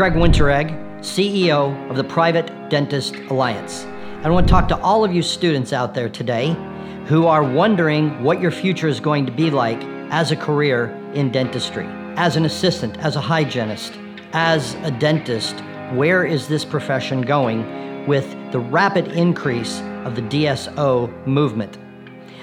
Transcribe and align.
Greg 0.00 0.14
Winteregg, 0.14 0.70
CEO 1.00 1.90
of 1.90 1.96
the 1.96 2.04
Private 2.04 2.70
Dentist 2.70 3.16
Alliance. 3.28 3.84
I 4.24 4.30
want 4.30 4.48
to 4.48 4.50
talk 4.50 4.66
to 4.68 4.80
all 4.80 5.04
of 5.04 5.12
you 5.12 5.20
students 5.20 5.74
out 5.74 5.92
there 5.92 6.08
today 6.08 6.56
who 7.04 7.26
are 7.26 7.44
wondering 7.44 8.22
what 8.24 8.40
your 8.40 8.50
future 8.50 8.88
is 8.88 8.98
going 8.98 9.26
to 9.26 9.30
be 9.30 9.50
like 9.50 9.78
as 10.10 10.30
a 10.30 10.36
career 10.36 10.86
in 11.12 11.30
dentistry, 11.30 11.84
as 12.16 12.36
an 12.36 12.46
assistant, 12.46 12.96
as 13.00 13.16
a 13.16 13.20
hygienist, 13.20 13.92
as 14.32 14.72
a 14.84 14.90
dentist. 14.90 15.60
Where 15.92 16.24
is 16.24 16.48
this 16.48 16.64
profession 16.64 17.20
going 17.20 18.06
with 18.06 18.24
the 18.52 18.58
rapid 18.58 19.08
increase 19.08 19.82
of 20.06 20.16
the 20.16 20.22
DSO 20.22 21.26
movement? 21.26 21.76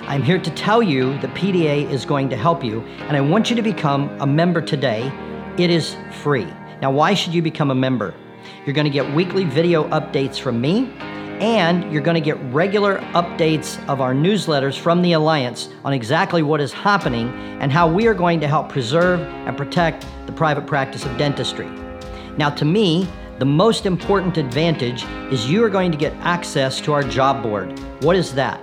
I'm 0.02 0.22
here 0.22 0.38
to 0.38 0.52
tell 0.52 0.84
you 0.84 1.18
that 1.22 1.34
PDA 1.34 1.90
is 1.90 2.06
going 2.06 2.30
to 2.30 2.38
help 2.38 2.64
you, 2.64 2.82
and 2.82 3.18
I 3.18 3.22
want 3.22 3.50
you 3.50 3.56
to 3.56 3.64
become 3.64 4.16
a 4.22 4.28
member 4.28 4.62
today. 4.62 5.12
It 5.58 5.72
is 5.72 5.98
free. 6.22 6.46
Now, 6.82 6.92
why 6.92 7.16
should 7.16 7.34
you 7.34 7.42
become 7.42 7.72
a 7.72 7.76
member? 7.76 8.14
You're 8.66 8.76
going 8.76 8.86
to 8.86 8.92
get 8.92 9.12
weekly 9.14 9.46
video 9.46 9.88
updates 9.90 10.40
from 10.40 10.62
me, 10.62 10.92
and 11.40 11.92
you're 11.92 12.04
going 12.04 12.16
to 12.16 12.22
get 12.22 12.38
regular 12.54 13.00
updates 13.14 13.84
of 13.88 14.00
our 14.00 14.14
newsletters 14.14 14.78
from 14.78 15.02
the 15.02 15.14
Alliance 15.14 15.70
on 15.84 15.94
exactly 15.94 16.44
what 16.44 16.62
is 16.62 16.72
happening 16.72 17.30
and 17.62 17.72
how 17.72 17.92
we 17.92 18.06
are 18.06 18.14
going 18.14 18.40
to 18.42 18.48
help 18.48 18.70
preserve 18.70 19.20
and 19.22 19.58
protect 19.58 20.06
the 20.28 20.32
private 20.32 20.68
practice 20.68 21.04
of 21.04 21.18
dentistry. 21.18 21.68
Now, 22.38 22.52
to 22.52 22.66
me, 22.66 23.08
the 23.40 23.46
most 23.46 23.88
important 23.88 24.38
advantage 24.38 25.04
is 25.32 25.50
you 25.50 25.64
are 25.64 25.70
going 25.70 25.92
to 25.92 25.98
get 25.98 26.14
access 26.18 26.80
to 26.82 26.94
our 26.94 27.04
job 27.04 27.42
board. 27.42 27.80
What 28.04 28.16
is 28.16 28.34
that? 28.36 28.62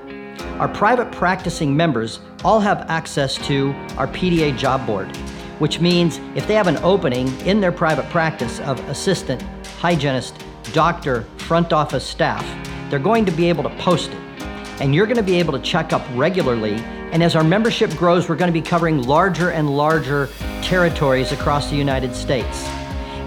Our 0.60 0.68
private 0.68 1.10
practicing 1.10 1.76
members 1.76 2.20
all 2.44 2.60
have 2.60 2.82
access 2.88 3.34
to 3.48 3.72
our 3.96 4.06
PDA 4.06 4.56
job 4.56 4.86
board 4.86 5.16
which 5.58 5.80
means 5.80 6.18
if 6.34 6.46
they 6.46 6.54
have 6.54 6.66
an 6.66 6.76
opening 6.78 7.28
in 7.40 7.60
their 7.60 7.72
private 7.72 8.08
practice 8.10 8.60
of 8.60 8.78
assistant, 8.88 9.42
hygienist, 9.78 10.42
doctor, 10.72 11.22
front 11.38 11.72
office 11.72 12.04
staff, 12.04 12.44
they're 12.90 12.98
going 12.98 13.24
to 13.24 13.32
be 13.32 13.48
able 13.48 13.62
to 13.62 13.70
post 13.76 14.10
it. 14.10 14.18
And 14.80 14.94
you're 14.94 15.06
going 15.06 15.16
to 15.16 15.22
be 15.22 15.38
able 15.38 15.52
to 15.52 15.60
check 15.60 15.92
up 15.92 16.02
regularly. 16.14 16.74
And 17.12 17.22
as 17.22 17.36
our 17.36 17.44
membership 17.44 17.94
grows, 17.96 18.28
we're 18.28 18.36
going 18.36 18.52
to 18.52 18.60
be 18.60 18.66
covering 18.66 19.02
larger 19.02 19.50
and 19.50 19.76
larger 19.76 20.28
territories 20.62 21.32
across 21.32 21.70
the 21.70 21.76
United 21.76 22.14
States. 22.14 22.66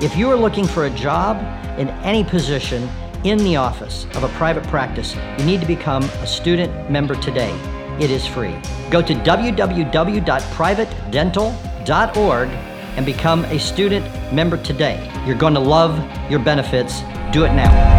If 0.02 0.18
you 0.18 0.30
are 0.30 0.36
looking 0.36 0.68
for 0.68 0.86
a 0.86 0.90
job 0.90 1.38
in 1.80 1.90
any 2.04 2.24
position 2.24 2.90
in 3.24 3.38
the 3.40 3.56
office 3.56 4.06
of 4.16 4.24
a 4.24 4.30
private 4.30 4.64
practice, 4.66 5.16
you 5.40 5.46
need 5.46 5.62
to 5.62 5.68
become 5.68 6.04
a 6.04 6.28
student 6.28 6.92
member 6.92 7.16
today. 7.16 7.52
It 8.00 8.12
is 8.12 8.28
free. 8.28 8.56
Go 8.92 9.02
to 9.02 9.14
www.privatedental.com 9.14 11.67
org 11.90 12.50
and 12.98 13.06
become 13.06 13.46
a 13.46 13.60
student 13.60 14.06
member 14.34 14.62
today. 14.62 15.10
You're 15.26 15.38
going 15.38 15.54
to 15.54 15.60
love 15.60 15.98
your 16.30 16.40
benefits. 16.40 17.02
Do 17.32 17.46
it 17.46 17.54
now. 17.54 17.98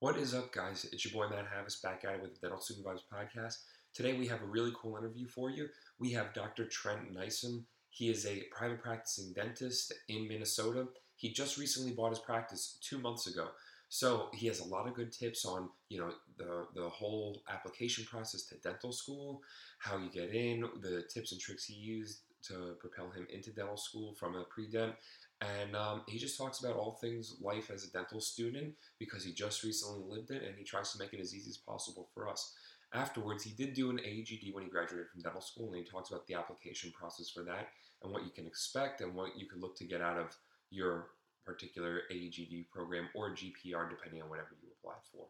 What 0.00 0.16
is 0.16 0.34
up, 0.34 0.52
guys? 0.52 0.86
It's 0.92 1.04
your 1.04 1.12
boy 1.12 1.34
Matt 1.34 1.46
Havis 1.46 1.80
back 1.82 2.04
at 2.04 2.14
it 2.14 2.22
with 2.22 2.40
the 2.40 2.48
Dental 2.48 2.58
Vibes 2.58 3.00
podcast. 3.12 3.58
Today 3.94 4.14
we 4.14 4.26
have 4.26 4.42
a 4.42 4.46
really 4.46 4.72
cool 4.80 4.96
interview 4.96 5.26
for 5.26 5.50
you. 5.50 5.68
We 5.98 6.12
have 6.12 6.34
Dr. 6.34 6.66
Trent 6.66 7.14
Nyson. 7.14 7.64
He 7.90 8.10
is 8.10 8.26
a 8.26 8.44
private 8.50 8.82
practicing 8.82 9.32
dentist 9.32 9.92
in 10.08 10.28
Minnesota. 10.28 10.88
He 11.16 11.32
just 11.32 11.58
recently 11.58 11.92
bought 11.92 12.10
his 12.10 12.18
practice 12.18 12.78
two 12.82 12.98
months 12.98 13.26
ago. 13.26 13.48
So 13.88 14.28
he 14.34 14.46
has 14.48 14.60
a 14.60 14.64
lot 14.64 14.88
of 14.88 14.94
good 14.94 15.12
tips 15.12 15.44
on, 15.44 15.68
you 15.88 16.00
know, 16.00 16.10
the, 16.38 16.66
the 16.74 16.88
whole 16.88 17.42
application 17.48 18.04
process 18.04 18.42
to 18.46 18.56
dental 18.56 18.92
school, 18.92 19.42
how 19.78 19.96
you 19.96 20.10
get 20.10 20.34
in, 20.34 20.64
the 20.80 21.04
tips 21.12 21.32
and 21.32 21.40
tricks 21.40 21.64
he 21.64 21.74
used 21.74 22.20
to 22.48 22.76
propel 22.80 23.10
him 23.10 23.26
into 23.32 23.50
dental 23.50 23.76
school 23.76 24.14
from 24.14 24.34
a 24.34 24.44
pre-dent. 24.44 24.92
And 25.40 25.76
um, 25.76 26.02
he 26.08 26.18
just 26.18 26.38
talks 26.38 26.60
about 26.60 26.76
all 26.76 26.98
things 27.00 27.36
life 27.40 27.70
as 27.70 27.84
a 27.84 27.90
dental 27.90 28.20
student 28.20 28.74
because 28.98 29.24
he 29.24 29.32
just 29.32 29.62
recently 29.62 30.02
lived 30.08 30.30
it 30.30 30.42
and 30.42 30.56
he 30.56 30.64
tries 30.64 30.92
to 30.92 30.98
make 30.98 31.12
it 31.12 31.20
as 31.20 31.34
easy 31.34 31.50
as 31.50 31.56
possible 31.56 32.08
for 32.14 32.28
us. 32.28 32.54
Afterwards, 32.92 33.44
he 33.44 33.50
did 33.50 33.74
do 33.74 33.90
an 33.90 33.98
AGD 33.98 34.54
when 34.54 34.64
he 34.64 34.70
graduated 34.70 35.08
from 35.08 35.20
dental 35.20 35.40
school, 35.40 35.66
and 35.66 35.76
he 35.76 35.84
talks 35.84 36.10
about 36.10 36.26
the 36.26 36.34
application 36.34 36.92
process 36.92 37.28
for 37.28 37.42
that 37.42 37.68
and 38.02 38.12
what 38.12 38.24
you 38.24 38.30
can 38.30 38.46
expect 38.46 39.00
and 39.00 39.14
what 39.14 39.36
you 39.36 39.46
can 39.46 39.60
look 39.60 39.76
to 39.76 39.84
get 39.84 40.00
out 40.00 40.18
of 40.18 40.36
your 40.70 41.08
particular 41.46 42.02
AGD 42.12 42.68
program 42.70 43.08
or 43.14 43.30
GPR, 43.30 43.88
depending 43.88 44.22
on 44.22 44.28
whatever 44.28 44.50
you 44.62 44.68
applied 44.78 45.02
for. 45.12 45.26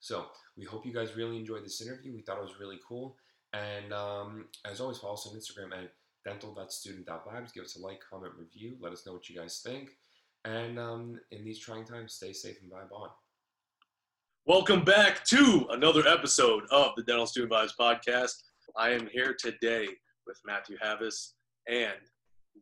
So 0.00 0.26
we 0.56 0.64
hope 0.64 0.86
you 0.86 0.94
guys 0.94 1.16
really 1.16 1.36
enjoyed 1.36 1.64
this 1.64 1.82
interview. 1.82 2.14
We 2.14 2.22
thought 2.22 2.38
it 2.38 2.42
was 2.42 2.60
really 2.60 2.78
cool. 2.86 3.16
And 3.52 3.92
um, 3.92 4.46
as 4.64 4.80
always, 4.80 4.98
follow 4.98 5.14
us 5.14 5.26
on 5.26 5.36
Instagram 5.36 5.76
at 5.76 5.92
dental.student.vibes. 6.24 7.52
Give 7.52 7.64
us 7.64 7.76
a 7.76 7.80
like, 7.80 8.00
comment, 8.08 8.32
review. 8.38 8.76
Let 8.80 8.92
us 8.92 9.06
know 9.06 9.12
what 9.12 9.28
you 9.28 9.36
guys 9.36 9.62
think. 9.64 9.90
And 10.44 10.78
um, 10.78 11.20
in 11.30 11.44
these 11.44 11.58
trying 11.58 11.84
times, 11.84 12.14
stay 12.14 12.32
safe 12.32 12.58
and 12.62 12.70
vibe 12.70 12.92
on. 12.92 13.08
Welcome 14.44 14.84
back 14.84 15.24
to 15.24 15.66
another 15.70 16.06
episode 16.06 16.64
of 16.70 16.92
the 16.96 17.02
Dental 17.02 17.26
Student 17.26 17.52
Vibes 17.52 17.72
podcast. 17.78 18.34
I 18.76 18.90
am 18.90 19.08
here 19.12 19.34
today 19.36 19.88
with 20.26 20.40
Matthew 20.46 20.76
Havis 20.84 21.32
and 21.68 21.96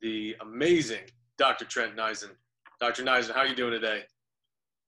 the 0.01 0.35
amazing 0.41 1.03
Dr. 1.37 1.65
Trent 1.65 1.97
Nyson. 1.97 2.31
Dr. 2.81 3.05
Nyson, 3.05 3.35
how 3.35 3.41
are 3.41 3.47
you 3.47 3.55
doing 3.55 3.73
today? 3.73 4.03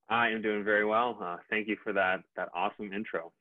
I 0.09 0.29
am 0.29 0.43
doing 0.43 0.65
very 0.65 0.85
well. 0.85 1.19
Uh, 1.21 1.37
thank 1.51 1.69
you 1.69 1.77
for 1.83 1.93
that 1.93 2.23
that 2.37 2.49
awesome 2.55 2.93
intro. 2.93 3.33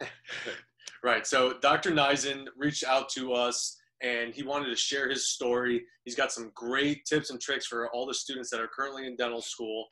right. 1.04 1.26
So 1.26 1.54
Dr. 1.60 1.90
Nyson 1.90 2.46
reached 2.56 2.84
out 2.84 3.08
to 3.10 3.32
us 3.32 3.76
and 4.02 4.34
he 4.34 4.42
wanted 4.42 4.66
to 4.66 4.76
share 4.76 5.10
his 5.10 5.28
story. 5.28 5.82
He's 6.04 6.14
got 6.14 6.32
some 6.32 6.52
great 6.54 7.04
tips 7.04 7.30
and 7.30 7.40
tricks 7.40 7.66
for 7.66 7.90
all 7.90 8.06
the 8.06 8.14
students 8.14 8.50
that 8.50 8.60
are 8.60 8.68
currently 8.68 9.06
in 9.06 9.16
dental 9.16 9.42
school. 9.42 9.88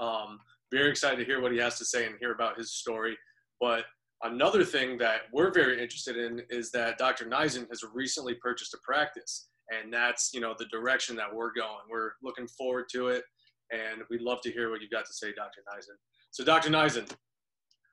Um, 0.00 0.38
very 0.72 0.90
excited 0.90 1.18
to 1.18 1.24
hear 1.24 1.42
what 1.42 1.52
he 1.52 1.58
has 1.58 1.78
to 1.78 1.84
say 1.84 2.06
and 2.06 2.14
hear 2.18 2.32
about 2.32 2.56
his 2.56 2.72
story. 2.72 3.16
But 3.60 3.84
another 4.22 4.64
thing 4.64 4.96
that 4.98 5.22
we're 5.32 5.52
very 5.52 5.82
interested 5.82 6.16
in 6.16 6.42
is 6.48 6.70
that 6.70 6.96
Dr. 6.96 7.26
Nyson 7.26 7.66
has 7.68 7.82
recently 7.92 8.34
purchased 8.34 8.72
a 8.72 8.78
practice 8.82 9.48
and 9.70 9.92
that's 9.92 10.32
you 10.34 10.40
know 10.40 10.54
the 10.58 10.66
direction 10.66 11.16
that 11.16 11.32
we're 11.32 11.52
going. 11.52 11.84
We're 11.90 12.12
looking 12.22 12.46
forward 12.46 12.86
to 12.92 13.08
it, 13.08 13.24
and 13.70 14.02
we'd 14.10 14.22
love 14.22 14.40
to 14.42 14.50
hear 14.50 14.70
what 14.70 14.80
you've 14.80 14.90
got 14.90 15.06
to 15.06 15.12
say, 15.12 15.32
Dr. 15.32 15.62
Nyson. 15.72 15.96
So, 16.30 16.44
Dr. 16.44 16.70
Nyson, 16.70 17.10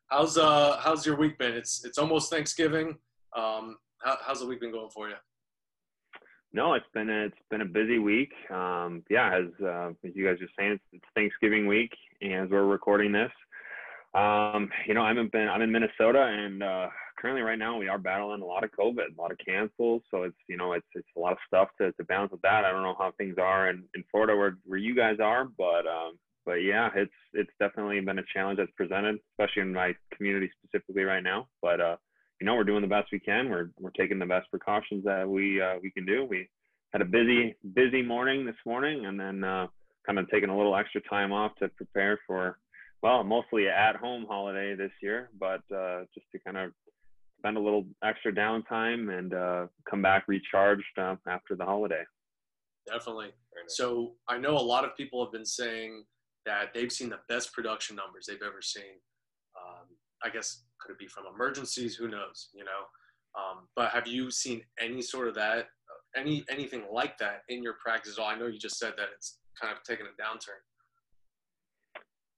how's 0.09 0.37
uh 0.37 0.77
how's 0.79 1.05
your 1.05 1.15
week 1.15 1.37
been? 1.37 1.53
It's 1.53 1.85
it's 1.85 1.97
almost 1.97 2.29
Thanksgiving. 2.29 2.97
Um, 3.35 3.77
how, 4.03 4.17
how's 4.25 4.39
the 4.39 4.47
week 4.47 4.59
been 4.59 4.71
going 4.71 4.89
for 4.89 5.09
you? 5.09 5.15
No, 6.53 6.73
it's 6.73 6.85
been 6.93 7.09
a, 7.09 7.25
it's 7.25 7.37
been 7.49 7.61
a 7.61 7.65
busy 7.65 7.97
week. 7.97 8.31
Um, 8.49 9.03
yeah, 9.09 9.37
as 9.37 9.65
uh, 9.65 9.89
as 10.05 10.11
you 10.15 10.25
guys 10.25 10.41
are 10.41 10.49
saying, 10.59 10.73
it's, 10.73 10.83
it's 10.91 11.05
Thanksgiving 11.15 11.65
week, 11.65 11.91
and 12.21 12.33
as 12.33 12.49
we're 12.49 12.65
recording 12.65 13.13
this, 13.13 13.31
um, 14.13 14.69
you 14.85 14.93
know, 14.93 15.01
I'm 15.01 15.17
in 15.17 15.29
I'm 15.33 15.61
in 15.61 15.71
Minnesota, 15.71 16.23
and 16.23 16.61
uh, 16.61 16.87
currently 17.21 17.43
right 17.43 17.59
now 17.59 17.77
we 17.77 17.87
are 17.87 17.99
battling 17.99 18.41
a 18.41 18.45
lot 18.45 18.63
of 18.63 18.71
COVID, 18.71 19.17
a 19.17 19.21
lot 19.21 19.31
of 19.31 19.37
cancels. 19.45 20.01
So 20.09 20.23
it's 20.23 20.37
you 20.47 20.57
know 20.57 20.73
it's 20.73 20.87
it's 20.95 21.07
a 21.15 21.19
lot 21.19 21.33
of 21.33 21.37
stuff 21.47 21.69
to, 21.79 21.91
to 21.91 22.03
balance 22.05 22.31
with 22.31 22.41
that. 22.41 22.65
I 22.65 22.71
don't 22.71 22.83
know 22.83 22.95
how 22.97 23.13
things 23.17 23.35
are 23.37 23.69
in, 23.69 23.83
in 23.95 24.03
Florida 24.09 24.35
where 24.35 24.57
where 24.65 24.79
you 24.79 24.95
guys 24.95 25.17
are, 25.21 25.45
but 25.45 25.85
um, 25.87 26.17
but 26.45 26.55
yeah, 26.55 26.89
it's 26.95 27.11
it's 27.33 27.51
definitely 27.59 27.99
been 28.01 28.19
a 28.19 28.23
challenge 28.33 28.57
that's 28.57 28.71
presented, 28.75 29.19
especially 29.33 29.61
in 29.61 29.73
my 29.73 29.93
community 30.15 30.49
specifically 30.63 31.03
right 31.03 31.23
now. 31.23 31.47
But 31.61 31.79
uh, 31.79 31.97
you 32.39 32.45
know 32.47 32.55
we're 32.55 32.63
doing 32.63 32.81
the 32.81 32.87
best 32.87 33.09
we 33.11 33.19
can. 33.19 33.49
We're 33.49 33.69
we're 33.79 33.91
taking 33.91 34.19
the 34.19 34.25
best 34.25 34.49
precautions 34.49 35.03
that 35.05 35.27
we 35.29 35.61
uh, 35.61 35.75
we 35.81 35.91
can 35.91 36.05
do. 36.05 36.25
We 36.25 36.49
had 36.91 37.01
a 37.01 37.05
busy 37.05 37.55
busy 37.73 38.01
morning 38.01 38.45
this 38.45 38.55
morning, 38.65 39.05
and 39.05 39.19
then 39.19 39.43
uh, 39.43 39.67
kind 40.05 40.17
of 40.17 40.29
taking 40.29 40.49
a 40.49 40.57
little 40.57 40.75
extra 40.75 41.01
time 41.01 41.31
off 41.31 41.55
to 41.59 41.69
prepare 41.69 42.19
for 42.25 42.57
well, 43.03 43.23
mostly 43.23 43.67
at 43.67 43.95
home 43.95 44.25
holiday 44.29 44.75
this 44.75 44.91
year, 45.01 45.29
but 45.39 45.61
uh, 45.75 46.01
just 46.13 46.27
to 46.31 46.39
kind 46.39 46.57
of 46.57 46.71
spend 47.41 47.57
a 47.57 47.59
little 47.59 47.85
extra 48.03 48.31
downtime 48.31 49.17
and 49.17 49.33
uh, 49.33 49.65
come 49.89 50.01
back 50.01 50.25
recharged 50.27 50.97
uh, 50.97 51.15
after 51.27 51.55
the 51.55 51.65
holiday. 51.65 52.03
Definitely. 52.87 53.29
So 53.67 54.13
I 54.27 54.37
know 54.37 54.55
a 54.55 54.59
lot 54.73 54.85
of 54.85 54.95
people 54.95 55.23
have 55.23 55.31
been 55.31 55.45
saying 55.45 56.03
that 56.45 56.73
they've 56.73 56.91
seen 56.91 57.09
the 57.09 57.19
best 57.29 57.53
production 57.53 57.95
numbers 57.95 58.25
they've 58.27 58.41
ever 58.45 58.61
seen. 58.61 58.99
Um, 59.59 59.87
I 60.23 60.29
guess 60.29 60.63
could 60.79 60.91
it 60.93 60.99
be 60.99 61.07
from 61.07 61.23
emergencies? 61.33 61.95
Who 61.95 62.07
knows? 62.07 62.49
You 62.53 62.63
know. 62.63 62.81
Um, 63.37 63.67
but 63.75 63.91
have 63.91 64.07
you 64.07 64.29
seen 64.29 64.61
any 64.79 65.01
sort 65.01 65.27
of 65.27 65.35
that, 65.35 65.67
any 66.15 66.43
anything 66.49 66.83
like 66.91 67.17
that 67.19 67.43
in 67.49 67.63
your 67.63 67.75
practice? 67.83 68.17
All 68.17 68.27
I 68.27 68.37
know 68.37 68.47
you 68.47 68.59
just 68.59 68.77
said 68.77 68.93
that 68.97 69.09
it's 69.15 69.39
kind 69.59 69.75
of 69.75 69.83
taken 69.83 70.05
a 70.05 70.21
downturn. 70.21 70.61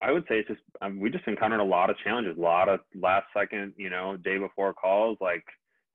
I 0.04 0.12
would 0.12 0.24
say 0.28 0.40
it's 0.40 0.50
just 0.50 0.62
um, 0.82 1.00
we 1.00 1.10
just 1.10 1.28
encountered 1.28 1.62
a 1.62 1.64
lot 1.64 1.90
of 1.90 1.98
challenges, 2.04 2.38
a 2.38 2.42
lot 2.42 2.68
of 2.68 2.82
last 2.94 3.28
second, 3.36 3.74
you 3.78 3.90
know, 3.90 4.18
day 4.18 4.38
before 4.38 4.74
calls 4.74 5.18
like, 5.22 5.46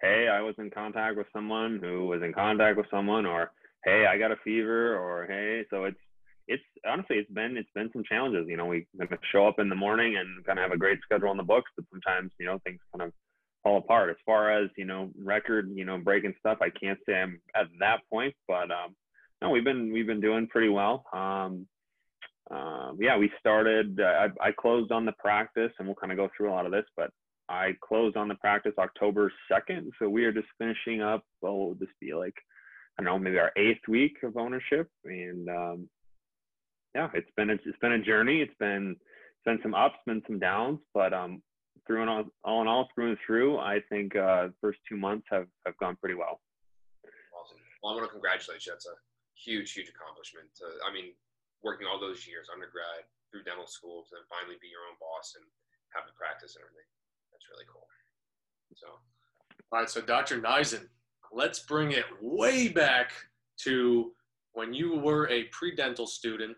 hey, 0.00 0.28
I 0.32 0.40
was 0.40 0.54
in 0.58 0.70
contact 0.70 1.16
with 1.16 1.26
someone 1.32 1.78
who 1.82 2.06
was 2.06 2.22
in 2.22 2.32
contact 2.32 2.78
with 2.78 2.86
someone, 2.90 3.26
or 3.26 3.52
hey, 3.84 4.06
I 4.06 4.16
got 4.18 4.32
a 4.32 4.36
fever, 4.42 4.96
or 4.96 5.26
hey, 5.26 5.64
so 5.70 5.84
it's 5.84 5.98
it's 6.46 6.62
honestly 6.86 7.16
it's 7.16 7.30
been 7.30 7.56
it's 7.58 7.68
been 7.74 7.90
some 7.92 8.02
challenges. 8.08 8.46
You 8.48 8.56
know, 8.56 8.66
we 8.66 8.86
kind 8.98 9.12
of 9.12 9.18
show 9.30 9.46
up 9.46 9.58
in 9.58 9.68
the 9.68 9.74
morning 9.74 10.16
and 10.16 10.44
kind 10.46 10.58
of 10.58 10.62
have 10.62 10.72
a 10.72 10.78
great 10.78 11.00
schedule 11.02 11.28
on 11.28 11.36
the 11.36 11.42
books, 11.42 11.70
but 11.76 11.84
sometimes 11.90 12.32
you 12.40 12.46
know 12.46 12.58
things 12.64 12.80
kind 12.96 13.06
of 13.06 13.12
fall 13.62 13.78
apart. 13.78 14.08
As 14.08 14.16
far 14.24 14.50
as 14.50 14.70
you 14.76 14.86
know, 14.86 15.10
record 15.22 15.70
you 15.74 15.84
know 15.84 15.98
breaking 15.98 16.34
stuff, 16.40 16.58
I 16.62 16.70
can't 16.70 16.98
say 17.06 17.20
I'm 17.20 17.40
at 17.54 17.66
that 17.80 18.00
point, 18.10 18.34
but 18.46 18.70
um, 18.70 18.96
no, 19.42 19.50
we've 19.50 19.64
been 19.64 19.92
we've 19.92 20.06
been 20.06 20.22
doing 20.22 20.46
pretty 20.46 20.70
well. 20.70 21.04
Um, 21.12 21.66
um, 22.50 22.98
yeah, 23.00 23.16
we 23.16 23.30
started. 23.38 24.00
Uh, 24.00 24.28
I, 24.40 24.48
I 24.48 24.52
closed 24.52 24.92
on 24.92 25.04
the 25.04 25.12
practice, 25.12 25.72
and 25.78 25.86
we'll 25.86 25.96
kind 25.96 26.12
of 26.12 26.18
go 26.18 26.28
through 26.36 26.50
a 26.50 26.54
lot 26.54 26.66
of 26.66 26.72
this, 26.72 26.86
but 26.96 27.10
I 27.48 27.74
closed 27.82 28.16
on 28.16 28.28
the 28.28 28.34
practice 28.36 28.72
October 28.78 29.32
second, 29.50 29.92
so 29.98 30.08
we 30.08 30.24
are 30.24 30.32
just 30.32 30.48
finishing 30.58 31.02
up. 31.02 31.24
Well, 31.40 31.56
will 31.56 31.74
this 31.74 31.88
be 32.00 32.14
like 32.14 32.34
I 32.98 33.04
don't 33.04 33.12
know, 33.12 33.18
maybe 33.18 33.38
our 33.38 33.52
eighth 33.56 33.86
week 33.86 34.16
of 34.24 34.36
ownership, 34.36 34.88
and 35.04 35.48
um, 35.48 35.88
yeah, 36.94 37.08
it's 37.14 37.30
been 37.36 37.50
a, 37.50 37.54
it's 37.54 37.78
been 37.80 37.92
a 37.92 38.02
journey. 38.02 38.40
It's 38.40 38.56
been 38.58 38.96
it's 38.98 39.44
been 39.44 39.60
some 39.62 39.74
ups, 39.74 39.96
been 40.04 40.22
some 40.26 40.40
downs, 40.40 40.80
but 40.94 41.12
um, 41.12 41.40
through 41.86 42.00
and 42.00 42.10
all, 42.10 42.24
all 42.44 42.60
in 42.62 42.66
all, 42.66 42.88
through 42.94 43.10
and 43.10 43.18
through, 43.24 43.58
I 43.58 43.78
think 43.88 44.16
uh, 44.16 44.48
first 44.60 44.78
two 44.88 44.96
months 44.96 45.26
have 45.30 45.46
have 45.64 45.76
gone 45.78 45.96
pretty 46.00 46.16
well. 46.16 46.40
Awesome. 47.32 47.58
Well, 47.82 47.92
I 47.92 47.96
want 47.96 48.06
to 48.06 48.12
congratulate 48.12 48.66
you. 48.66 48.72
That's 48.72 48.86
a 48.86 48.98
huge, 49.34 49.72
huge 49.72 49.88
accomplishment. 49.88 50.48
I 50.84 50.92
mean, 50.92 51.12
working 51.62 51.86
all 51.86 51.98
those 51.98 52.26
years, 52.26 52.48
undergrad 52.52 53.06
through 53.30 53.44
dental 53.44 53.66
school, 53.66 54.06
to 54.08 54.10
then 54.16 54.26
finally 54.30 54.56
be 54.62 54.68
your 54.68 54.86
own 54.88 54.96
boss 55.00 55.34
and 55.36 55.44
have 55.92 56.06
the 56.06 56.16
practice 56.16 56.56
and 56.56 56.64
everything. 56.64 56.88
That's 57.32 57.46
really 57.50 57.68
cool. 57.68 57.86
So, 58.74 58.88
all 59.72 59.80
right. 59.80 59.90
So, 59.90 60.00
Dr. 60.00 60.40
Neisen, 60.40 60.86
let's 61.32 61.60
bring 61.60 61.92
it 61.92 62.04
way 62.20 62.68
back 62.68 63.12
to 63.64 64.12
when 64.52 64.72
you 64.72 64.98
were 64.98 65.28
a 65.28 65.44
pre-dental 65.44 66.06
student 66.06 66.56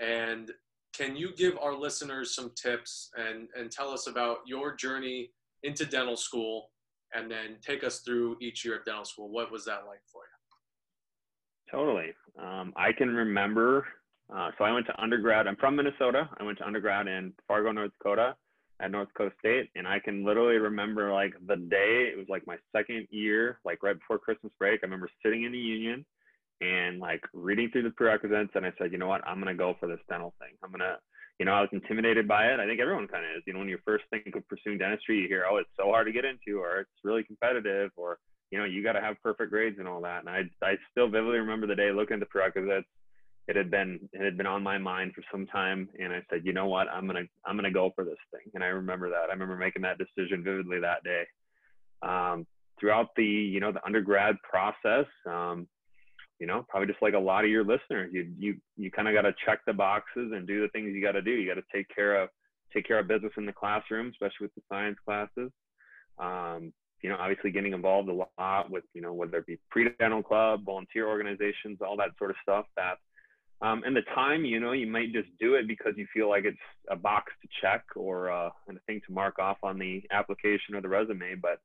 and 0.00 0.50
can 0.96 1.16
you 1.16 1.34
give 1.34 1.58
our 1.58 1.74
listeners 1.74 2.34
some 2.34 2.52
tips 2.54 3.10
and, 3.16 3.48
and 3.58 3.70
tell 3.70 3.90
us 3.90 4.06
about 4.06 4.38
your 4.46 4.74
journey 4.74 5.30
into 5.62 5.84
dental 5.84 6.16
school 6.16 6.70
and 7.14 7.30
then 7.30 7.56
take 7.60 7.84
us 7.84 8.00
through 8.00 8.36
each 8.40 8.64
year 8.64 8.78
of 8.78 8.84
dental 8.84 9.04
school 9.04 9.28
what 9.30 9.50
was 9.50 9.64
that 9.64 9.82
like 9.86 10.00
for 10.10 10.22
you 10.22 11.78
totally 11.78 12.12
um, 12.38 12.72
i 12.76 12.92
can 12.92 13.14
remember 13.14 13.86
uh, 14.32 14.50
so 14.56 14.64
I 14.64 14.72
went 14.72 14.86
to 14.86 15.02
undergrad. 15.02 15.46
I'm 15.46 15.56
from 15.56 15.76
Minnesota. 15.76 16.28
I 16.38 16.44
went 16.44 16.58
to 16.58 16.66
undergrad 16.66 17.06
in 17.06 17.32
Fargo, 17.46 17.72
North 17.72 17.92
Dakota 17.98 18.34
at 18.80 18.90
North 18.90 19.08
Dakota 19.08 19.32
State. 19.38 19.70
And 19.76 19.86
I 19.86 19.98
can 19.98 20.24
literally 20.24 20.56
remember 20.56 21.12
like 21.12 21.34
the 21.46 21.56
day, 21.56 22.10
it 22.12 22.16
was 22.16 22.26
like 22.28 22.46
my 22.46 22.56
second 22.74 23.06
year, 23.10 23.60
like 23.64 23.82
right 23.82 23.98
before 23.98 24.18
Christmas 24.18 24.52
break. 24.58 24.80
I 24.82 24.86
remember 24.86 25.08
sitting 25.22 25.44
in 25.44 25.52
the 25.52 25.58
union 25.58 26.04
and 26.60 26.98
like 27.00 27.20
reading 27.32 27.70
through 27.70 27.82
the 27.82 27.90
prerequisites. 27.90 28.52
And 28.54 28.64
I 28.64 28.72
said, 28.78 28.92
you 28.92 28.98
know 28.98 29.08
what? 29.08 29.26
I'm 29.26 29.42
to 29.44 29.54
go 29.54 29.76
for 29.78 29.86
this 29.86 30.00
dental 30.08 30.34
thing. 30.38 30.56
I'm 30.62 30.72
to, 30.72 30.96
you 31.38 31.46
know, 31.46 31.52
I 31.52 31.60
was 31.60 31.70
intimidated 31.72 32.26
by 32.26 32.46
it. 32.46 32.60
I 32.60 32.66
think 32.66 32.80
everyone 32.80 33.08
kind 33.08 33.24
of 33.24 33.36
is. 33.36 33.42
You 33.46 33.52
know, 33.52 33.58
when 33.58 33.68
you 33.68 33.78
first 33.84 34.04
think 34.10 34.34
of 34.34 34.48
pursuing 34.48 34.78
dentistry, 34.78 35.18
you 35.18 35.28
hear, 35.28 35.44
oh, 35.48 35.58
it's 35.58 35.68
so 35.76 35.86
hard 35.86 36.06
to 36.06 36.12
get 36.12 36.24
into, 36.24 36.60
or 36.60 36.80
it's 36.80 36.90
really 37.04 37.24
competitive, 37.24 37.90
or, 37.96 38.18
you 38.50 38.58
know, 38.58 38.64
you 38.64 38.82
got 38.82 38.92
to 38.92 39.00
have 39.00 39.22
perfect 39.22 39.50
grades 39.50 39.78
and 39.78 39.86
all 39.86 40.00
that. 40.00 40.20
And 40.20 40.30
I, 40.30 40.42
I 40.64 40.76
still 40.90 41.08
vividly 41.08 41.38
remember 41.38 41.66
the 41.66 41.74
day 41.74 41.90
looking 41.92 42.14
at 42.14 42.20
the 42.20 42.26
prerequisites 42.26 42.86
it 43.46 43.56
had 43.56 43.70
been 43.70 44.00
it 44.12 44.24
had 44.24 44.36
been 44.36 44.46
on 44.46 44.62
my 44.62 44.78
mind 44.78 45.12
for 45.14 45.22
some 45.30 45.46
time 45.46 45.88
and 45.98 46.12
i 46.12 46.22
said 46.30 46.42
you 46.44 46.52
know 46.52 46.66
what? 46.66 46.88
I'm 46.88 47.06
gonna 47.06 47.24
i'm 47.44 47.56
gonna 47.56 47.70
go 47.70 47.90
for 47.94 48.04
this 48.04 48.16
thing. 48.30 48.50
And 48.54 48.64
i 48.64 48.68
remember 48.68 49.10
that. 49.10 49.28
I 49.28 49.32
remember 49.32 49.56
making 49.56 49.82
that 49.82 49.98
decision 49.98 50.42
vividly 50.42 50.80
that 50.80 51.04
day. 51.04 51.24
Um, 52.02 52.46
throughout 52.78 53.08
the 53.16 53.24
you 53.24 53.60
know 53.60 53.72
the 53.72 53.84
undergrad 53.84 54.36
process 54.48 55.06
um, 55.26 55.66
you 56.38 56.46
know 56.46 56.64
probably 56.68 56.88
just 56.88 57.02
like 57.02 57.14
a 57.14 57.18
lot 57.18 57.44
of 57.44 57.50
your 57.50 57.64
listeners 57.64 58.10
you 58.12 58.32
you 58.38 58.56
you 58.76 58.90
kind 58.90 59.08
of 59.08 59.14
got 59.14 59.22
to 59.22 59.34
check 59.46 59.60
the 59.66 59.72
boxes 59.72 60.32
and 60.34 60.46
do 60.46 60.60
the 60.62 60.68
things 60.68 60.92
you 60.94 61.02
got 61.02 61.12
to 61.12 61.22
do. 61.22 61.30
You 61.30 61.48
got 61.48 61.60
to 61.60 61.66
take 61.74 61.86
care 61.94 62.20
of 62.22 62.28
take 62.72 62.86
care 62.86 62.98
of 62.98 63.08
business 63.08 63.32
in 63.36 63.46
the 63.46 63.52
classroom 63.52 64.08
especially 64.08 64.46
with 64.46 64.54
the 64.54 64.62
science 64.68 64.98
classes. 65.04 65.50
Um, 66.18 66.72
you 67.02 67.10
know 67.10 67.16
obviously 67.20 67.50
getting 67.50 67.74
involved 67.74 68.08
a 68.08 68.12
lot 68.12 68.70
with 68.70 68.84
you 68.94 69.02
know 69.02 69.12
whether 69.12 69.36
it 69.38 69.46
be 69.46 69.58
pre-dental 69.70 70.22
club 70.22 70.64
volunteer 70.64 71.06
organizations 71.06 71.78
all 71.82 71.96
that 71.98 72.10
sort 72.18 72.30
of 72.30 72.36
stuff 72.42 72.64
that 72.76 72.96
um, 73.62 73.82
and 73.84 73.96
the 73.96 74.02
time, 74.14 74.44
you 74.44 74.60
know, 74.60 74.72
you 74.72 74.86
might 74.86 75.12
just 75.12 75.28
do 75.38 75.54
it 75.54 75.66
because 75.66 75.94
you 75.96 76.06
feel 76.12 76.28
like 76.28 76.44
it's 76.44 76.56
a 76.90 76.96
box 76.96 77.32
to 77.42 77.48
check 77.62 77.84
or 77.96 78.30
uh, 78.30 78.48
a 78.68 78.72
thing 78.86 79.00
to 79.06 79.12
mark 79.12 79.38
off 79.38 79.58
on 79.62 79.78
the 79.78 80.02
application 80.10 80.74
or 80.74 80.80
the 80.80 80.88
resume. 80.88 81.36
But, 81.40 81.60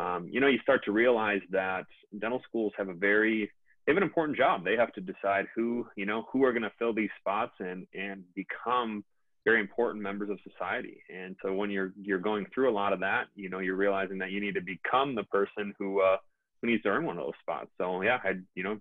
um, 0.00 0.28
you 0.30 0.40
know, 0.40 0.46
you 0.46 0.58
start 0.62 0.84
to 0.84 0.92
realize 0.92 1.40
that 1.50 1.86
dental 2.18 2.40
schools 2.48 2.72
have 2.76 2.88
a 2.88 2.94
very, 2.94 3.50
they 3.86 3.92
have 3.92 3.96
an 3.96 4.02
important 4.02 4.38
job. 4.38 4.64
They 4.64 4.76
have 4.76 4.92
to 4.92 5.00
decide 5.00 5.46
who, 5.54 5.86
you 5.96 6.06
know, 6.06 6.26
who 6.32 6.44
are 6.44 6.52
going 6.52 6.62
to 6.62 6.72
fill 6.78 6.94
these 6.94 7.10
spots 7.18 7.52
and, 7.58 7.86
and 7.94 8.22
become 8.36 9.04
very 9.44 9.60
important 9.60 10.02
members 10.02 10.30
of 10.30 10.38
society. 10.48 11.02
And 11.12 11.34
so 11.42 11.52
when 11.52 11.70
you're, 11.70 11.92
you're 12.00 12.20
going 12.20 12.46
through 12.54 12.70
a 12.70 12.72
lot 12.72 12.92
of 12.92 13.00
that, 13.00 13.24
you 13.34 13.48
know, 13.48 13.58
you're 13.58 13.74
realizing 13.74 14.18
that 14.18 14.30
you 14.30 14.40
need 14.40 14.54
to 14.54 14.60
become 14.60 15.16
the 15.16 15.24
person 15.24 15.74
who, 15.78 16.00
uh, 16.00 16.18
who 16.60 16.68
needs 16.68 16.84
to 16.84 16.90
earn 16.90 17.04
one 17.04 17.18
of 17.18 17.24
those 17.24 17.32
spots. 17.40 17.70
So 17.78 18.02
yeah, 18.02 18.18
I, 18.22 18.34
you 18.54 18.62
know, 18.62 18.78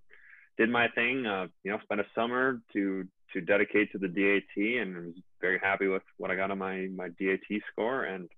did 0.57 0.69
my 0.69 0.88
thing. 0.89 1.25
Uh, 1.25 1.48
you 1.63 1.71
know, 1.71 1.80
spent 1.83 2.01
a 2.01 2.06
summer 2.15 2.62
to 2.74 3.06
to 3.33 3.42
dedicate 3.42 3.92
to 3.92 3.98
the 3.98 4.07
DAT, 4.07 4.81
and 4.81 4.95
was 5.07 5.15
very 5.39 5.59
happy 5.59 5.88
with 5.88 6.03
what 6.18 6.31
I 6.31 6.36
got 6.36 6.51
on 6.51 6.57
my 6.57 6.88
my 6.95 7.09
DAT 7.19 7.62
score. 7.71 8.03
And 8.03 8.30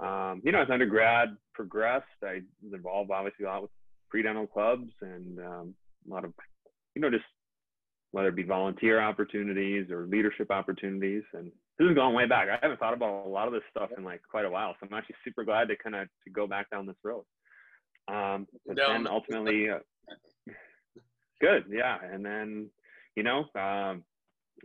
um, 0.00 0.42
you 0.44 0.52
know, 0.52 0.62
as 0.62 0.70
undergrad 0.70 1.36
progressed, 1.52 2.06
I 2.22 2.42
was 2.62 2.72
involved 2.72 3.10
obviously 3.10 3.44
a 3.44 3.48
lot 3.48 3.62
with 3.62 3.70
pre-dental 4.10 4.46
clubs 4.46 4.90
and 5.00 5.38
um, 5.40 5.74
a 6.08 6.14
lot 6.14 6.24
of 6.24 6.32
you 6.94 7.02
know 7.02 7.10
just 7.10 7.24
whether 8.12 8.28
it 8.28 8.36
be 8.36 8.44
volunteer 8.44 9.00
opportunities 9.00 9.90
or 9.90 10.06
leadership 10.06 10.48
opportunities. 10.52 11.24
And 11.32 11.50
this 11.78 11.88
is 11.88 11.96
going 11.96 12.14
way 12.14 12.26
back. 12.26 12.48
I 12.48 12.58
haven't 12.62 12.78
thought 12.78 12.94
about 12.94 13.26
a 13.26 13.28
lot 13.28 13.48
of 13.48 13.52
this 13.52 13.64
stuff 13.70 13.90
in 13.96 14.04
like 14.04 14.20
quite 14.30 14.44
a 14.44 14.50
while, 14.50 14.74
so 14.78 14.86
I'm 14.86 14.96
actually 14.96 15.16
super 15.24 15.42
glad 15.42 15.66
to 15.68 15.76
kind 15.76 15.96
of 15.96 16.08
to 16.22 16.30
go 16.30 16.46
back 16.46 16.70
down 16.70 16.86
this 16.86 16.96
road. 17.02 17.24
Um, 18.06 18.46
but 18.66 18.76
no. 18.76 18.92
then 18.92 19.08
ultimately, 19.08 19.68
uh, 19.70 19.78
good. 21.44 21.64
Yeah. 21.70 21.98
And 22.12 22.24
then, 22.24 22.70
you 23.16 23.22
know, 23.22 23.40
um, 23.54 24.02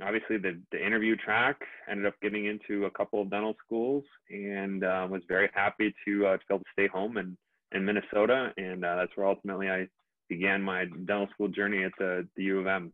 obviously 0.02 0.38
the, 0.38 0.60
the 0.72 0.86
interview 0.86 1.16
track 1.16 1.58
ended 1.90 2.06
up 2.06 2.16
getting 2.22 2.46
into 2.46 2.86
a 2.86 2.92
couple 2.92 3.22
of 3.22 3.30
dental 3.30 3.56
schools 3.66 4.04
and 4.30 4.84
uh, 4.84 5.08
was 5.10 5.22
very 5.28 5.50
happy 5.54 5.94
to, 6.06 6.28
uh, 6.28 6.38
to 6.38 6.44
be 6.48 6.54
able 6.56 6.60
to 6.60 6.72
stay 6.74 6.88
home 6.88 7.18
in, 7.18 7.38
in 7.72 7.86
Minnesota. 7.86 8.54
And 8.58 8.86
uh, 8.86 8.96
that's 8.98 9.12
where 9.16 9.28
ultimately 9.28 9.70
I 9.70 9.88
began 10.28 10.62
my 10.62 10.86
dental 11.06 11.28
school 11.34 11.48
journey 11.48 11.84
at 11.84 11.92
the, 11.98 12.28
the 12.36 12.44
U 12.44 12.60
of 12.60 12.68
M. 12.68 12.92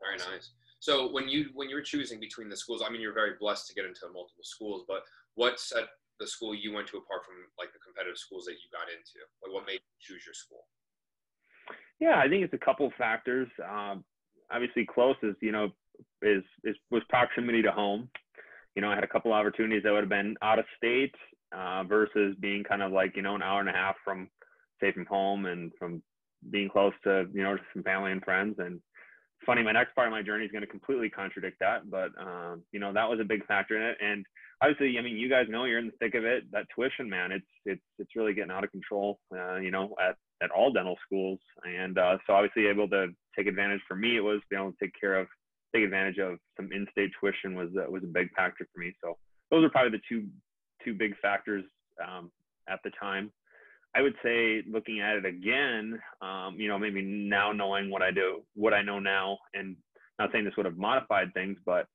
Very 0.00 0.18
nice. 0.18 0.50
So 0.78 1.10
when 1.10 1.26
you 1.26 1.50
when 1.54 1.68
you 1.70 1.74
were 1.74 1.82
choosing 1.82 2.20
between 2.20 2.48
the 2.48 2.56
schools, 2.56 2.82
I 2.86 2.92
mean, 2.92 3.00
you're 3.00 3.14
very 3.14 3.32
blessed 3.40 3.66
to 3.68 3.74
get 3.74 3.86
into 3.86 4.06
multiple 4.12 4.44
schools. 4.44 4.84
But 4.86 5.02
what 5.34 5.58
set 5.58 5.88
the 6.20 6.26
school 6.26 6.54
you 6.54 6.72
went 6.72 6.86
to 6.88 6.98
apart 6.98 7.24
from 7.24 7.34
like 7.58 7.72
the 7.72 7.80
competitive 7.80 8.18
schools 8.18 8.44
that 8.44 8.52
you 8.52 8.68
got 8.70 8.86
into? 8.92 9.24
Like, 9.42 9.52
what 9.54 9.66
made 9.66 9.80
you 9.80 9.98
choose 9.98 10.22
your 10.24 10.34
school? 10.34 10.68
Yeah, 12.00 12.18
I 12.18 12.28
think 12.28 12.44
it's 12.44 12.54
a 12.54 12.64
couple 12.64 12.86
of 12.86 12.92
factors. 12.94 13.48
Um, 13.62 14.04
obviously, 14.50 14.86
close 14.86 15.16
is 15.22 15.34
you 15.40 15.52
know 15.52 15.70
is 16.22 16.42
is 16.64 16.76
was 16.90 17.02
proximity 17.08 17.62
to 17.62 17.72
home. 17.72 18.08
You 18.74 18.82
know, 18.82 18.90
I 18.90 18.94
had 18.94 19.04
a 19.04 19.08
couple 19.08 19.32
opportunities 19.32 19.82
that 19.84 19.92
would 19.92 20.02
have 20.02 20.08
been 20.08 20.36
out 20.42 20.58
of 20.58 20.66
state 20.76 21.14
uh, 21.56 21.84
versus 21.84 22.36
being 22.40 22.64
kind 22.64 22.82
of 22.82 22.92
like 22.92 23.16
you 23.16 23.22
know 23.22 23.34
an 23.34 23.42
hour 23.42 23.60
and 23.60 23.68
a 23.68 23.72
half 23.72 23.96
from 24.04 24.28
say 24.80 24.92
from 24.92 25.06
home 25.06 25.46
and 25.46 25.72
from 25.78 26.02
being 26.50 26.68
close 26.68 26.92
to 27.04 27.26
you 27.32 27.42
know 27.42 27.56
some 27.72 27.82
family 27.82 28.12
and 28.12 28.22
friends. 28.22 28.56
And 28.58 28.80
funny, 29.44 29.62
my 29.62 29.72
next 29.72 29.94
part 29.94 30.08
of 30.08 30.12
my 30.12 30.22
journey 30.22 30.44
is 30.44 30.52
going 30.52 30.62
to 30.62 30.68
completely 30.68 31.08
contradict 31.08 31.58
that, 31.60 31.90
but 31.90 32.10
um, 32.20 32.62
you 32.72 32.80
know 32.80 32.92
that 32.92 33.08
was 33.08 33.20
a 33.20 33.24
big 33.24 33.46
factor 33.46 33.76
in 33.76 33.82
it. 33.82 33.96
And 34.00 34.24
obviously, 34.60 34.98
I 34.98 35.02
mean, 35.02 35.16
you 35.16 35.28
guys 35.28 35.46
know 35.48 35.64
you're 35.64 35.78
in 35.78 35.86
the 35.86 35.92
thick 35.98 36.14
of 36.14 36.24
it. 36.24 36.44
That 36.52 36.66
tuition, 36.74 37.08
man, 37.08 37.32
it's 37.32 37.46
it's 37.64 37.82
it's 37.98 38.16
really 38.16 38.34
getting 38.34 38.50
out 38.50 38.64
of 38.64 38.70
control. 38.70 39.18
Uh, 39.34 39.56
you 39.56 39.70
know, 39.70 39.94
at 40.00 40.16
at 40.42 40.50
all 40.50 40.72
dental 40.72 40.96
schools. 41.04 41.38
And 41.64 41.98
uh, 41.98 42.18
so 42.26 42.34
obviously 42.34 42.66
able 42.66 42.88
to 42.90 43.08
take 43.36 43.46
advantage 43.46 43.80
for 43.88 43.96
me, 43.96 44.16
it 44.16 44.20
was 44.20 44.40
being 44.50 44.62
able 44.62 44.72
to 44.72 44.78
take 44.80 44.94
care 45.00 45.16
of, 45.16 45.26
take 45.74 45.84
advantage 45.84 46.18
of 46.18 46.38
some 46.56 46.70
in-state 46.72 47.10
tuition 47.18 47.54
was, 47.54 47.68
uh, 47.76 47.90
was 47.90 48.02
a 48.02 48.06
big 48.06 48.28
factor 48.34 48.66
for 48.72 48.80
me. 48.80 48.94
So 49.02 49.16
those 49.50 49.64
are 49.64 49.70
probably 49.70 49.98
the 49.98 50.02
two, 50.08 50.26
two 50.84 50.94
big 50.94 51.16
factors 51.20 51.64
um, 52.06 52.30
at 52.68 52.80
the 52.84 52.90
time. 53.00 53.32
I 53.94 54.02
would 54.02 54.14
say 54.22 54.62
looking 54.70 55.00
at 55.00 55.16
it 55.16 55.24
again, 55.24 55.98
um, 56.20 56.56
you 56.58 56.68
know, 56.68 56.78
maybe 56.78 57.00
now 57.00 57.52
knowing 57.52 57.90
what 57.90 58.02
I 58.02 58.10
do, 58.10 58.42
what 58.54 58.74
I 58.74 58.82
know 58.82 58.98
now, 58.98 59.38
and 59.54 59.76
not 60.18 60.30
saying 60.32 60.44
this 60.44 60.54
would 60.58 60.66
have 60.66 60.76
modified 60.76 61.32
things, 61.32 61.56
but 61.64 61.86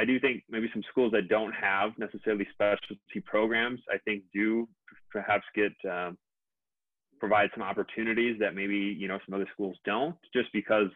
I 0.00 0.04
do 0.04 0.18
think 0.18 0.42
maybe 0.48 0.68
some 0.72 0.82
schools 0.90 1.12
that 1.12 1.28
don't 1.28 1.52
have 1.52 1.90
necessarily 1.98 2.46
specialty 2.52 3.20
programs, 3.24 3.80
I 3.92 3.98
think 4.04 4.22
do 4.32 4.68
perhaps 5.10 5.44
get 5.54 5.72
um, 5.90 6.16
provide 7.18 7.50
some 7.54 7.62
opportunities 7.62 8.36
that 8.40 8.54
maybe 8.54 8.76
you 8.76 9.08
know 9.08 9.18
some 9.26 9.34
other 9.34 9.48
schools 9.52 9.76
don't 9.84 10.16
just 10.32 10.48
because 10.52 10.88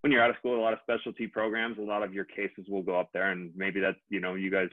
when 0.00 0.12
you're 0.12 0.22
out 0.22 0.30
of 0.30 0.36
school 0.36 0.58
a 0.58 0.62
lot 0.62 0.72
of 0.72 0.78
specialty 0.82 1.26
programs 1.26 1.78
a 1.78 1.82
lot 1.82 2.02
of 2.02 2.14
your 2.14 2.24
cases 2.24 2.64
will 2.68 2.82
go 2.82 2.98
up 2.98 3.10
there 3.12 3.30
and 3.30 3.50
maybe 3.56 3.80
that's 3.80 3.98
you 4.08 4.20
know 4.20 4.34
you 4.34 4.50
guys 4.50 4.68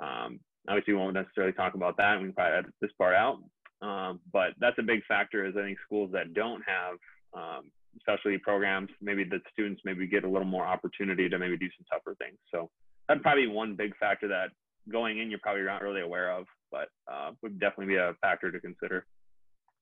um, 0.00 0.40
obviously 0.68 0.94
won't 0.94 1.14
necessarily 1.14 1.52
talk 1.52 1.74
about 1.74 1.96
that 1.96 2.18
we 2.18 2.26
can 2.26 2.32
probably 2.32 2.58
edit 2.58 2.72
this 2.80 2.90
part 2.98 3.14
out 3.14 3.38
um, 3.82 4.20
but 4.32 4.50
that's 4.58 4.78
a 4.78 4.82
big 4.82 5.04
factor 5.06 5.46
is 5.46 5.54
i 5.56 5.62
think 5.62 5.78
schools 5.84 6.10
that 6.12 6.34
don't 6.34 6.62
have 6.66 6.96
um, 7.34 7.70
specialty 8.00 8.38
programs 8.38 8.88
maybe 9.00 9.24
the 9.24 9.40
students 9.52 9.82
maybe 9.84 10.06
get 10.06 10.24
a 10.24 10.28
little 10.28 10.46
more 10.46 10.66
opportunity 10.66 11.28
to 11.28 11.38
maybe 11.38 11.56
do 11.56 11.68
some 11.76 11.86
tougher 11.90 12.16
things 12.18 12.38
so 12.52 12.70
that'd 13.08 13.22
probably 13.22 13.46
be 13.46 13.52
one 13.52 13.74
big 13.74 13.96
factor 13.96 14.28
that 14.28 14.48
going 14.90 15.18
in 15.18 15.30
you're 15.30 15.40
probably 15.40 15.62
not 15.62 15.82
really 15.82 16.00
aware 16.00 16.30
of 16.30 16.46
but 16.70 16.88
uh, 17.10 17.32
would 17.42 17.58
definitely 17.58 17.94
be 17.94 17.96
a 17.96 18.14
factor 18.20 18.50
to 18.50 18.60
consider. 18.60 19.06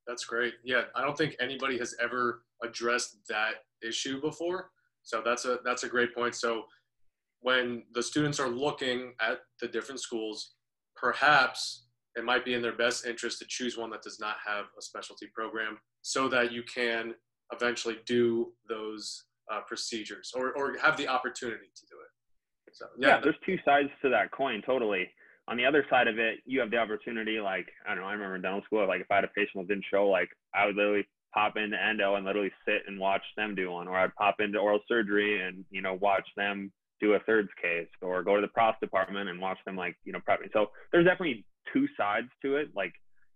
That's 0.07 0.25
great. 0.25 0.55
Yeah, 0.65 0.83
I 0.95 1.03
don't 1.03 1.17
think 1.17 1.37
anybody 1.41 1.79
has 1.79 1.95
ever 2.01 2.43
addressed 2.63 3.19
that 3.29 3.65
issue 3.87 4.21
before. 4.21 4.71
So 5.03 5.23
that's 5.25 5.45
a 5.45 5.59
that's 5.65 5.85
a 5.85 5.89
great 5.89 6.15
point. 6.15 6.35
So 6.35 6.65
when 7.41 7.85
the 7.93 8.03
students 8.03 8.41
are 8.41 8.49
looking 8.49 9.15
at 9.21 9.41
the 9.61 9.69
different 9.69 10.01
schools, 10.01 10.55
perhaps 10.97 11.85
it 12.17 12.25
might 12.25 12.45
be 12.45 12.55
in 12.55 12.63
their 12.63 12.73
best 12.73 13.07
interest 13.07 13.39
to 13.41 13.47
choose 13.49 13.77
one 13.77 13.91
that 13.91 14.03
does 14.03 14.19
not 14.19 14.37
have 14.45 14.65
a 14.79 14.83
specialty 14.83 15.27
program 15.35 15.79
so 16.03 16.29
that 16.29 16.51
you 16.51 16.63
can 16.63 17.15
eventually 17.53 17.99
do 18.07 18.53
those 18.69 19.25
uh, 19.53 19.61
procedures 19.61 20.33
or, 20.35 20.53
or 20.53 20.77
have 20.79 20.97
the 20.97 21.07
opportunity 21.07 21.71
to 21.77 21.87
do 21.87 21.95
it. 22.01 22.75
So, 22.75 22.87
yeah, 22.99 23.09
yeah, 23.09 23.21
there's 23.23 23.37
two 23.45 23.59
sides 23.65 23.91
to 24.03 24.09
that 24.11 24.33
coin, 24.33 24.63
totally. 24.67 25.09
On 25.49 25.57
the 25.57 25.65
other 25.65 25.85
side 25.89 26.09
of 26.09 26.19
it, 26.19 26.39
you 26.45 26.61
have 26.61 26.71
the 26.71 26.79
opportunity, 26.79 27.39
like, 27.39 27.69
I 27.87 27.95
don't 27.95 28.03
know, 28.03 28.09
I 28.09 28.13
remember 28.13 28.37
in 28.37 28.43
dental 28.43 28.63
school, 28.65 28.87
like, 28.87 29.01
if 29.01 29.11
I 29.11 29.17
had 29.17 29.25
a 29.25 29.29
patient 29.29 29.55
that 29.57 29.69
didn't 29.69 29.85
show, 29.91 30.09
like, 30.09 30.29
I 30.55 30.67
would 30.67 30.77
literally 30.77 31.07
pop 31.33 31.57
into 31.57 31.77
endo 31.81 32.17
and 32.17 32.25
literally 32.25 32.51
sit 32.67 32.83
and 32.87 32.99
watch 32.99 33.23
them 33.37 33.55
do 33.55 33.71
one, 33.71 33.87
or 33.87 33.97
I'd 33.97 34.15
pop 34.17 34.37
into 34.41 34.59
oral 34.59 34.81
surgery 34.89 35.47
and, 35.47 35.65
you 35.71 35.83
know, 35.83 35.95
watch 35.95 36.27
them 36.37 36.73
do 37.01 37.13
a 37.13 37.21
thirds 37.21 37.51
case, 37.61 37.89
or 38.03 38.23
go 38.23 38.37
to 38.37 38.43
the 38.43 38.49
pros 38.49 38.75
department 38.81 39.29
and 39.29 39.41
watch 39.41 39.59
them, 39.67 39.77
like, 39.77 39.97
you 40.05 40.13
know, 40.13 40.21
prepping. 40.29 40.53
So 40.53 40.71
there's 40.91 41.05
definitely 41.05 41.45
two 41.73 41.87
sides 41.97 42.29
to 42.43 42.57
it. 42.57 42.71
Like, 42.75 42.95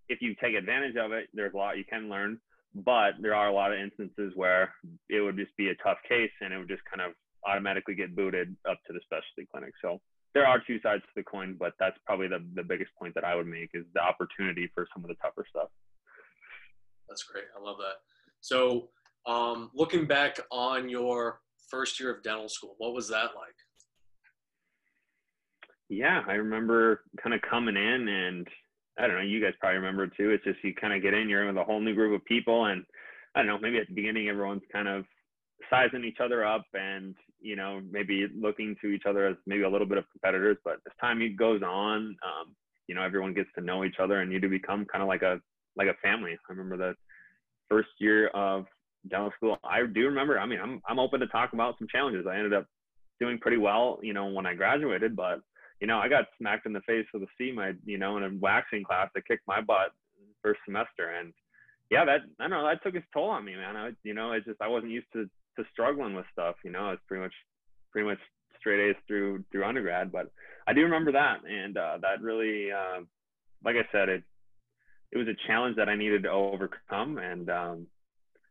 if 0.08 0.20
you 0.20 0.34
take 0.42 0.54
advantage 0.54 0.96
of 0.96 1.12
it, 1.12 1.28
there's 1.32 1.54
a 1.54 1.56
lot 1.56 1.78
you 1.78 1.84
can 1.84 2.08
learn 2.08 2.40
but 2.74 3.14
there 3.20 3.34
are 3.34 3.48
a 3.48 3.52
lot 3.52 3.72
of 3.72 3.78
instances 3.78 4.32
where 4.36 4.74
it 5.08 5.20
would 5.20 5.36
just 5.36 5.56
be 5.56 5.68
a 5.68 5.74
tough 5.82 5.98
case 6.08 6.30
and 6.40 6.52
it 6.52 6.58
would 6.58 6.68
just 6.68 6.84
kind 6.84 7.00
of 7.00 7.14
automatically 7.46 7.94
get 7.94 8.14
booted 8.14 8.54
up 8.68 8.78
to 8.86 8.92
the 8.92 9.00
specialty 9.04 9.48
clinic. 9.50 9.72
So 9.82 10.00
there 10.34 10.46
are 10.46 10.62
two 10.64 10.80
sides 10.80 11.02
to 11.02 11.08
the 11.16 11.22
coin, 11.22 11.56
but 11.58 11.72
that's 11.78 11.96
probably 12.06 12.28
the, 12.28 12.44
the 12.54 12.62
biggest 12.62 12.90
point 12.98 13.14
that 13.14 13.24
I 13.24 13.34
would 13.34 13.46
make 13.46 13.70
is 13.74 13.84
the 13.94 14.00
opportunity 14.00 14.70
for 14.74 14.86
some 14.94 15.04
of 15.04 15.08
the 15.08 15.16
tougher 15.16 15.44
stuff. 15.48 15.68
That's 17.08 17.24
great. 17.24 17.44
I 17.58 17.62
love 17.62 17.76
that. 17.78 17.96
So 18.40 18.88
um, 19.26 19.70
looking 19.74 20.06
back 20.06 20.38
on 20.50 20.88
your 20.88 21.40
first 21.68 21.98
year 21.98 22.14
of 22.14 22.22
dental 22.22 22.48
school, 22.48 22.74
what 22.78 22.94
was 22.94 23.08
that 23.08 23.30
like? 23.34 23.54
Yeah, 25.88 26.22
I 26.28 26.34
remember 26.34 27.02
kind 27.20 27.34
of 27.34 27.42
coming 27.42 27.76
in 27.76 28.08
and 28.08 28.46
I 28.98 29.06
don't 29.06 29.16
know, 29.16 29.22
you 29.22 29.42
guys 29.42 29.54
probably 29.58 29.78
remember 29.78 30.06
too. 30.06 30.30
It's 30.30 30.44
just 30.44 30.62
you 30.62 30.74
kind 30.74 30.92
of 30.92 31.02
get 31.02 31.14
in, 31.14 31.28
you're 31.28 31.42
in 31.42 31.54
with 31.54 31.62
a 31.62 31.64
whole 31.64 31.80
new 31.80 31.94
group 31.94 32.14
of 32.14 32.24
people, 32.26 32.66
and 32.66 32.84
I 33.34 33.40
don't 33.40 33.46
know, 33.48 33.58
maybe 33.58 33.78
at 33.78 33.88
the 33.88 33.94
beginning 33.94 34.28
everyone's 34.28 34.62
kind 34.72 34.86
of 34.86 35.04
sizing 35.68 36.04
each 36.04 36.18
other 36.22 36.44
up 36.44 36.64
and 36.74 37.14
you 37.40 37.56
know 37.56 37.80
maybe 37.90 38.26
looking 38.34 38.76
to 38.80 38.88
each 38.88 39.04
other 39.08 39.26
as 39.26 39.36
maybe 39.46 39.62
a 39.62 39.68
little 39.68 39.86
bit 39.86 39.98
of 39.98 40.04
competitors. 40.10 40.56
But 40.64 40.74
as 40.86 40.92
time 41.00 41.20
goes 41.36 41.62
on, 41.62 42.16
um, 42.24 42.54
you 42.86 42.94
know 42.94 43.02
everyone 43.02 43.34
gets 43.34 43.50
to 43.56 43.64
know 43.64 43.84
each 43.84 43.96
other, 44.00 44.20
and 44.20 44.32
you 44.32 44.40
do 44.40 44.48
become 44.48 44.86
kind 44.90 45.02
of 45.02 45.08
like 45.08 45.22
a 45.22 45.40
like 45.76 45.88
a 45.88 45.94
family. 46.02 46.32
I 46.32 46.52
remember 46.52 46.76
the 46.76 46.94
first 47.68 47.90
year 47.98 48.28
of 48.28 48.66
dental 49.08 49.32
school. 49.36 49.58
I 49.64 49.84
do 49.86 50.06
remember. 50.06 50.38
I 50.38 50.46
mean, 50.46 50.60
I'm 50.60 50.80
I'm 50.88 50.98
open 50.98 51.20
to 51.20 51.26
talk 51.28 51.52
about 51.52 51.76
some 51.78 51.88
challenges. 51.90 52.26
I 52.28 52.36
ended 52.36 52.52
up 52.52 52.66
doing 53.20 53.38
pretty 53.38 53.58
well, 53.58 53.98
you 54.02 54.12
know, 54.12 54.26
when 54.26 54.46
I 54.46 54.54
graduated, 54.54 55.14
but 55.14 55.40
you 55.80 55.86
know, 55.86 55.98
I 55.98 56.08
got 56.08 56.26
smacked 56.38 56.66
in 56.66 56.72
the 56.72 56.80
face 56.80 57.06
with 57.12 57.22
a 57.22 57.26
C 57.38 57.52
my, 57.52 57.72
you 57.84 57.98
know, 57.98 58.16
in 58.16 58.24
a 58.24 58.30
waxing 58.40 58.84
class 58.84 59.08
that 59.14 59.26
kicked 59.26 59.46
my 59.46 59.60
butt 59.60 59.92
first 60.42 60.60
semester. 60.64 61.10
And 61.18 61.32
yeah, 61.90 62.04
that, 62.04 62.20
I 62.38 62.44
don't 62.44 62.50
know, 62.50 62.66
that 62.66 62.82
took 62.82 62.94
its 62.94 63.06
toll 63.12 63.30
on 63.30 63.44
me, 63.44 63.56
man. 63.56 63.76
I, 63.76 63.90
you 64.02 64.14
know, 64.14 64.32
it's 64.32 64.46
just, 64.46 64.60
I 64.60 64.68
wasn't 64.68 64.92
used 64.92 65.06
to, 65.14 65.28
to 65.56 65.64
struggling 65.72 66.14
with 66.14 66.26
stuff, 66.32 66.56
you 66.64 66.70
know, 66.70 66.90
it's 66.90 67.02
pretty 67.06 67.22
much, 67.22 67.34
pretty 67.92 68.08
much 68.08 68.18
straight 68.58 68.90
A's 68.90 68.96
through, 69.06 69.44
through 69.50 69.64
undergrad, 69.64 70.12
but 70.12 70.30
I 70.66 70.72
do 70.72 70.82
remember 70.82 71.12
that. 71.12 71.38
And 71.48 71.76
uh, 71.76 71.98
that 72.02 72.22
really, 72.22 72.70
uh, 72.70 73.00
like 73.64 73.76
I 73.76 73.88
said, 73.92 74.08
it, 74.08 74.22
it 75.12 75.18
was 75.18 75.28
a 75.28 75.46
challenge 75.46 75.76
that 75.76 75.88
I 75.88 75.96
needed 75.96 76.22
to 76.24 76.30
overcome. 76.30 77.18
And, 77.18 77.50
um, 77.50 77.86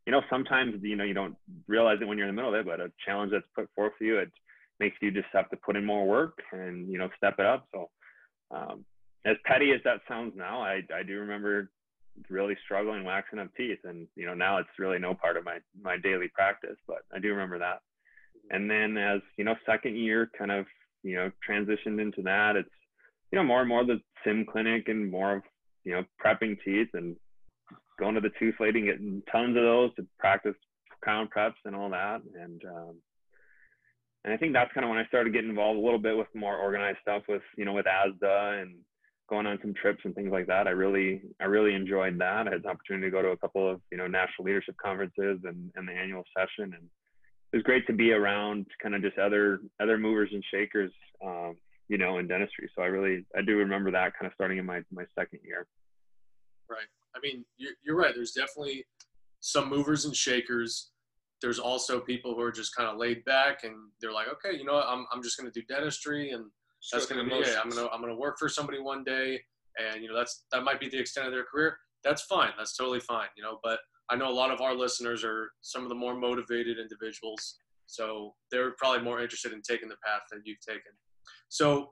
you 0.06 0.12
know, 0.12 0.22
sometimes, 0.30 0.76
you 0.82 0.96
know, 0.96 1.04
you 1.04 1.14
don't 1.14 1.36
realize 1.68 2.00
it 2.02 2.08
when 2.08 2.18
you're 2.18 2.28
in 2.28 2.36
the 2.36 2.42
middle 2.42 2.54
of 2.54 2.60
it, 2.60 2.66
but 2.66 2.82
a 2.82 2.92
challenge 3.06 3.32
that's 3.32 3.46
put 3.56 3.70
forth 3.76 3.94
for 3.98 4.04
you, 4.04 4.18
it, 4.18 4.32
makes 4.80 4.98
you 5.02 5.12
just 5.12 5.28
have 5.34 5.50
to 5.50 5.58
put 5.58 5.76
in 5.76 5.86
more 5.86 6.08
work 6.08 6.40
and 6.52 6.90
you 6.90 6.98
know 6.98 7.10
step 7.18 7.36
it 7.40 7.46
up. 7.46 7.68
So 7.74 7.90
um, 8.52 8.86
as 9.26 9.36
petty 9.46 9.72
as 9.72 9.82
that 9.84 10.02
sounds 10.08 10.34
now, 10.36 10.62
I 10.62 10.82
I 10.94 11.04
do 11.04 11.20
remember 11.20 11.70
really 12.30 12.58
struggling 12.64 13.04
waxing 13.04 13.40
up 13.40 13.50
teeth, 13.56 13.80
and 13.84 14.08
you 14.16 14.26
know 14.26 14.34
now 14.34 14.58
it's 14.58 14.70
really 14.78 15.00
no 15.00 15.14
part 15.14 15.38
of 15.38 15.46
my 15.46 15.58
my 15.82 15.98
daily 15.98 16.30
practice, 16.34 16.78
but 16.88 17.00
I 17.14 17.20
do 17.20 17.30
remember 17.30 17.60
that. 17.60 17.82
And 18.52 18.70
then 18.70 18.98
as 18.98 19.22
you 19.38 19.44
know, 19.44 19.56
second 19.66 19.96
year 19.96 20.30
kind 20.38 20.52
of 20.52 20.66
you 21.04 21.16
know 21.16 21.32
transitioned 21.48 22.02
into 22.02 22.22
that. 22.24 22.56
It's 22.56 22.70
you 23.32 23.38
know 23.38 23.44
more 23.44 23.62
and 23.62 23.70
more 23.70 23.86
the 23.86 24.02
sim 24.24 24.46
clinic 24.52 24.88
and 24.88 25.10
more 25.10 25.38
of 25.38 25.44
you 25.84 25.94
know 25.94 26.04
prepping 26.24 26.58
teeth 26.64 26.90
and 26.94 27.16
going 28.00 28.16
to 28.16 28.22
the 28.22 28.32
tooth 28.40 28.56
lady, 28.60 28.80
and 28.80 28.88
getting 28.88 29.24
tons 29.32 29.58
of 29.58 29.64
those 29.64 29.94
to 29.96 30.06
practice 30.18 30.56
crown 31.02 31.30
preps 31.36 31.54
and 31.66 31.76
all 31.76 31.90
that. 31.90 32.22
And 32.40 32.62
um, 32.66 32.96
and 34.24 34.34
I 34.34 34.38
think 34.38 34.54
that's 34.54 34.72
kind 34.74 34.84
of 34.84 34.90
when 34.90 35.00
I 35.00 35.08
started 35.08 35.34
getting 35.34 35.50
involved 35.50 35.80
a 35.80 35.84
little 35.84 36.00
bit 36.00 36.18
with 36.18 36.28
more 36.34 36.58
organized 36.58 37.00
stuff 37.02 37.24
with 37.28 37.42
you 37.58 37.66
know 37.66 37.74
with 37.74 37.86
ASDA 37.86 38.62
and 38.62 38.76
going 39.30 39.46
on 39.46 39.60
some 39.62 39.74
trips 39.74 40.02
and 40.04 40.16
things 40.16 40.32
like 40.32 40.48
that. 40.48 40.68
I 40.68 40.72
really 40.72 41.22
I 41.40 41.46
really 41.46 41.74
enjoyed 41.74 42.20
that. 42.20 42.48
I 42.48 42.52
had 42.52 42.64
the 42.64 42.70
opportunity 42.70 43.08
to 43.08 43.12
go 43.12 43.22
to 43.22 43.30
a 43.30 43.38
couple 43.38 43.70
of 43.70 43.82
you 43.92 43.98
know 43.98 44.08
national 44.08 44.46
leadership 44.46 44.76
conferences 44.84 45.40
and, 45.44 45.72
and 45.76 45.88
the 45.88 45.94
annual 45.94 46.24
session, 46.38 46.74
and 46.74 46.90
it 47.54 47.58
was 47.58 47.64
great 47.64 47.86
to 47.88 47.94
be 47.94 48.12
around 48.12 48.66
kind 48.82 48.96
of 48.96 49.02
just 49.02 49.18
other 49.18 49.60
other 49.82 49.98
movers 49.98 50.30
and 50.34 50.44
shakers, 50.52 50.92
um, 51.26 51.56
you 51.88 51.98
know, 51.98 52.18
in 52.18 52.28
dentistry. 52.28 52.70
So 52.76 52.82
I 52.82 52.88
really 52.88 53.26
I 53.38 53.42
do 53.42 53.58
remember 53.58 53.92
that 53.92 54.14
kind 54.20 54.28
of 54.28 54.34
starting 54.34 54.58
in 54.58 54.66
my 54.66 54.82
my 54.92 55.06
second 55.18 55.40
year. 55.44 55.68
Right. 56.70 56.88
I 57.16 57.20
mean, 57.22 57.46
you're, 57.58 57.74
you're 57.84 57.96
right. 57.96 58.14
There's 58.14 58.34
definitely 58.34 58.86
some 59.40 59.70
movers 59.70 60.06
and 60.06 60.16
shakers 60.16 60.92
there's 61.42 61.60
also 61.60 62.00
people 62.00 62.36
who 62.36 62.42
are 62.42 62.52
just 62.52 62.76
kind 62.76 62.90
of 62.90 62.98
laid 62.98 63.24
back 63.26 63.64
and 63.64 63.76
they're 64.02 64.12
like, 64.12 64.28
okay, 64.28 64.58
you 64.58 64.66
know 64.66 64.74
what, 64.74 64.88
I'm, 64.88 65.06
I'm 65.12 65.24
just 65.24 65.38
going 65.38 65.50
to 65.52 65.60
do 65.60 65.66
dentistry 65.68 66.32
and 66.32 66.46
that's 66.92 67.06
going 67.06 67.24
to 67.24 67.30
be 67.30 67.42
it. 67.42 67.58
I'm 67.62 67.70
going 67.70 67.86
to, 67.86 67.92
I'm 67.92 68.02
going 68.02 68.14
to 68.14 68.20
work 68.20 68.38
for 68.40 68.50
somebody 68.50 68.80
one 68.80 69.04
day. 69.04 69.40
And, 69.80 70.02
you 70.02 70.10
know, 70.10 70.16
that's, 70.16 70.46
that 70.52 70.64
might 70.64 70.80
be 70.80 70.90
the 70.90 71.00
extent 71.00 71.28
of 71.28 71.34
their 71.34 71.44
career. 71.44 71.78
That's 72.04 72.24
fine. 72.24 72.52
That's 72.58 72.76
totally 72.76 73.00
fine. 73.00 73.28
You 73.38 73.44
know, 73.44 73.60
but 73.64 73.80
I 74.10 74.16
know 74.16 74.30
a 74.30 74.34
lot 74.34 74.52
of 74.52 74.62
our 74.62 74.74
listeners 74.74 75.24
are 75.24 75.52
some 75.62 75.84
of 75.84 75.90
the 75.90 75.96
more 75.96 76.16
motivated 76.16 76.78
individuals. 76.80 77.60
So 77.86 78.36
they're 78.52 78.72
probably 78.78 79.04
more 79.04 79.22
interested 79.22 79.52
in 79.52 79.62
taking 79.62 79.90
the 79.90 79.98
path 80.06 80.22
that 80.32 80.42
you've 80.46 80.62
taken. 80.62 80.92
So 81.50 81.92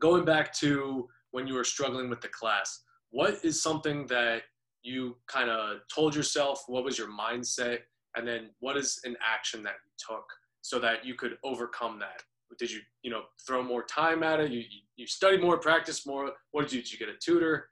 going 0.00 0.24
back 0.24 0.52
to 0.58 1.08
when 1.30 1.46
you 1.46 1.54
were 1.54 1.64
struggling 1.64 2.10
with 2.10 2.20
the 2.20 2.28
class, 2.28 2.82
what 3.10 3.38
is 3.44 3.62
something 3.62 4.06
that 4.08 4.42
you 4.82 5.16
kind 5.26 5.50
of 5.50 5.78
told 5.94 6.14
yourself? 6.14 6.64
What 6.66 6.84
was 6.84 6.98
your 6.98 7.08
mindset? 7.08 7.80
and 8.18 8.26
then 8.26 8.50
what 8.60 8.76
is 8.76 9.00
an 9.04 9.16
action 9.24 9.62
that 9.62 9.74
you 9.84 10.14
took 10.14 10.24
so 10.60 10.78
that 10.78 11.04
you 11.04 11.14
could 11.14 11.38
overcome 11.44 11.98
that 11.98 12.22
did 12.58 12.70
you 12.70 12.80
you 13.02 13.10
know 13.10 13.22
throw 13.46 13.62
more 13.62 13.82
time 13.84 14.22
at 14.22 14.40
it? 14.40 14.50
You 14.50 14.62
you, 14.96 15.06
study 15.06 15.38
more 15.38 15.58
practice 15.58 16.06
more. 16.06 16.30
What 16.52 16.62
did 16.62 16.72
you 16.72 16.82
did 16.82 16.92
you 16.92 16.98
get 16.98 17.08
a 17.08 17.18
tutor? 17.20 17.68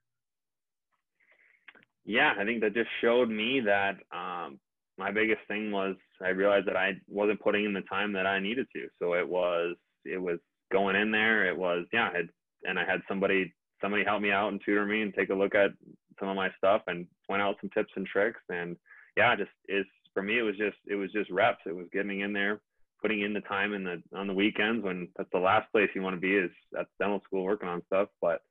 Yeah 2.05 2.35
i 2.39 2.45
think 2.45 2.61
that 2.61 2.75
just 2.75 2.91
showed 3.01 3.29
me 3.29 3.61
that 3.61 3.97
um, 4.15 4.61
my 4.97 5.11
biggest 5.11 5.41
thing 5.49 5.73
was 5.73 5.97
i 6.23 6.29
realized 6.29 6.69
that 6.69 6.77
i 6.77 6.93
wasn't 7.09 7.41
putting 7.41 7.65
in 7.65 7.73
the 7.73 7.81
time 7.83 8.13
that 8.13 8.27
i 8.27 8.39
needed 8.39 8.67
to. 8.75 8.87
So 9.01 9.15
it 9.15 9.29
was 9.29 9.75
it 10.05 10.21
was 10.21 10.39
going 10.73 10.97
in 10.97 11.11
there. 11.11 11.49
It 11.49 11.57
was 11.57 11.85
yeah 11.93 12.11
it, 12.15 12.29
and 12.65 12.79
i 12.79 12.85
had 12.85 13.01
somebody 13.09 13.53
somebody 13.81 14.05
help 14.05 14.23
me 14.23 14.31
out 14.31 14.53
and 14.53 14.61
tutor 14.65 14.87
me 14.87 15.03
and 15.03 15.13
take 15.15 15.31
a 15.31 15.35
look 15.35 15.55
at 15.55 15.71
some 16.19 16.29
of 16.29 16.37
my 16.37 16.49
stuff 16.57 16.83
and 16.87 17.07
point 17.29 17.43
out 17.43 17.57
some 17.61 17.71
tips 17.71 17.93
and 17.97 18.07
tricks. 18.07 18.41
And 18.51 18.77
yeah 19.17 19.35
just 19.35 19.51
is 19.69 19.85
for 20.17 20.23
me, 20.23 20.39
it 20.39 20.43
was 20.43 20.57
just 20.57 20.79
it 20.87 20.95
was 20.95 21.13
just 21.13 21.31
reps. 21.31 21.61
It 21.67 21.77
was 21.77 21.89
getting 21.93 22.21
in 22.21 22.33
there, 22.33 22.63
putting 23.07 23.21
in 23.21 23.33
the 23.33 23.41
time 23.43 23.73
in 23.73 23.85
the 23.85 24.03
on 24.17 24.27
the 24.27 24.35
weekends 24.35 24.85
when 24.85 25.07
that's 25.17 25.31
the 25.33 25.39
last 25.39 25.71
place 25.71 25.89
you 25.95 26.03
want 26.03 26.17
to 26.17 26.21
be 26.21 26.35
is 26.35 26.51
at 26.77 26.87
dental 26.99 27.23
school 27.25 27.45
working 27.45 27.69
on 27.69 27.81
stuff. 27.87 28.09
But 28.21 28.43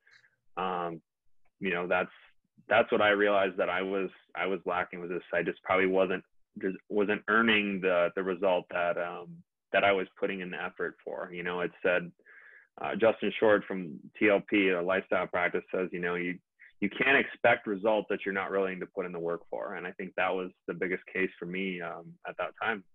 um, 0.55 1.01
you 1.59 1.73
know, 1.73 1.87
that's 1.87 2.11
that's 2.69 2.89
what 2.89 3.01
I 3.01 3.09
realized 3.09 3.57
that 3.57 3.69
I 3.69 3.81
was 3.81 4.09
I 4.33 4.45
was 4.45 4.61
lacking 4.65 5.01
was 5.01 5.09
this. 5.09 5.21
I 5.33 5.43
just 5.43 5.61
probably 5.63 5.87
wasn't 5.87 6.23
just 6.61 6.77
wasn't 6.87 7.21
earning 7.27 7.81
the 7.81 8.11
the 8.15 8.23
result 8.23 8.63
that 8.71 8.97
um, 8.97 9.27
that 9.73 9.83
I 9.83 9.91
was 9.91 10.07
putting 10.17 10.39
in 10.39 10.51
the 10.51 10.63
effort 10.63 10.95
for. 11.03 11.29
You 11.33 11.43
know, 11.43 11.59
it 11.59 11.71
said 11.83 12.09
uh, 12.81 12.91
Justin 12.95 13.33
Short 13.37 13.65
from 13.67 13.99
TLP, 14.21 14.79
a 14.79 14.81
lifestyle 14.81 15.27
practice, 15.27 15.63
says 15.69 15.89
you 15.91 15.99
know 15.99 16.15
you 16.15 16.39
you 16.79 16.89
can't 16.89 17.17
expect 17.17 17.67
results 17.67 18.07
that 18.09 18.19
you're 18.25 18.33
not 18.33 18.51
willing 18.51 18.79
to 18.79 18.85
put 18.85 19.05
in 19.05 19.11
the 19.11 19.19
work 19.19 19.41
for. 19.49 19.75
And 19.75 19.85
I 19.85 19.91
think 19.91 20.13
that 20.15 20.33
was 20.33 20.51
the 20.65 20.73
biggest 20.73 21.03
case 21.11 21.29
for 21.37 21.45
me 21.45 21.81
um, 21.81 22.13
at 22.25 22.37
that 22.37 22.51
time. 22.61 22.85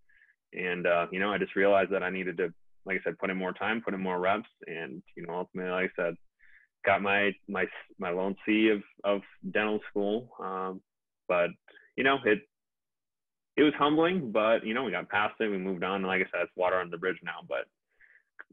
And 0.52 0.86
uh, 0.86 1.06
you 1.10 1.20
know, 1.20 1.32
I 1.32 1.38
just 1.38 1.56
realized 1.56 1.92
that 1.92 2.02
I 2.02 2.10
needed 2.10 2.36
to, 2.38 2.52
like 2.84 2.98
I 3.00 3.04
said, 3.04 3.18
put 3.18 3.30
in 3.30 3.36
more 3.36 3.52
time, 3.52 3.82
put 3.82 3.94
in 3.94 4.00
more 4.00 4.18
reps, 4.18 4.48
and 4.66 5.02
you 5.16 5.26
know, 5.26 5.34
ultimately, 5.34 5.70
like 5.70 5.92
I 5.98 6.02
said, 6.02 6.14
got 6.84 7.02
my 7.02 7.32
my 7.48 7.66
my 7.98 8.10
lone 8.10 8.36
C 8.46 8.68
of 8.68 8.82
of 9.04 9.22
dental 9.50 9.80
school. 9.90 10.30
Um, 10.40 10.80
but 11.28 11.50
you 11.96 12.04
know, 12.04 12.18
it 12.24 12.40
it 13.56 13.62
was 13.62 13.74
humbling, 13.78 14.32
but 14.32 14.64
you 14.66 14.74
know, 14.74 14.84
we 14.84 14.90
got 14.90 15.08
past 15.08 15.34
it, 15.40 15.48
we 15.48 15.58
moved 15.58 15.84
on. 15.84 16.02
Like 16.02 16.22
I 16.22 16.24
said, 16.30 16.44
it's 16.44 16.56
water 16.56 16.80
under 16.80 16.90
the 16.90 16.98
bridge 16.98 17.18
now. 17.22 17.40
But 17.48 17.66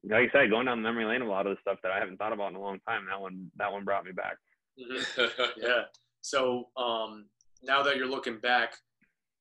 like 0.03 0.29
I 0.29 0.31
said, 0.31 0.49
going 0.49 0.65
down 0.65 0.81
memory 0.81 1.05
lane 1.05 1.21
a 1.21 1.29
lot 1.29 1.47
of 1.47 1.55
the 1.55 1.61
stuff 1.61 1.79
that 1.83 1.91
I 1.91 1.99
haven't 1.99 2.17
thought 2.17 2.33
about 2.33 2.51
in 2.51 2.57
a 2.57 2.61
long 2.61 2.79
time, 2.87 3.05
that 3.09 3.19
one 3.19 3.51
that 3.57 3.71
one 3.71 3.85
brought 3.85 4.05
me 4.05 4.11
back. 4.11 4.37
Mm-hmm. 4.79 5.41
yeah. 5.61 5.83
So 6.21 6.67
um, 6.75 7.25
now 7.63 7.83
that 7.83 7.95
you're 7.95 8.09
looking 8.09 8.37
back, 8.37 8.75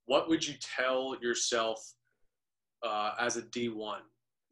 what 0.06 0.28
would 0.28 0.46
you 0.46 0.54
tell 0.60 1.16
yourself 1.20 1.92
uh, 2.86 3.14
as 3.18 3.36
a 3.36 3.42
D1? 3.42 3.98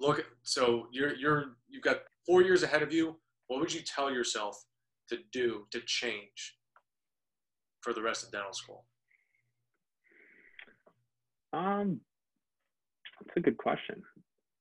Look, 0.01 0.25
so 0.43 0.89
you're 0.93 1.15
you're 1.15 1.57
you've 1.69 1.83
got 1.83 2.01
four 2.27 2.43
years 2.43 2.63
ahead 2.63 2.83
of 2.83 2.93
you. 2.93 3.17
What 3.47 3.61
would 3.61 3.73
you 3.73 3.81
tell 3.83 4.11
yourself 4.11 4.63
to 5.09 5.19
do 5.33 5.67
to 5.71 5.81
change 5.87 6.57
for 7.81 7.93
the 7.93 8.03
rest 8.03 8.25
of 8.25 8.33
dental 8.33 8.53
school? 8.53 8.87
Um, 11.53 12.01
that's 13.21 13.37
a 13.37 13.41
good 13.41 13.57
question. 13.57 14.03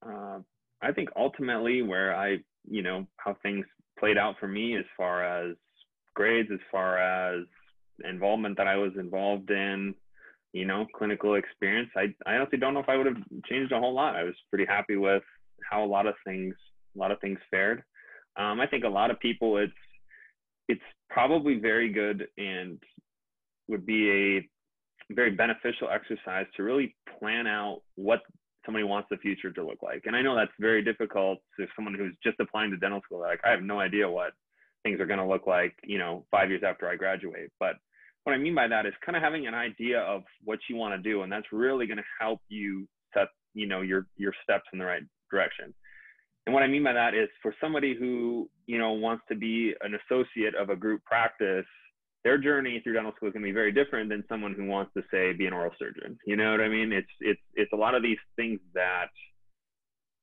Uh, 0.06 0.40
I 0.82 0.92
think 0.92 1.10
ultimately 1.16 1.82
where 1.82 2.16
I, 2.16 2.40
you 2.70 2.84
know, 2.84 3.08
how 3.18 3.36
things 3.42 3.66
played 3.98 4.18
out 4.18 4.36
for 4.40 4.48
me 4.48 4.76
as 4.78 4.86
far 4.96 5.24
as 5.24 5.56
grades, 6.14 6.50
as 6.54 6.60
far 6.72 6.98
as 6.98 7.46
involvement 8.04 8.58
that 8.58 8.68
I 8.68 8.76
was 8.76 8.92
involved 9.00 9.50
in, 9.50 9.96
you 10.54 10.66
know, 10.66 10.86
clinical 10.96 11.36
experience. 11.36 11.90
I, 11.98 12.14
I 12.26 12.36
honestly 12.36 12.60
don't 12.60 12.74
know 12.74 12.80
if 12.80 12.90
I 12.90 12.96
would 12.96 13.08
have 13.08 13.18
changed 13.50 13.72
a 13.72 13.80
whole 13.80 13.94
lot. 13.94 14.16
I 14.16 14.24
was 14.24 14.36
pretty 14.50 14.66
happy 14.66 14.96
with 14.96 15.24
how 15.70 15.84
a 15.84 15.86
lot 15.86 16.06
of 16.06 16.14
things, 16.26 16.56
a 16.96 17.00
lot 17.00 17.12
of 17.12 17.20
things 17.20 17.40
fared. 17.52 17.84
Um, 18.38 18.62
I 18.62 18.68
think 18.68 18.84
a 18.84 18.90
lot 18.90 19.12
of 19.12 19.20
people, 19.20 19.58
it's, 19.58 19.74
it's 20.70 20.82
probably 21.10 21.60
very 21.60 21.92
good 21.92 22.28
and 22.38 22.80
would 23.68 23.86
be 23.86 24.10
a 24.10 24.50
very 25.14 25.32
beneficial 25.32 25.90
exercise 25.90 26.46
to 26.56 26.64
really 26.64 26.96
plan 27.20 27.48
out 27.48 27.82
what 27.96 28.22
somebody 28.66 28.84
wants 28.84 29.08
the 29.10 29.18
future 29.18 29.52
to 29.52 29.66
look 29.66 29.82
like. 29.82 30.04
And 30.06 30.16
I 30.16 30.22
know 30.22 30.36
that's 30.36 30.52
very 30.60 30.84
difficult 30.84 31.40
to 31.60 31.66
someone 31.76 31.96
who's 31.96 32.16
just 32.24 32.40
applying 32.40 32.72
to 32.72 32.78
dental 32.78 33.02
school, 33.04 33.20
like 33.20 33.40
I 33.44 33.52
have 33.52 33.64
no 33.64 33.80
idea 33.80 34.10
what 34.10 34.32
things 34.84 35.00
are 35.00 35.06
going 35.06 35.20
to 35.20 35.26
look 35.26 35.48
like, 35.48 35.76
you 35.84 35.98
know, 35.98 36.26
five 36.32 36.50
years 36.50 36.64
after 36.66 36.88
I 36.88 36.96
graduate. 36.96 37.52
But 37.60 37.76
what 38.24 38.34
I 38.34 38.38
mean 38.38 38.56
by 38.56 38.68
that 38.68 38.86
is 38.86 38.94
kind 39.06 39.16
of 39.16 39.24
having 39.24 39.48
an 39.48 39.54
idea 39.54 40.00
of 40.00 40.24
what 40.44 40.60
you 40.70 40.76
want 40.76 40.96
to 40.96 41.10
do, 41.10 41.24
and 41.24 41.32
that's 41.32 41.48
really 41.52 41.88
going 41.88 41.98
to 41.98 42.04
help 42.20 42.40
you 42.48 42.88
set, 43.14 43.28
you 43.54 43.68
know, 43.68 43.82
your 43.82 44.08
your 44.18 44.34
steps 44.44 44.66
in 44.72 44.80
the 44.80 44.86
right 44.86 45.04
direction. 45.32 45.74
And 46.46 46.54
what 46.54 46.64
I 46.64 46.68
mean 46.68 46.84
by 46.84 46.94
that 46.94 47.14
is 47.14 47.30
for 47.42 47.56
somebody 47.62 47.96
who, 47.98 48.50
you 48.66 48.78
know, 48.78 48.94
wants 48.94 49.24
to 49.30 49.36
be 49.36 49.74
an 49.82 49.96
associate 49.96 50.56
of 50.56 50.70
a 50.70 50.76
group 50.76 51.04
practice, 51.06 51.66
their 52.24 52.38
journey 52.38 52.82
through 52.84 52.94
dental 52.94 53.14
school 53.16 53.30
is 53.30 53.34
going 53.34 53.44
to 53.44 53.48
be 53.48 53.54
very 53.54 53.72
different 53.72 54.10
than 54.10 54.24
someone 54.28 54.54
who 54.54 54.66
wants 54.66 54.92
to 54.96 55.04
say 55.12 55.34
be 55.34 55.46
an 55.46 55.54
oral 55.54 55.72
surgeon. 55.80 56.18
You 56.26 56.36
know 56.36 56.52
what 56.52 56.62
I 56.62 56.70
mean? 56.70 56.92
It's 56.92 57.08
it's 57.20 57.42
it's 57.56 57.74
a 57.74 57.78
lot 57.78 57.96
of 57.96 58.04
these 58.04 58.18
things 58.36 58.60
that 58.74 59.08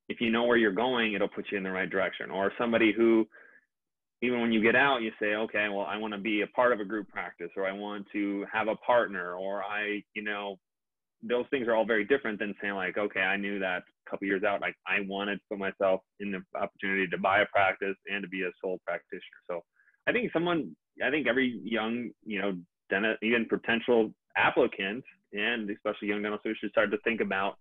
if 0.08 0.20
you 0.20 0.30
know 0.30 0.44
where 0.44 0.56
you're 0.56 0.72
going, 0.72 1.12
it'll 1.12 1.28
put 1.28 1.46
you 1.52 1.58
in 1.58 1.64
the 1.64 1.70
right 1.70 1.88
direction. 1.88 2.30
Or 2.30 2.52
somebody 2.58 2.92
who 2.92 3.28
even 4.22 4.40
when 4.40 4.52
you 4.52 4.62
get 4.62 4.76
out, 4.76 5.02
you 5.02 5.12
say, 5.20 5.34
okay, 5.34 5.68
well, 5.68 5.86
I 5.86 5.96
want 5.96 6.12
to 6.12 6.20
be 6.20 6.42
a 6.42 6.46
part 6.48 6.72
of 6.72 6.80
a 6.80 6.84
group 6.84 7.08
practice, 7.08 7.50
or 7.56 7.66
I 7.66 7.72
want 7.72 8.06
to 8.12 8.44
have 8.52 8.68
a 8.68 8.76
partner, 8.76 9.34
or 9.34 9.62
I, 9.62 10.02
you 10.14 10.22
know, 10.22 10.58
those 11.22 11.44
things 11.50 11.68
are 11.68 11.74
all 11.74 11.84
very 11.84 12.04
different 12.04 12.38
than 12.38 12.54
saying 12.60 12.74
like, 12.74 12.96
okay, 12.96 13.20
I 13.20 13.36
knew 13.36 13.58
that 13.58 13.82
a 14.06 14.10
couple 14.10 14.26
years 14.26 14.44
out, 14.44 14.60
like 14.60 14.74
I 14.86 15.00
wanted 15.06 15.36
to 15.36 15.42
put 15.50 15.58
myself 15.58 16.00
in 16.18 16.32
the 16.32 16.42
opportunity 16.58 17.06
to 17.08 17.18
buy 17.18 17.40
a 17.40 17.46
practice 17.46 17.96
and 18.10 18.22
to 18.22 18.28
be 18.28 18.42
a 18.42 18.50
sole 18.62 18.80
practitioner. 18.86 19.40
So 19.50 19.60
I 20.06 20.12
think 20.12 20.32
someone, 20.32 20.74
I 21.04 21.10
think 21.10 21.26
every 21.26 21.60
young, 21.62 22.10
you 22.24 22.40
know, 22.40 22.52
dentist, 22.88 23.22
even 23.22 23.46
potential 23.46 24.12
applicant, 24.36 25.04
and 25.32 25.70
especially 25.70 26.08
young 26.08 26.22
dental 26.22 26.38
students 26.40 26.60
should 26.60 26.70
start 26.70 26.90
to 26.90 26.98
think 27.04 27.20
about, 27.20 27.56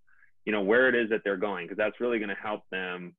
you 0.46 0.54
know, 0.54 0.62
where 0.62 0.88
it 0.88 0.96
is 0.96 1.10
that 1.10 1.22
they're 1.24 1.38
going, 1.38 1.66
because 1.66 1.78
that's 1.78 2.00
really 2.00 2.18
going 2.18 2.30
to 2.30 2.36
help 2.36 2.62
them 2.72 3.14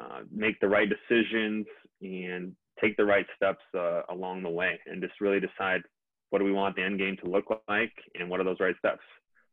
uh, 0.00 0.20
make 0.32 0.58
the 0.60 0.68
right 0.68 0.88
decisions 0.88 1.66
and 2.00 2.52
take 2.80 2.96
the 2.96 3.04
right 3.04 3.26
steps 3.36 3.62
uh, 3.76 4.02
along 4.10 4.42
the 4.42 4.48
way 4.48 4.78
and 4.86 5.02
just 5.02 5.20
really 5.20 5.40
decide 5.40 5.82
what 6.30 6.38
do 6.38 6.44
we 6.44 6.52
want 6.52 6.76
the 6.76 6.82
end 6.82 6.98
game 6.98 7.16
to 7.22 7.30
look 7.30 7.44
like 7.68 7.92
and 8.18 8.28
what 8.28 8.40
are 8.40 8.44
those 8.44 8.60
right 8.60 8.76
steps 8.78 9.02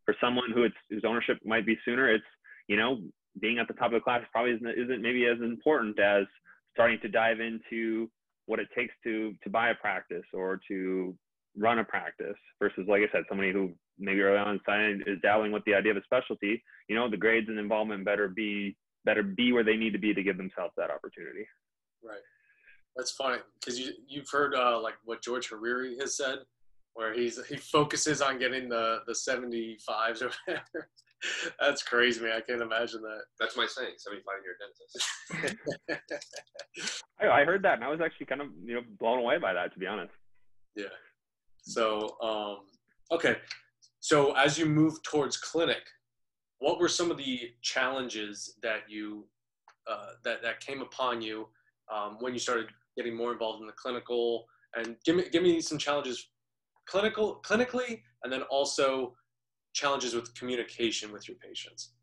for 0.05 0.15
someone 0.21 0.51
who 0.53 0.63
it's 0.63 0.75
whose 0.89 1.03
ownership 1.05 1.37
might 1.43 1.65
be 1.65 1.77
sooner 1.83 2.09
it's 2.09 2.23
you 2.67 2.77
know 2.77 2.99
being 3.41 3.59
at 3.59 3.67
the 3.67 3.73
top 3.73 3.87
of 3.87 3.93
the 3.93 3.99
class 3.99 4.21
probably 4.31 4.51
isn't, 4.51 4.67
isn't 4.67 5.01
maybe 5.01 5.25
as 5.25 5.39
important 5.41 5.99
as 5.99 6.25
starting 6.73 6.99
to 7.01 7.09
dive 7.09 7.39
into 7.39 8.09
what 8.45 8.59
it 8.59 8.67
takes 8.75 8.93
to 9.03 9.33
to 9.43 9.49
buy 9.49 9.69
a 9.69 9.75
practice 9.75 10.25
or 10.33 10.59
to 10.67 11.15
run 11.57 11.79
a 11.79 11.83
practice 11.83 12.37
versus 12.59 12.85
like 12.87 13.01
i 13.01 13.11
said 13.11 13.23
somebody 13.27 13.51
who 13.51 13.71
maybe 13.99 14.21
early 14.21 14.37
on 14.37 14.59
is 15.07 15.19
dabbling 15.21 15.51
with 15.51 15.63
the 15.65 15.73
idea 15.73 15.91
of 15.91 15.97
a 15.97 16.03
specialty 16.03 16.63
you 16.87 16.95
know 16.95 17.09
the 17.09 17.17
grades 17.17 17.49
and 17.49 17.59
involvement 17.59 18.05
better 18.05 18.27
be 18.27 18.75
better 19.07 19.23
be 19.23 19.53
where 19.53 19.63
they 19.63 19.77
need 19.77 19.93
to 19.93 19.99
be 19.99 20.13
to 20.13 20.21
give 20.21 20.37
themselves 20.37 20.73
that 20.77 20.91
opportunity. 20.91 21.47
Right. 22.03 22.21
That's 22.97 23.11
funny 23.11 23.37
because 23.59 23.79
you 23.79 23.91
you've 24.07 24.29
heard 24.29 24.55
uh, 24.55 24.81
like 24.81 24.95
what 25.05 25.21
George 25.21 25.49
Hariri 25.49 26.01
has 26.01 26.17
said, 26.17 26.39
where 26.95 27.13
he's 27.13 27.39
he 27.45 27.55
focuses 27.55 28.21
on 28.21 28.39
getting 28.39 28.67
the 28.67 29.01
the 29.05 29.13
seventy 29.13 29.77
fives 29.85 30.23
or 30.23 30.31
whatever. 30.45 30.89
That's 31.59 31.83
crazy, 31.83 32.21
man. 32.21 32.33
I 32.33 32.41
can't 32.41 32.61
imagine 32.61 33.01
that. 33.01 33.21
That's 33.39 33.55
my 33.55 33.67
saying, 33.67 33.93
seventy-five 33.97 34.35
year 34.43 34.57
dentist. 35.89 36.03
I, 37.21 37.41
I 37.41 37.45
heard 37.45 37.63
that, 37.63 37.75
and 37.75 37.83
I 37.83 37.89
was 37.89 38.01
actually 38.01 38.25
kind 38.25 38.41
of 38.41 38.47
you 38.63 38.75
know 38.75 38.81
blown 38.99 39.19
away 39.19 39.37
by 39.37 39.53
that, 39.53 39.73
to 39.73 39.79
be 39.79 39.85
honest. 39.85 40.13
Yeah. 40.75 40.85
So, 41.61 42.17
um, 42.21 42.65
okay. 43.11 43.37
So 43.99 44.31
as 44.33 44.57
you 44.57 44.65
move 44.65 45.01
towards 45.03 45.37
clinic, 45.37 45.83
what 46.59 46.79
were 46.79 46.87
some 46.87 47.11
of 47.11 47.17
the 47.17 47.51
challenges 47.61 48.55
that 48.63 48.81
you 48.87 49.25
uh, 49.89 50.11
that 50.23 50.41
that 50.41 50.59
came 50.61 50.81
upon 50.81 51.21
you 51.21 51.47
um, 51.93 52.17
when 52.19 52.33
you 52.33 52.39
started 52.39 52.67
getting 52.97 53.15
more 53.15 53.31
involved 53.31 53.61
in 53.61 53.67
the 53.67 53.73
clinical? 53.73 54.45
And 54.75 54.95
give 55.05 55.15
me 55.15 55.25
give 55.31 55.43
me 55.43 55.61
some 55.61 55.77
challenges, 55.77 56.29
clinical 56.87 57.41
clinically, 57.45 58.01
and 58.23 58.33
then 58.33 58.41
also 58.43 59.15
challenges 59.73 60.13
with 60.13 60.33
communication 60.35 61.11
with 61.11 61.27
your 61.27 61.37
patients. 61.37 61.93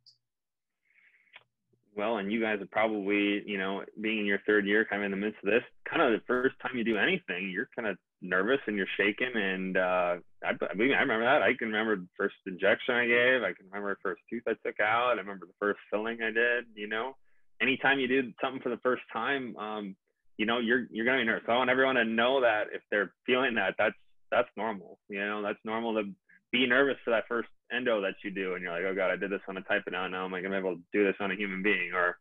Well, 1.96 2.18
and 2.18 2.32
you 2.32 2.40
guys 2.40 2.60
are 2.60 2.68
probably, 2.72 3.42
you 3.46 3.56
know, 3.56 3.84
being 4.00 4.18
in 4.18 4.26
your 4.26 4.40
third 4.46 4.66
year, 4.66 4.84
kind 4.84 5.02
of 5.02 5.06
in 5.06 5.10
the 5.12 5.16
midst 5.16 5.38
of 5.44 5.50
this, 5.50 5.62
kind 5.88 6.02
of 6.02 6.10
the 6.12 6.24
first 6.26 6.56
time 6.60 6.76
you 6.76 6.82
do 6.82 6.96
anything, 6.96 7.50
you're 7.50 7.68
kind 7.76 7.86
of 7.86 7.96
nervous 8.20 8.58
and 8.66 8.76
you're 8.76 8.86
shaking. 8.96 9.30
And 9.34 9.76
uh, 9.76 10.16
I, 10.42 10.50
I 10.70 10.74
mean, 10.74 10.92
I 10.92 11.00
remember 11.00 11.24
that. 11.24 11.42
I 11.42 11.54
can 11.56 11.68
remember 11.68 11.96
the 11.96 12.08
first 12.16 12.34
injection 12.46 12.96
I 12.96 13.06
gave. 13.06 13.42
I 13.42 13.52
can 13.52 13.66
remember 13.66 13.94
the 13.94 14.00
first 14.02 14.22
tooth 14.28 14.42
I 14.48 14.54
took 14.66 14.80
out. 14.80 15.18
I 15.18 15.20
remember 15.20 15.46
the 15.46 15.52
first 15.60 15.78
filling 15.90 16.20
I 16.20 16.32
did. 16.32 16.64
You 16.74 16.88
know, 16.88 17.16
anytime 17.60 18.00
you 18.00 18.08
do 18.08 18.32
something 18.42 18.60
for 18.60 18.70
the 18.70 18.82
first 18.82 19.02
time, 19.12 19.56
um, 19.56 19.96
you 20.36 20.46
know, 20.46 20.58
you're 20.58 20.86
you're 20.90 21.04
gonna 21.04 21.18
be 21.18 21.24
nervous. 21.24 21.44
I 21.48 21.56
want 21.56 21.70
everyone 21.70 21.96
to 21.96 22.04
know 22.04 22.40
that 22.40 22.64
if 22.72 22.82
they're 22.90 23.12
feeling 23.26 23.54
that, 23.54 23.74
that's 23.78 23.96
that's 24.30 24.48
normal. 24.56 24.98
You 25.08 25.20
know, 25.20 25.42
that's 25.42 25.58
normal 25.64 25.94
to 25.94 26.04
be 26.52 26.66
nervous 26.66 26.96
for 27.04 27.10
that 27.10 27.24
first 27.28 27.48
endo 27.72 28.00
that 28.02 28.14
you 28.22 28.30
do, 28.30 28.54
and 28.54 28.62
you're 28.62 28.72
like, 28.72 28.84
oh 28.84 28.94
god, 28.94 29.10
I 29.10 29.16
did 29.16 29.30
this 29.30 29.40
on 29.48 29.56
a 29.56 29.96
out. 29.96 30.10
Now 30.10 30.24
am 30.24 30.34
I 30.34 30.40
gonna 30.40 30.60
be 30.60 30.66
able 30.66 30.76
to 30.76 30.82
do 30.92 31.04
this 31.04 31.16
on 31.20 31.30
a 31.30 31.36
human 31.36 31.62
being? 31.62 31.92
Or, 31.94 32.16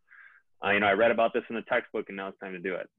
uh, 0.63 0.71
you 0.71 0.80
know, 0.80 0.88
I 0.88 0.93
read 0.93 1.12
about 1.12 1.34
this 1.34 1.43
in 1.49 1.56
the 1.56 1.62
textbook, 1.63 2.06
and 2.10 2.17
now 2.17 2.30
it's 2.30 2.39
time 2.39 2.54
to 2.54 2.60
do 2.60 2.76
it 2.76 2.89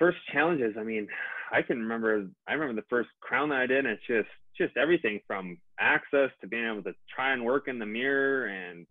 first 0.00 0.16
challenges 0.32 0.74
i 0.80 0.82
mean 0.82 1.06
i 1.52 1.62
can 1.62 1.78
remember 1.78 2.26
i 2.48 2.54
remember 2.54 2.80
the 2.80 2.86
first 2.88 3.10
crown 3.20 3.50
that 3.50 3.60
i 3.60 3.66
did 3.66 3.84
and 3.84 3.88
it's 3.88 4.06
just 4.08 4.28
just 4.56 4.76
everything 4.76 5.20
from 5.26 5.56
access 5.78 6.30
to 6.40 6.48
being 6.48 6.66
able 6.66 6.82
to 6.82 6.94
try 7.14 7.32
and 7.32 7.44
work 7.44 7.68
in 7.68 7.78
the 7.78 7.86
mirror 7.86 8.46
and 8.46 8.86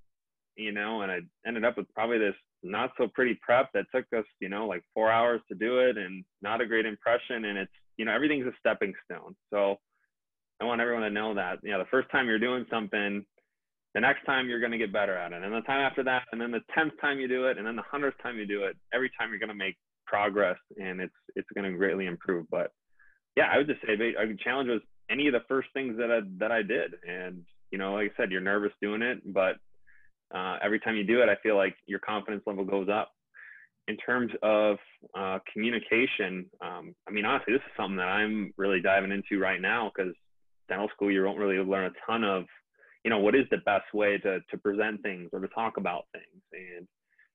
you 0.60 0.72
know 0.72 1.02
and 1.02 1.12
i 1.12 1.20
ended 1.48 1.66
up 1.66 1.78
with 1.78 1.92
probably 1.94 2.18
this 2.18 2.36
not 2.64 2.92
so 2.98 3.08
pretty 3.08 3.40
prep 3.42 3.70
that 3.74 3.86
took 3.94 4.06
us 4.18 4.26
you 4.40 4.50
know 4.50 4.68
like 4.68 4.84
four 4.94 5.10
hours 5.10 5.42
to 5.50 5.56
do 5.56 5.80
it 5.80 5.98
and 5.98 6.24
not 6.42 6.62
a 6.62 6.66
great 6.66 6.86
impression. 6.86 7.46
And 7.46 7.58
it's 7.58 7.72
you 7.98 8.06
know 8.06 8.14
everything's 8.14 8.48
a 8.48 8.54
stepping 8.60 8.94
stone. 9.06 9.36
So 9.52 9.78
i 10.62 10.66
want 10.66 10.82
everyone 10.82 11.04
to 11.04 11.10
know 11.10 11.34
that 11.34 11.60
you 11.64 11.72
know 11.72 11.80
the 11.80 11.90
first 11.90 12.12
time 12.12 12.28
you're 12.28 12.40
doing 12.40 12.66
something 12.70 13.26
the 13.96 14.02
next 14.02 14.26
time 14.26 14.48
you're 14.50 14.60
going 14.60 14.72
to 14.72 14.78
get 14.78 14.94
better 14.94 15.16
at 15.18 15.32
it. 15.32 15.42
And 15.42 15.54
the 15.54 15.62
time 15.62 15.82
after 15.82 16.04
that 16.04 16.24
and 16.32 16.40
then 16.40 16.52
the 16.52 16.62
10th 16.78 17.00
time 17.02 17.20
you 17.20 17.28
do 17.28 17.48
it 17.48 17.58
and 17.58 17.66
then 17.66 17.76
the 17.76 17.84
100th 17.94 18.22
time 18.22 18.38
you 18.38 18.46
do 18.46 18.64
it 18.64 18.76
every 18.94 19.10
time 19.18 19.30
you're 19.30 19.40
going 19.40 19.50
to 19.50 19.56
make 19.56 19.78
progress 20.06 20.58
and 20.82 21.00
it's 21.00 21.14
it's 21.36 21.50
going 21.56 21.72
to 21.72 21.78
greatly 21.78 22.06
improve. 22.06 22.46
But 22.52 22.72
yeah, 23.36 23.50
I 23.52 23.58
would 23.58 23.68
just 23.68 23.82
say 23.82 23.94
a 23.94 24.44
challenge 24.44 24.70
was 24.70 24.82
any 25.10 25.28
of 25.28 25.34
the 25.34 25.44
first 25.48 25.70
things 25.74 25.98
that 25.98 26.12
I 26.12 26.20
that 26.40 26.52
I 26.52 26.62
did, 26.62 26.96
and 27.08 27.44
you 27.72 27.78
know, 27.78 27.94
like 27.94 28.12
I 28.12 28.18
said, 28.18 28.32
you're 28.32 28.42
nervous 28.42 28.72
doing 28.82 29.02
it, 29.02 29.22
but 29.34 29.56
uh, 30.34 30.58
every 30.62 30.80
time 30.80 30.96
you 30.96 31.04
do 31.04 31.22
it, 31.22 31.30
I 31.30 31.36
feel 31.42 31.56
like 31.56 31.76
your 31.86 32.00
confidence 32.00 32.44
level 32.46 32.66
goes 32.66 32.88
up. 32.90 33.12
In 33.88 33.98
terms 33.98 34.32
of 34.44 34.78
uh, 35.18 35.40
communication, 35.52 36.46
um, 36.62 36.94
I 37.08 37.12
mean, 37.12 37.26
honestly, 37.26 37.54
this 37.54 37.62
is 37.62 37.72
something 37.76 37.98
that 37.98 38.08
I'm 38.08 38.54
really 38.56 38.82
diving 38.82 39.12
into 39.12 39.42
right 39.42 39.60
now 39.60 39.92
because 39.94 40.14
dental 40.68 40.90
school, 40.94 41.12
you 41.12 41.24
don't 41.24 41.38
really 41.38 41.58
learn 41.58 41.86
a 41.86 42.12
ton 42.12 42.24
of, 42.24 42.46
you 43.04 43.10
know, 43.10 43.18
what 43.18 43.34
is 43.34 43.46
the 43.50 43.58
best 43.58 43.92
way 43.94 44.20
to 44.20 44.40
to 44.42 44.58
present 44.58 45.02
things 45.02 45.30
or 45.34 45.40
to 45.40 45.48
talk 45.48 45.78
about 45.78 46.06
things. 46.14 46.44
And 46.54 46.88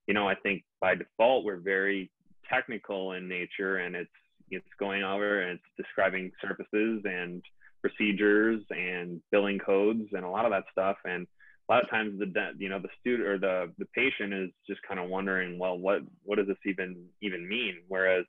you 0.07 0.15
know, 0.15 0.29
I 0.29 0.35
think 0.37 0.63
by 0.81 0.95
default 0.95 1.45
we're 1.45 1.57
very 1.57 2.11
technical 2.49 3.13
in 3.13 3.29
nature 3.29 3.79
and 3.79 3.97
it's 3.97 4.11
it's 4.51 4.67
going 4.79 5.03
over 5.03 5.43
and 5.43 5.53
it's 5.53 5.63
describing 5.77 6.31
surfaces 6.41 7.03
and 7.05 7.43
procedures 7.81 8.63
and 8.71 9.21
billing 9.33 9.59
codes 9.59 10.05
and 10.13 10.25
a 10.25 10.29
lot 10.29 10.45
of 10.45 10.53
that 10.53 10.65
stuff 10.71 10.97
and 11.05 11.27
a 11.69 11.73
lot 11.73 11.83
of 11.83 11.91
times 11.91 12.19
the 12.19 12.53
you 12.59 12.69
know 12.69 12.79
the 12.79 12.89
student 13.01 13.29
or 13.29 13.39
the 13.39 13.73
the 13.79 13.87
patient 13.95 14.33
is 14.33 14.51
just 14.69 14.81
kind 14.87 15.01
of 15.01 15.09
wondering 15.09 15.59
well 15.59 15.79
what 15.79 16.01
what 16.25 16.37
does 16.37 16.47
this 16.47 16.57
even 16.67 17.07
even 17.23 17.49
mean 17.49 17.77
whereas 17.89 18.25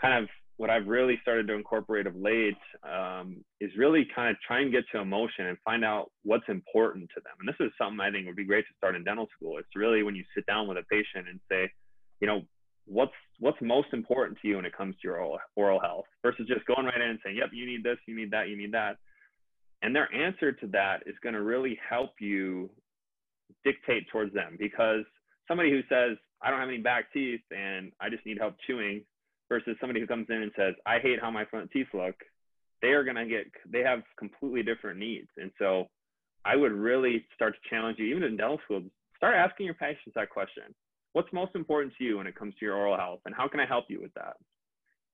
kind 0.00 0.22
of 0.22 0.28
what 0.58 0.70
I've 0.70 0.88
really 0.88 1.18
started 1.22 1.46
to 1.46 1.54
incorporate 1.54 2.08
of 2.08 2.16
late 2.16 2.58
um, 2.82 3.44
is 3.60 3.70
really 3.78 4.06
kind 4.14 4.28
of 4.28 4.36
try 4.44 4.60
and 4.60 4.72
get 4.72 4.82
to 4.92 4.98
emotion 4.98 5.46
and 5.46 5.56
find 5.64 5.84
out 5.84 6.10
what's 6.24 6.48
important 6.48 7.08
to 7.14 7.20
them. 7.22 7.32
And 7.38 7.48
this 7.48 7.54
is 7.64 7.72
something 7.78 8.00
I 8.00 8.10
think 8.10 8.26
would 8.26 8.34
be 8.34 8.44
great 8.44 8.66
to 8.66 8.74
start 8.76 8.96
in 8.96 9.04
dental 9.04 9.28
school. 9.36 9.58
It's 9.58 9.68
really 9.76 10.02
when 10.02 10.16
you 10.16 10.24
sit 10.34 10.44
down 10.46 10.66
with 10.66 10.76
a 10.76 10.82
patient 10.90 11.28
and 11.30 11.38
say, 11.48 11.70
you 12.20 12.26
know, 12.26 12.42
what's 12.86 13.12
what's 13.38 13.58
most 13.62 13.88
important 13.92 14.36
to 14.42 14.48
you 14.48 14.56
when 14.56 14.64
it 14.64 14.76
comes 14.76 14.96
to 14.96 15.00
your 15.04 15.18
oral, 15.18 15.38
oral 15.54 15.78
health 15.78 16.06
versus 16.22 16.48
just 16.48 16.66
going 16.66 16.86
right 16.86 17.00
in 17.00 17.10
and 17.10 17.20
saying, 17.24 17.36
yep, 17.36 17.50
you 17.52 17.64
need 17.64 17.84
this, 17.84 17.98
you 18.08 18.16
need 18.16 18.32
that, 18.32 18.48
you 18.48 18.56
need 18.56 18.72
that. 18.72 18.96
And 19.82 19.94
their 19.94 20.12
answer 20.12 20.52
to 20.52 20.66
that 20.68 21.04
is 21.06 21.14
going 21.22 21.34
to 21.34 21.42
really 21.42 21.78
help 21.88 22.14
you 22.20 22.70
dictate 23.64 24.08
towards 24.10 24.34
them 24.34 24.56
because 24.58 25.04
somebody 25.46 25.70
who 25.70 25.80
says, 25.88 26.16
I 26.42 26.50
don't 26.50 26.60
have 26.60 26.68
any 26.68 26.78
back 26.78 27.12
teeth 27.12 27.40
and 27.50 27.92
I 28.00 28.10
just 28.10 28.24
need 28.26 28.38
help 28.38 28.54
chewing 28.66 29.02
versus 29.48 29.76
somebody 29.80 30.00
who 30.00 30.06
comes 30.06 30.26
in 30.28 30.42
and 30.42 30.52
says, 30.56 30.74
I 30.86 30.98
hate 30.98 31.20
how 31.20 31.30
my 31.30 31.44
front 31.44 31.70
teeth 31.70 31.88
look, 31.94 32.14
they 32.82 32.88
are 32.88 33.04
going 33.04 33.16
to 33.16 33.26
get, 33.26 33.46
they 33.70 33.80
have 33.80 34.02
completely 34.18 34.62
different 34.62 34.98
needs. 34.98 35.28
And 35.36 35.50
so 35.58 35.88
I 36.44 36.56
would 36.56 36.72
really 36.72 37.24
start 37.34 37.54
to 37.54 37.70
challenge 37.70 37.98
you, 37.98 38.06
even 38.06 38.22
in 38.22 38.36
dental 38.36 38.60
school, 38.64 38.82
start 39.16 39.34
asking 39.34 39.66
your 39.66 39.74
patients 39.74 40.12
that 40.14 40.30
question. 40.30 40.64
What's 41.12 41.32
most 41.32 41.54
important 41.54 41.94
to 41.98 42.04
you 42.04 42.18
when 42.18 42.26
it 42.26 42.36
comes 42.36 42.54
to 42.58 42.64
your 42.64 42.76
oral 42.76 42.96
health? 42.96 43.20
And 43.26 43.34
how 43.34 43.48
can 43.48 43.60
I 43.60 43.66
help 43.66 43.86
you 43.88 44.00
with 44.00 44.14
that? 44.14 44.36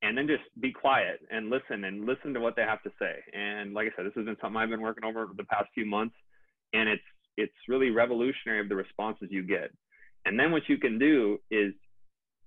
And 0.05 0.19
then 0.19 0.27
just 0.27 0.43
be 0.61 0.71
quiet 0.71 1.21
and 1.31 1.49
listen 1.49 1.85
and 1.85 2.05
listen 2.05 2.35
to 2.35 2.41
what 2.41 2.57
they 2.57 2.63
have 2.63 2.83
to 2.83 2.91
say. 2.99 3.15
And 3.33 3.73
like 3.73 3.87
I 3.87 3.97
said, 3.97 4.05
this 4.05 4.13
has 4.17 4.27
been 4.27 4.37
something 4.41 4.57
I've 4.57 4.69
been 4.69 4.83
working 4.83 5.05
over 5.05 5.31
the 5.35 5.45
past 5.45 5.69
few 5.73 5.87
months. 5.87 6.15
And 6.75 6.89
it's, 6.89 7.03
it's 7.39 7.55
really 7.69 7.91
revolutionary 7.91 8.61
of 8.61 8.69
the 8.69 8.77
responses 8.77 9.29
you 9.31 9.43
get. 9.43 9.71
And 10.27 10.39
then 10.39 10.53
what 10.53 10.69
you 10.69 10.77
can 10.77 10.99
do 10.99 11.39
is 11.51 11.73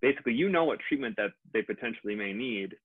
basically 0.01 0.33
you 0.33 0.49
know 0.49 0.65
what 0.65 0.79
treatment 0.87 1.15
that 1.17 1.31
they 1.53 1.61
potentially 1.61 2.15
may 2.15 2.33
need, 2.33 2.75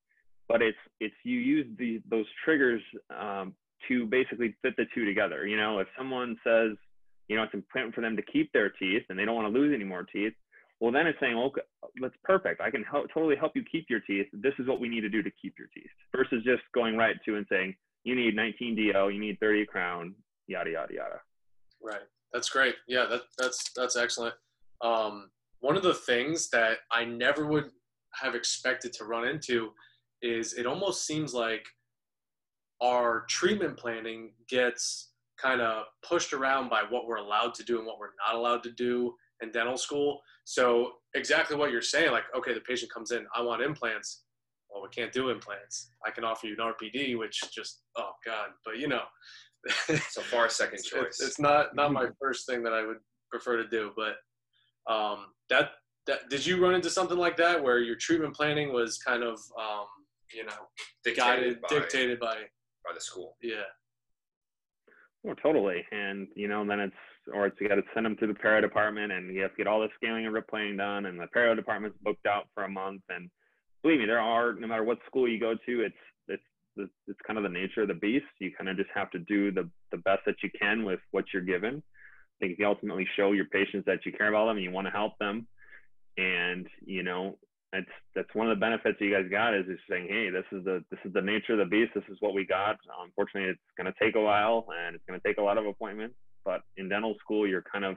but 0.49 0.63
it's 0.63 0.79
it's 1.01 1.15
you 1.25 1.39
use 1.39 1.67
the 1.79 2.03
those 2.09 2.27
triggers 2.45 2.83
um, 3.19 3.55
to 3.89 4.07
basically 4.07 4.55
fit 4.63 4.75
the 4.77 4.85
two 4.95 5.05
together. 5.05 5.47
You 5.47 5.57
know, 5.57 5.79
if 5.79 5.89
someone 5.97 6.37
says, 6.45 6.77
you 7.29 7.37
know, 7.37 7.43
it's 7.43 7.55
important 7.55 7.95
for 7.95 8.01
them 8.01 8.17
to 8.17 8.23
keep 8.23 8.53
their 8.53 8.71
teeth 8.71 9.03
and 9.09 9.19
they 9.19 9.25
don't 9.25 9.35
want 9.35 9.53
to 9.53 9.59
lose 9.59 9.73
any 9.75 9.85
more 9.85 10.05
teeth, 10.05 10.35
well, 10.83 10.91
then 10.91 11.07
it's 11.07 11.21
saying, 11.21 11.37
okay, 11.37 11.61
that's 12.01 12.15
perfect. 12.25 12.61
I 12.61 12.69
can 12.69 12.83
help, 12.83 13.07
totally 13.15 13.37
help 13.37 13.53
you 13.55 13.63
keep 13.71 13.87
your 13.89 14.01
teeth. 14.01 14.27
This 14.33 14.53
is 14.59 14.67
what 14.67 14.81
we 14.81 14.89
need 14.89 15.03
to 15.03 15.09
do 15.09 15.23
to 15.23 15.31
keep 15.41 15.55
your 15.57 15.69
teeth 15.73 15.93
versus 16.11 16.43
just 16.45 16.63
going 16.75 16.97
right 16.97 17.15
to 17.25 17.37
and 17.37 17.47
saying, 17.49 17.77
you 18.03 18.17
need 18.17 18.35
19 18.35 18.75
DO, 18.75 19.09
you 19.11 19.21
need 19.21 19.39
30 19.39 19.65
crown, 19.67 20.13
yada, 20.49 20.73
yada, 20.73 20.93
yada. 20.93 21.21
Right. 21.81 22.03
That's 22.33 22.49
great. 22.49 22.75
Yeah, 22.89 23.07
that, 23.09 23.21
that's, 23.39 23.71
that's 23.77 23.95
excellent. 23.95 24.35
Um, 24.81 25.31
one 25.61 25.77
of 25.77 25.85
the 25.85 25.95
things 25.95 26.51
that 26.51 26.79
I 26.91 27.05
never 27.05 27.47
would 27.47 27.71
have 28.21 28.35
expected 28.35 28.93
to 28.95 29.05
run 29.05 29.29
into 29.29 29.71
is 30.21 30.55
it 30.55 30.67
almost 30.67 31.07
seems 31.07 31.33
like 31.33 31.65
our 32.83 33.21
treatment 33.29 33.77
planning 33.77 34.33
gets 34.49 35.13
kind 35.41 35.61
of 35.61 35.85
pushed 36.03 36.33
around 36.33 36.71
by 36.71 36.83
what 36.91 37.07
we're 37.07 37.19
allowed 37.19 37.55
to 37.55 37.63
do 37.63 37.79
and 37.79 37.87
what 37.87 38.01
we're 38.01 38.09
not 38.27 38.35
allowed 38.35 38.65
to 38.65 38.73
do 38.73 39.15
in 39.43 39.53
dental 39.53 39.77
school. 39.77 40.21
So 40.45 40.93
exactly 41.15 41.57
what 41.57 41.71
you're 41.71 41.83
saying, 41.83 42.11
like, 42.11 42.25
okay, 42.37 42.55
the 42.55 42.61
patient 42.61 42.93
comes 42.93 43.11
in, 43.11 43.27
I 43.35 43.43
want 43.43 43.63
implants. 43.63 44.25
Well, 44.71 44.83
we 44.83 44.89
can't 44.89 45.13
do 45.13 45.29
implants. 45.29 45.93
I 46.07 46.11
can 46.11 46.25
offer 46.25 46.47
you 46.47 46.57
an 46.59 46.73
RPD, 46.73 47.19
which 47.19 47.41
just, 47.55 47.83
oh 47.97 48.13
God, 48.25 48.49
but 48.65 48.79
you 48.79 48.89
know, 48.89 49.03
so 50.09 50.23
far 50.23 50.49
second 50.49 50.83
choice. 50.83 51.05
It's, 51.05 51.23
it's 51.23 51.39
not 51.39 51.75
not 51.75 51.93
my 51.93 52.07
first 52.21 52.47
thing 52.47 52.63
that 52.65 52.73
I 52.73 52.85
would 52.85 52.99
prefer 53.31 53.57
to 53.57 53.69
do, 53.69 53.93
but 53.97 54.93
um, 54.93 55.27
that 55.51 55.71
that 56.07 56.29
did 56.29 56.45
you 56.45 56.63
run 56.63 56.75
into 56.75 56.91
something 56.91 57.19
like 57.19 57.37
that 57.37 57.63
where 57.63 57.79
your 57.79 57.97
treatment 57.97 58.35
planning 58.35 58.73
was 58.73 58.99
kind 58.99 59.23
of 59.23 59.39
um, 59.59 59.87
you 60.35 60.45
know 60.45 60.53
dictated 61.05 61.17
guided 61.17 61.63
by, 61.63 61.69
dictated 61.69 62.21
by 62.21 62.35
by 62.85 62.93
the 62.95 63.01
school? 63.01 63.37
Yeah. 63.41 63.63
Oh, 65.27 65.35
totally. 65.35 65.85
And 65.93 66.29
you 66.35 66.49
know, 66.49 66.67
then 66.67 66.81
it's 66.81 66.97
or 67.33 67.47
it's 67.47 67.57
you 67.61 67.69
got 67.69 67.77
to 67.77 67.83
send 67.95 68.07
them 68.07 68.17
to 68.17 68.27
the 68.27 68.35
perio 68.35 68.61
department, 68.61 69.13
and 69.13 69.35
you 69.35 69.43
have 69.43 69.53
to 69.53 69.57
get 69.57 69.67
all 69.67 69.81
the 69.81 69.89
scaling 69.97 70.27
and 70.27 70.35
rippling 70.35 70.77
done, 70.77 71.07
and 71.07 71.19
the 71.19 71.27
perio 71.35 71.55
department's 71.55 71.99
booked 72.03 72.27
out 72.27 72.49
for 72.55 72.65
a 72.65 72.69
month. 72.69 73.03
And 73.09 73.31
believe 73.83 74.01
me, 74.01 74.07
there 74.07 74.21
are 74.21 74.55
no 74.55 74.67
matter 74.67 74.85
what 74.85 74.99
school 75.07 75.29
you 75.29 75.39
go 75.39 75.55
to, 75.55 75.81
it's 75.83 75.95
it's 76.77 76.91
it's 77.07 77.21
kind 77.27 77.37
of 77.37 77.43
the 77.43 77.49
nature 77.49 77.83
of 77.83 77.89
the 77.89 77.95
beast. 77.95 78.25
You 78.39 78.53
kind 78.57 78.69
of 78.69 78.77
just 78.77 78.91
have 78.95 79.11
to 79.11 79.19
do 79.19 79.53
the 79.53 79.69
the 79.91 79.99
best 79.99 80.21
that 80.27 80.37
you 80.43 80.51
can 80.59 80.85
with 80.85 81.01
what 81.11 81.25
you're 81.33 81.43
given 81.43 81.83
i 82.43 82.47
think 82.47 82.59
you 82.59 82.67
ultimately 82.67 83.07
show 83.17 83.33
your 83.33 83.45
patients 83.47 83.85
that 83.87 84.05
you 84.05 84.13
care 84.13 84.29
about 84.29 84.47
them 84.47 84.57
and 84.57 84.65
you 84.65 84.71
want 84.71 84.87
to 84.87 84.91
help 84.91 85.19
them. 85.19 85.47
And 86.17 86.67
you 86.85 87.03
know, 87.03 87.39
that's 87.73 87.87
that's 88.15 88.35
one 88.35 88.51
of 88.51 88.57
the 88.57 88.61
benefits 88.61 89.01
you 89.01 89.13
guys 89.13 89.31
got 89.31 89.55
is 89.55 89.67
just 89.67 89.83
saying, 89.89 90.09
hey, 90.09 90.31
this 90.31 90.45
is 90.53 90.65
the 90.65 90.85
this 90.91 91.01
is 91.05 91.13
the 91.13 91.23
nature 91.23 91.53
of 91.53 91.59
the 91.59 91.65
beast. 91.65 91.93
This 91.95 92.05
is 92.11 92.19
what 92.21 92.35
we 92.35 92.45
got. 92.45 92.77
Unfortunately, 93.03 93.51
it's 93.51 93.61
going 93.77 93.91
to 93.93 93.99
take 94.05 94.17
a 94.17 94.21
while 94.21 94.67
and 94.77 94.95
it's 94.95 95.05
going 95.09 95.19
to 95.19 95.27
take 95.27 95.39
a 95.39 95.43
lot 95.43 95.59
of 95.59 95.67
appointments. 95.67 96.17
But 96.45 96.63
in 96.77 96.89
dental 96.89 97.15
school, 97.21 97.47
you're 97.47 97.63
kind 97.63 97.85
of 97.85 97.97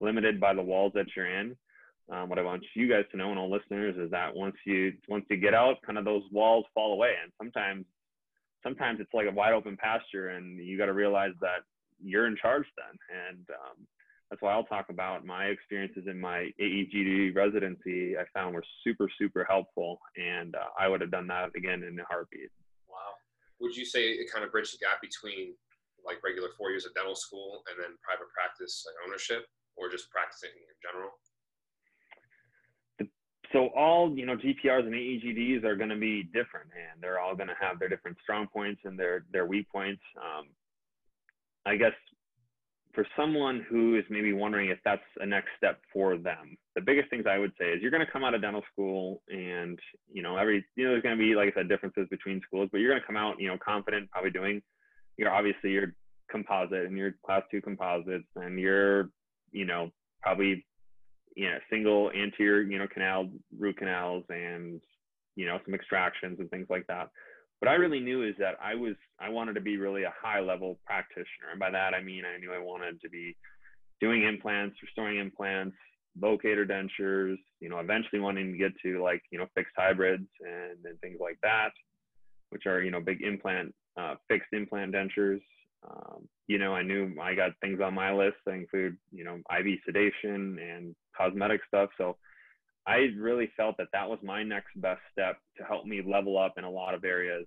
limited 0.00 0.40
by 0.40 0.54
the 0.54 0.62
walls 0.62 0.92
that 0.94 1.06
you're 1.16 1.38
in. 1.38 1.56
Um, 2.10 2.28
what 2.28 2.38
I 2.38 2.42
want 2.42 2.64
you 2.74 2.88
guys 2.88 3.04
to 3.12 3.16
know 3.16 3.30
and 3.30 3.38
all 3.38 3.50
listeners 3.50 3.96
is 3.96 4.10
that 4.10 4.34
once 4.34 4.56
you 4.66 4.92
once 5.08 5.24
you 5.30 5.36
get 5.36 5.54
out, 5.54 5.76
kind 5.86 5.98
of 5.98 6.04
those 6.04 6.24
walls 6.32 6.64
fall 6.74 6.92
away, 6.92 7.14
and 7.22 7.32
sometimes 7.38 7.86
sometimes 8.62 9.00
it's 9.00 9.14
like 9.14 9.28
a 9.28 9.34
wide 9.34 9.52
open 9.52 9.76
pasture, 9.76 10.30
and 10.30 10.58
you 10.58 10.76
got 10.76 10.86
to 10.86 10.92
realize 10.92 11.32
that 11.40 11.60
you're 12.02 12.26
in 12.26 12.36
charge 12.36 12.66
then. 12.76 12.98
And 13.30 13.46
um, 13.50 13.86
that's 14.30 14.42
why 14.42 14.52
I'll 14.52 14.64
talk 14.64 14.86
about 14.88 15.24
my 15.24 15.46
experiences 15.46 16.04
in 16.06 16.18
my 16.18 16.50
AEGD 16.60 17.34
residency. 17.36 18.16
I 18.16 18.24
found 18.34 18.54
were 18.54 18.64
super, 18.84 19.08
super 19.18 19.44
helpful, 19.48 19.98
and 20.16 20.54
uh, 20.54 20.68
I 20.78 20.88
would 20.88 21.00
have 21.00 21.10
done 21.10 21.26
that 21.28 21.50
again 21.56 21.82
in 21.82 21.98
a 22.00 22.04
heartbeat. 22.04 22.50
Wow. 22.88 22.96
Would 23.60 23.76
you 23.76 23.84
say 23.84 24.04
it 24.08 24.32
kind 24.32 24.44
of 24.44 24.50
bridged 24.50 24.74
the 24.74 24.84
gap 24.84 25.00
between 25.00 25.54
like 26.04 26.22
regular 26.24 26.48
four 26.58 26.70
years 26.70 26.86
of 26.86 26.94
dental 26.94 27.16
school 27.16 27.62
and 27.70 27.78
then 27.78 27.96
private 28.02 28.30
practice 28.34 28.84
like 28.86 28.96
ownership, 29.06 29.46
or 29.76 29.88
just 29.88 30.10
practicing 30.10 30.50
in 30.50 30.76
general? 30.82 31.10
so 33.52 33.68
all 33.76 34.16
you 34.16 34.24
know 34.24 34.36
GPRs 34.36 34.86
and 34.86 34.94
AEGDs 34.94 35.64
are 35.64 35.76
going 35.76 35.90
to 35.90 35.96
be 35.96 36.24
different, 36.32 36.70
and 36.72 37.02
they're 37.02 37.20
all 37.20 37.36
going 37.36 37.48
to 37.48 37.56
have 37.60 37.78
their 37.78 37.88
different 37.88 38.16
strong 38.22 38.46
points 38.46 38.80
and 38.84 38.98
their 38.98 39.24
their 39.32 39.46
weak 39.46 39.68
points. 39.70 40.02
Um, 40.16 40.48
I 41.66 41.76
guess 41.76 41.92
for 42.94 43.06
someone 43.16 43.64
who 43.68 43.96
is 43.96 44.04
maybe 44.10 44.32
wondering 44.32 44.68
if 44.70 44.78
that's 44.84 45.02
a 45.20 45.26
next 45.26 45.48
step 45.56 45.80
for 45.92 46.16
them, 46.16 46.56
the 46.74 46.80
biggest 46.80 47.08
things 47.08 47.24
I 47.28 47.38
would 47.38 47.52
say 47.58 47.70
is 47.70 47.80
you're 47.80 47.90
going 47.90 48.04
to 48.04 48.12
come 48.12 48.24
out 48.24 48.34
of 48.34 48.42
dental 48.42 48.62
school 48.70 49.22
and, 49.28 49.78
you 50.12 50.22
know, 50.22 50.36
every, 50.36 50.64
you 50.76 50.84
know, 50.84 50.90
there's 50.90 51.02
going 51.02 51.16
to 51.16 51.22
be, 51.22 51.34
like 51.34 51.48
I 51.48 51.60
said, 51.60 51.68
differences 51.68 52.06
between 52.10 52.40
schools, 52.46 52.68
but 52.70 52.78
you're 52.78 52.90
going 52.90 53.00
to 53.00 53.06
come 53.06 53.16
out, 53.16 53.36
you 53.40 53.48
know, 53.48 53.56
confident, 53.64 54.10
probably 54.10 54.30
doing, 54.30 54.62
you're 55.16 55.32
obviously 55.32 55.70
your 55.70 55.94
composite 56.30 56.86
and 56.86 56.96
your 56.96 57.14
class 57.24 57.42
two 57.50 57.60
composites 57.60 58.28
and 58.36 58.58
you're, 58.58 59.10
you 59.52 59.64
know, 59.64 59.90
probably, 60.22 60.64
you 61.36 61.50
know, 61.50 61.58
single 61.70 62.10
anterior, 62.10 62.62
you 62.62 62.78
know, 62.78 62.86
canal, 62.92 63.28
root 63.58 63.76
canals 63.76 64.24
and, 64.30 64.80
you 65.36 65.46
know, 65.46 65.58
some 65.64 65.74
extractions 65.74 66.38
and 66.40 66.50
things 66.50 66.66
like 66.70 66.86
that. 66.88 67.08
What 67.60 67.70
I 67.70 67.74
really 67.74 68.00
knew 68.00 68.24
is 68.24 68.34
that 68.38 68.56
I 68.62 68.74
was 68.74 68.94
I 69.20 69.28
wanted 69.28 69.54
to 69.54 69.60
be 69.60 69.76
really 69.76 70.02
a 70.02 70.12
high 70.20 70.40
level 70.40 70.80
practitioner, 70.84 71.50
and 71.52 71.60
by 71.60 71.70
that 71.70 71.94
I 71.94 72.02
mean 72.02 72.24
I 72.24 72.38
knew 72.40 72.52
I 72.52 72.58
wanted 72.58 73.00
to 73.02 73.08
be 73.08 73.36
doing 74.00 74.24
implants, 74.24 74.76
restoring 74.82 75.18
implants, 75.18 75.76
locator 76.20 76.66
dentures, 76.66 77.36
you 77.60 77.68
know, 77.68 77.78
eventually 77.78 78.20
wanting 78.20 78.50
to 78.50 78.58
get 78.58 78.72
to 78.82 79.00
like 79.00 79.22
you 79.30 79.38
know 79.38 79.46
fixed 79.54 79.74
hybrids 79.76 80.26
and, 80.40 80.84
and 80.84 81.00
things 81.00 81.18
like 81.20 81.38
that, 81.44 81.70
which 82.50 82.66
are 82.66 82.82
you 82.82 82.90
know 82.90 83.00
big 83.00 83.22
implant 83.22 83.72
uh, 83.96 84.14
fixed 84.28 84.52
implant 84.52 84.94
dentures. 84.94 85.40
Um, 85.88 86.28
you 86.46 86.58
know, 86.58 86.74
I 86.74 86.82
knew 86.82 87.14
I 87.20 87.34
got 87.34 87.52
things 87.60 87.80
on 87.80 87.94
my 87.94 88.12
list 88.12 88.36
that 88.46 88.52
include 88.52 88.96
you 89.10 89.24
know 89.24 89.40
IV 89.50 89.78
sedation 89.84 90.58
and 90.58 90.94
cosmetic 91.16 91.60
stuff. 91.66 91.90
So 91.98 92.16
I 92.86 93.08
really 93.16 93.50
felt 93.56 93.76
that 93.78 93.88
that 93.92 94.08
was 94.08 94.18
my 94.22 94.42
next 94.42 94.80
best 94.80 95.00
step 95.12 95.38
to 95.56 95.64
help 95.64 95.86
me 95.86 96.02
level 96.04 96.38
up 96.38 96.54
in 96.56 96.64
a 96.64 96.70
lot 96.70 96.94
of 96.94 97.04
areas. 97.04 97.46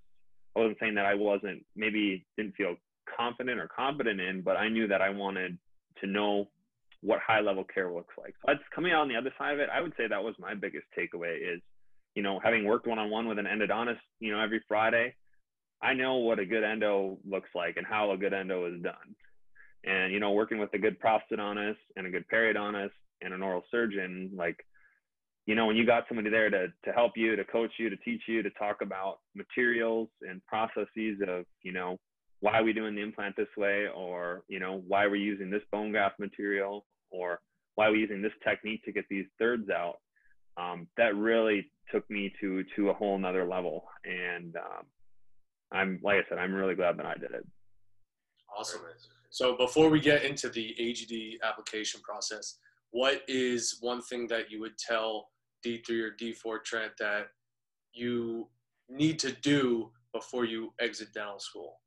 I 0.55 0.59
wasn't 0.59 0.77
saying 0.79 0.95
that 0.95 1.05
I 1.05 1.15
wasn't 1.15 1.65
maybe 1.75 2.25
didn't 2.37 2.55
feel 2.55 2.75
confident 3.17 3.59
or 3.59 3.67
competent 3.67 4.19
in, 4.19 4.41
but 4.41 4.57
I 4.57 4.69
knew 4.69 4.87
that 4.87 5.01
I 5.01 5.09
wanted 5.09 5.57
to 6.01 6.07
know 6.07 6.49
what 7.01 7.19
high 7.19 7.41
level 7.41 7.63
care 7.63 7.91
looks 7.91 8.13
like. 8.17 8.33
That's 8.45 8.59
coming 8.73 8.91
out 8.91 9.01
on 9.01 9.09
the 9.09 9.15
other 9.15 9.33
side 9.37 9.53
of 9.53 9.59
it. 9.59 9.69
I 9.73 9.81
would 9.81 9.93
say 9.97 10.07
that 10.07 10.23
was 10.23 10.35
my 10.39 10.55
biggest 10.55 10.85
takeaway 10.97 11.37
is, 11.37 11.61
you 12.15 12.23
know, 12.23 12.39
having 12.43 12.65
worked 12.65 12.87
one 12.87 12.99
on 12.99 13.09
one 13.09 13.27
with 13.27 13.37
an 13.37 13.45
endodontist, 13.45 13.99
you 14.19 14.31
know, 14.31 14.39
every 14.41 14.63
Friday, 14.67 15.13
I 15.81 15.93
know 15.93 16.15
what 16.17 16.39
a 16.39 16.45
good 16.45 16.63
endo 16.63 17.17
looks 17.29 17.49
like 17.53 17.77
and 17.77 17.85
how 17.85 18.11
a 18.11 18.17
good 18.17 18.33
endo 18.33 18.65
is 18.65 18.81
done. 18.81 19.15
And, 19.83 20.11
you 20.11 20.19
know, 20.19 20.31
working 20.31 20.57
with 20.57 20.73
a 20.73 20.79
good 20.79 20.97
prosthodontist 20.99 21.77
and 21.95 22.07
a 22.07 22.09
good 22.09 22.25
periodontist 22.31 22.91
and 23.21 23.33
an 23.33 23.43
oral 23.43 23.63
surgeon, 23.71 24.31
like 24.35 24.57
you 25.47 25.53
know, 25.53 25.67
when 25.67 25.75
you 25.75 25.85
got 25.85 26.05
somebody 26.07 26.31
there 26.31 26.49
to, 26.49 26.69
to 26.85 26.91
help 26.91 27.11
you, 27.15 27.35
to 27.35 27.45
coach 27.45 27.69
you, 27.77 27.91
to 27.91 27.97
teach 27.97 28.23
you, 28.27 28.41
to 28.41 28.49
talk 28.51 28.77
about 28.81 29.19
materials 29.35 30.09
and 30.27 30.43
processes 30.47 31.21
of, 31.27 31.45
you 31.61 31.71
know, 31.71 31.97
why 32.39 32.57
are 32.57 32.63
we 32.63 32.73
doing 32.73 32.95
the 32.95 33.01
implant 33.03 33.35
this 33.35 33.47
way? 33.55 33.85
Or, 33.95 34.41
you 34.47 34.59
know, 34.59 34.81
why 34.87 35.05
we're 35.05 35.11
we 35.11 35.19
using 35.19 35.51
this 35.51 35.61
bone 35.71 35.91
graft 35.91 36.19
material? 36.19 36.87
Or 37.11 37.41
why 37.75 37.85
are 37.85 37.91
we 37.91 37.99
using 37.99 38.23
this 38.23 38.31
technique 38.43 38.83
to 38.85 38.91
get 38.91 39.05
these 39.07 39.27
thirds 39.37 39.69
out? 39.69 39.97
um, 40.57 40.87
that 40.97 41.15
really 41.15 41.71
took 41.91 42.09
me 42.09 42.33
to 42.41 42.63
to 42.75 42.89
a 42.89 42.93
whole 42.93 43.17
nother 43.17 43.45
level. 43.45 43.85
And 44.03 44.55
um, 44.55 44.85
I'm 45.71 45.99
like 46.03 46.17
I 46.17 46.29
said, 46.29 46.37
I'm 46.37 46.53
really 46.53 46.75
glad 46.75 46.97
that 46.97 47.05
I 47.05 47.15
did 47.15 47.31
it. 47.31 47.45
Awesome. 48.57 48.81
So 49.29 49.57
before 49.57 49.89
we 49.89 49.99
get 49.99 50.23
into 50.23 50.49
the 50.49 50.75
AGD 50.79 51.41
application 51.43 51.99
process, 52.01 52.57
what 52.91 53.21
is 53.27 53.77
one 53.81 54.01
thing 54.01 54.27
that 54.27 54.49
you 54.49 54.61
would 54.61 54.77
tell 54.77 55.27
D3 55.65 55.89
or 56.01 56.11
D4 56.11 56.63
Trent 56.63 56.93
that 56.99 57.27
you 57.93 58.47
need 58.87 59.19
to 59.19 59.31
do 59.31 59.91
before 60.13 60.45
you 60.45 60.73
exit 60.79 61.13
dental 61.13 61.39
school? 61.39 61.81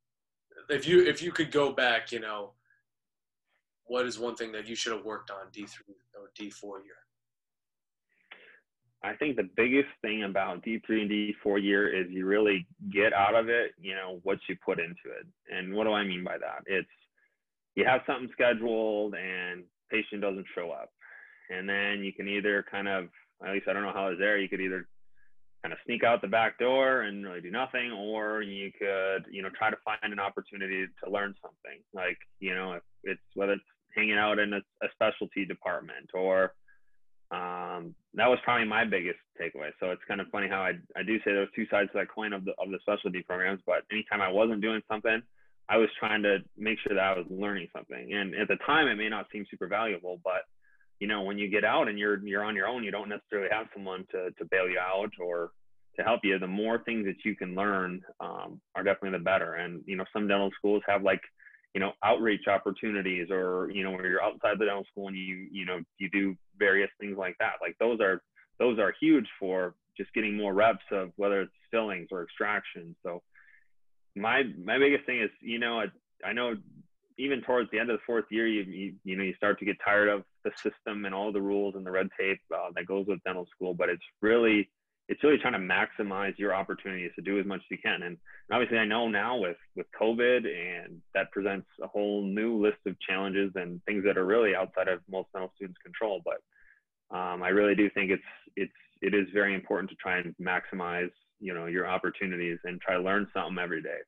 If 0.69 0.87
you 0.87 1.07
if 1.07 1.23
you 1.23 1.33
could 1.33 1.51
go 1.51 1.73
back, 1.73 2.13
you 2.13 2.21
know, 2.21 2.53
what 3.87 4.05
is 4.05 4.19
one 4.19 4.35
thing 4.35 4.53
that 4.53 4.69
you 4.69 4.75
should 4.75 4.93
have 4.93 5.05
worked 5.05 5.31
on 5.31 5.47
D3 5.51 5.73
or 6.19 6.31
D4 6.39 6.85
year? 6.85 7.08
I 9.03 9.15
think 9.15 9.37
the 9.37 9.49
biggest 9.57 9.89
thing 10.03 10.25
about 10.25 10.65
D3 10.65 10.83
and 10.89 11.11
D4 11.11 11.63
year 11.63 11.89
is 11.89 12.11
you 12.11 12.27
really 12.27 12.67
get 12.93 13.13
out 13.13 13.37
of 13.37 13.49
it, 13.49 13.73
you 13.81 13.95
know, 13.95 14.19
what 14.25 14.39
you 14.49 14.57
put 14.65 14.81
into 14.81 15.07
it. 15.07 15.27
And 15.55 15.73
what 15.73 15.85
do 15.85 15.93
I 15.93 16.05
mean 16.05 16.25
by 16.25 16.37
that? 16.39 16.65
It's 16.67 16.89
you 17.77 17.85
have 17.85 18.01
something 18.07 18.29
scheduled 18.33 19.15
and 19.15 19.63
patient 19.91 20.21
doesn't 20.21 20.47
show 20.55 20.71
up. 20.71 20.91
And 21.49 21.69
then 21.69 22.03
you 22.05 22.13
can 22.13 22.29
either 22.29 22.65
kind 22.69 22.89
of, 22.89 23.09
at 23.47 23.53
least 23.53 23.69
I 23.69 23.73
don't 23.73 23.83
know 23.83 23.93
how 23.93 24.09
it's 24.09 24.19
there, 24.19 24.39
you 24.39 24.49
could 24.49 24.61
either 24.61 24.89
kind 25.63 25.73
of 25.73 25.79
sneak 25.87 26.03
out 26.03 26.21
the 26.21 26.29
back 26.29 26.59
door 26.59 27.03
and 27.03 27.25
really 27.25 27.41
do 27.41 27.51
nothing, 27.51 27.93
or 27.93 28.43
you 28.43 28.71
could, 28.79 29.27
you 29.31 29.43
know, 29.43 29.49
try 29.57 29.71
to 29.71 29.77
find 29.85 30.13
an 30.13 30.19
opportunity 30.19 30.87
to 31.03 31.11
learn 31.11 31.35
something. 31.41 31.81
Like, 31.95 32.19
you 32.41 32.55
know, 32.55 32.73
if 32.73 32.83
it's 33.05 33.21
whether 33.35 33.53
it's 33.53 33.63
hanging 33.95 34.19
out 34.19 34.39
in 34.39 34.53
a, 34.53 34.59
a 34.83 34.89
specialty 34.93 35.45
department 35.45 36.11
or 36.15 36.55
um, 37.31 37.95
that 38.15 38.29
was 38.29 38.39
probably 38.43 38.67
my 38.67 38.85
biggest 38.85 39.19
takeaway. 39.41 39.71
So 39.81 39.91
it's 39.91 40.03
kind 40.09 40.21
of 40.21 40.29
funny 40.29 40.49
how 40.49 40.63
I, 40.63 40.73
I 40.97 41.03
do 41.03 41.19
say 41.19 41.33
there's 41.33 41.49
two 41.55 41.67
sides 41.71 41.91
to 41.93 41.99
that 41.99 42.09
coin 42.09 42.33
of 42.33 42.45
the 42.45 42.53
of 42.59 42.71
the 42.71 42.79
specialty 42.81 43.23
programs, 43.23 43.61
but 43.67 43.85
anytime 43.93 44.23
I 44.23 44.31
wasn't 44.31 44.63
doing 44.63 44.81
something, 44.89 45.21
I 45.69 45.77
was 45.77 45.91
trying 45.99 46.23
to 46.23 46.39
make 46.57 46.79
sure 46.81 46.97
that 46.97 47.05
I 47.05 47.17
was 47.17 47.27
learning 47.29 47.69
something. 47.77 48.13
And 48.13 48.35
at 48.35 48.49
the 48.49 48.57
time, 48.65 48.89
it 48.89 48.97
may 48.97 49.09
not 49.09 49.27
seem 49.31 49.45
super 49.51 49.69
valuable, 49.69 50.21
but 50.25 50.43
you 51.01 51.07
know, 51.07 51.23
when 51.23 51.39
you 51.39 51.49
get 51.49 51.65
out 51.65 51.89
and 51.89 51.99
you're 51.99 52.19
you're 52.27 52.45
on 52.45 52.57
your 52.57 52.67
own, 52.67 52.83
you 52.83 52.91
don't 52.91 53.09
necessarily 53.09 53.49
have 53.53 53.67
someone 53.75 54.07
to 54.11 54.31
to 54.31 54.45
bail 54.51 54.69
you 54.69 54.79
out 54.79 55.13
or 55.21 55.51
to 55.97 56.03
help 56.03 56.21
you. 56.25 56.39
The 56.39 56.47
more 56.47 56.83
things 56.85 57.05
that 57.05 57.25
you 57.25 57.37
can 57.37 57.55
learn 57.55 58.03
um, 58.21 58.61
are 58.75 58.83
definitely 58.83 59.19
the 59.19 59.25
better. 59.25 59.55
And 59.55 59.83
you 59.87 59.97
know, 59.97 60.05
some 60.13 60.29
dental 60.29 60.51
schools 60.59 60.83
have 60.87 61.03
like 61.03 61.21
you 61.75 61.81
know 61.81 61.93
outreach 62.03 62.47
opportunities 62.49 63.29
or 63.31 63.71
you 63.73 63.85
know 63.85 63.91
where 63.91 64.07
you're 64.07 64.23
outside 64.23 64.59
the 64.59 64.65
dental 64.65 64.85
school 64.91 65.09
and 65.09 65.17
you 65.17 65.49
you 65.51 65.65
know 65.65 65.81
you 65.99 66.09
do 66.11 66.35
various 66.59 66.91
things 67.01 67.17
like 67.17 67.37
that. 67.39 67.55
Like 67.61 67.77
those 67.79 68.01
are 68.01 68.23
those 68.59 68.79
are 68.79 68.93
huge 69.01 69.27
for 69.39 69.75
just 69.97 70.13
getting 70.15 70.37
more 70.37 70.55
reps 70.55 70.85
of 70.91 71.11
whether 71.17 71.43
it's 71.43 71.53
fillings 71.71 72.09
or 72.11 72.23
extractions. 72.23 72.97
So 73.05 73.23
my 74.17 74.43
my 74.65 74.79
biggest 74.79 75.07
thing 75.07 75.21
is 75.21 75.31
you 75.41 75.59
know 75.59 75.81
I, 75.81 75.87
I 76.29 76.33
know 76.33 76.55
even 77.19 77.43
towards 77.43 77.69
the 77.71 77.79
end 77.79 77.91
of 77.91 77.99
the 77.99 78.03
fourth 78.07 78.27
year 78.31 78.47
you, 78.47 78.63
you 78.63 78.95
you 79.05 79.17
know 79.17 79.25
you 79.25 79.35
start 79.35 79.59
to 79.59 79.65
get 79.65 79.77
tired 79.85 80.09
of 80.09 80.25
the 80.45 80.51
system 80.57 81.05
and 81.05 81.15
all 81.15 81.33
the 81.33 81.41
rules 81.41 81.75
and 81.75 81.85
the 81.85 81.91
red 81.91 82.09
tape 82.19 82.41
uh, 82.55 82.71
that 82.75 82.87
goes 82.87 83.07
with 83.07 83.23
dental 83.25 83.47
school 83.55 83.75
but 83.75 83.89
it's 83.89 84.03
really 84.23 84.69
it's 85.09 85.25
really 85.25 85.39
trying 85.39 85.55
to 85.55 85.59
maximize 85.59 86.37
your 86.39 86.55
opportunities 86.55 87.11
to 87.17 87.23
do 87.23 87.41
as 87.41 87.47
much 87.47 87.61
as 87.61 87.71
you 87.71 87.79
can. 87.79 88.03
And 88.03 88.19
obviously, 88.53 88.79
I 88.79 88.85
know 88.85 89.09
now 89.09 89.39
with 89.39 89.57
with 89.75 89.87
COVID, 89.99 90.47
and 90.47 91.01
that 91.15 91.33
presents 91.33 91.67
a 91.83 91.87
whole 91.87 92.23
new 92.23 92.61
list 92.61 92.79
of 92.87 92.95
challenges 93.01 93.51
and 93.55 93.83
things 93.85 94.05
that 94.05 94.19
are 94.19 94.27
really 94.27 94.55
outside 94.55 94.89
of 94.89 95.01
most 95.11 95.29
dental 95.33 95.51
students' 95.57 95.81
control. 95.83 96.21
But 96.25 97.17
um, 97.17 97.43
I 97.43 97.49
really 97.49 97.75
do 97.75 97.89
think 97.91 98.11
it's 98.11 98.23
it's 98.55 98.73
it 99.01 99.15
is 99.15 99.27
very 99.33 99.55
important 99.55 99.89
to 99.91 99.97
try 99.97 100.19
and 100.19 100.35
maximize 100.41 101.11
you 101.41 101.55
know 101.55 101.67
your 101.67 101.87
opportunities 101.87 102.59
and 102.65 102.81
try 102.81 102.95
to 102.95 103.03
learn 103.03 103.27
something 103.33 103.59
every 103.59 103.83
day. 103.83 104.01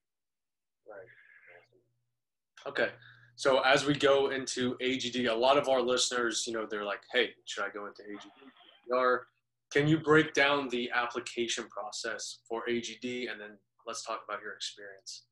Right. 0.86 2.68
Okay. 2.68 2.90
So 3.36 3.60
as 3.60 3.86
we 3.86 3.94
go 3.94 4.28
into 4.28 4.76
AGD, 4.82 5.30
a 5.30 5.34
lot 5.34 5.56
of 5.56 5.66
our 5.66 5.80
listeners, 5.80 6.44
you 6.46 6.52
know, 6.52 6.66
they're 6.66 6.84
like, 6.84 7.00
"Hey, 7.10 7.30
should 7.46 7.64
I 7.64 7.70
go 7.70 7.86
into 7.86 8.02
AGD?" 8.02 8.94
Are 8.94 9.28
can 9.72 9.86
you 9.86 9.98
break 9.98 10.34
down 10.34 10.68
the 10.68 10.90
application 10.92 11.64
process 11.68 12.40
for 12.48 12.62
AGD 12.68 13.30
and 13.30 13.40
then 13.40 13.58
let's 13.86 14.04
talk 14.04 14.20
about 14.28 14.42
your 14.42 14.52
experience? 14.52 15.24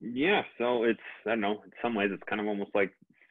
Yeah, 0.00 0.42
so 0.58 0.84
it's 0.84 0.98
I 1.26 1.30
don't 1.30 1.40
know. 1.40 1.62
In 1.64 1.70
some 1.82 1.94
ways, 1.94 2.10
it's 2.12 2.22
kind 2.28 2.40
of 2.40 2.48
almost 2.48 2.70
like 2.74 2.90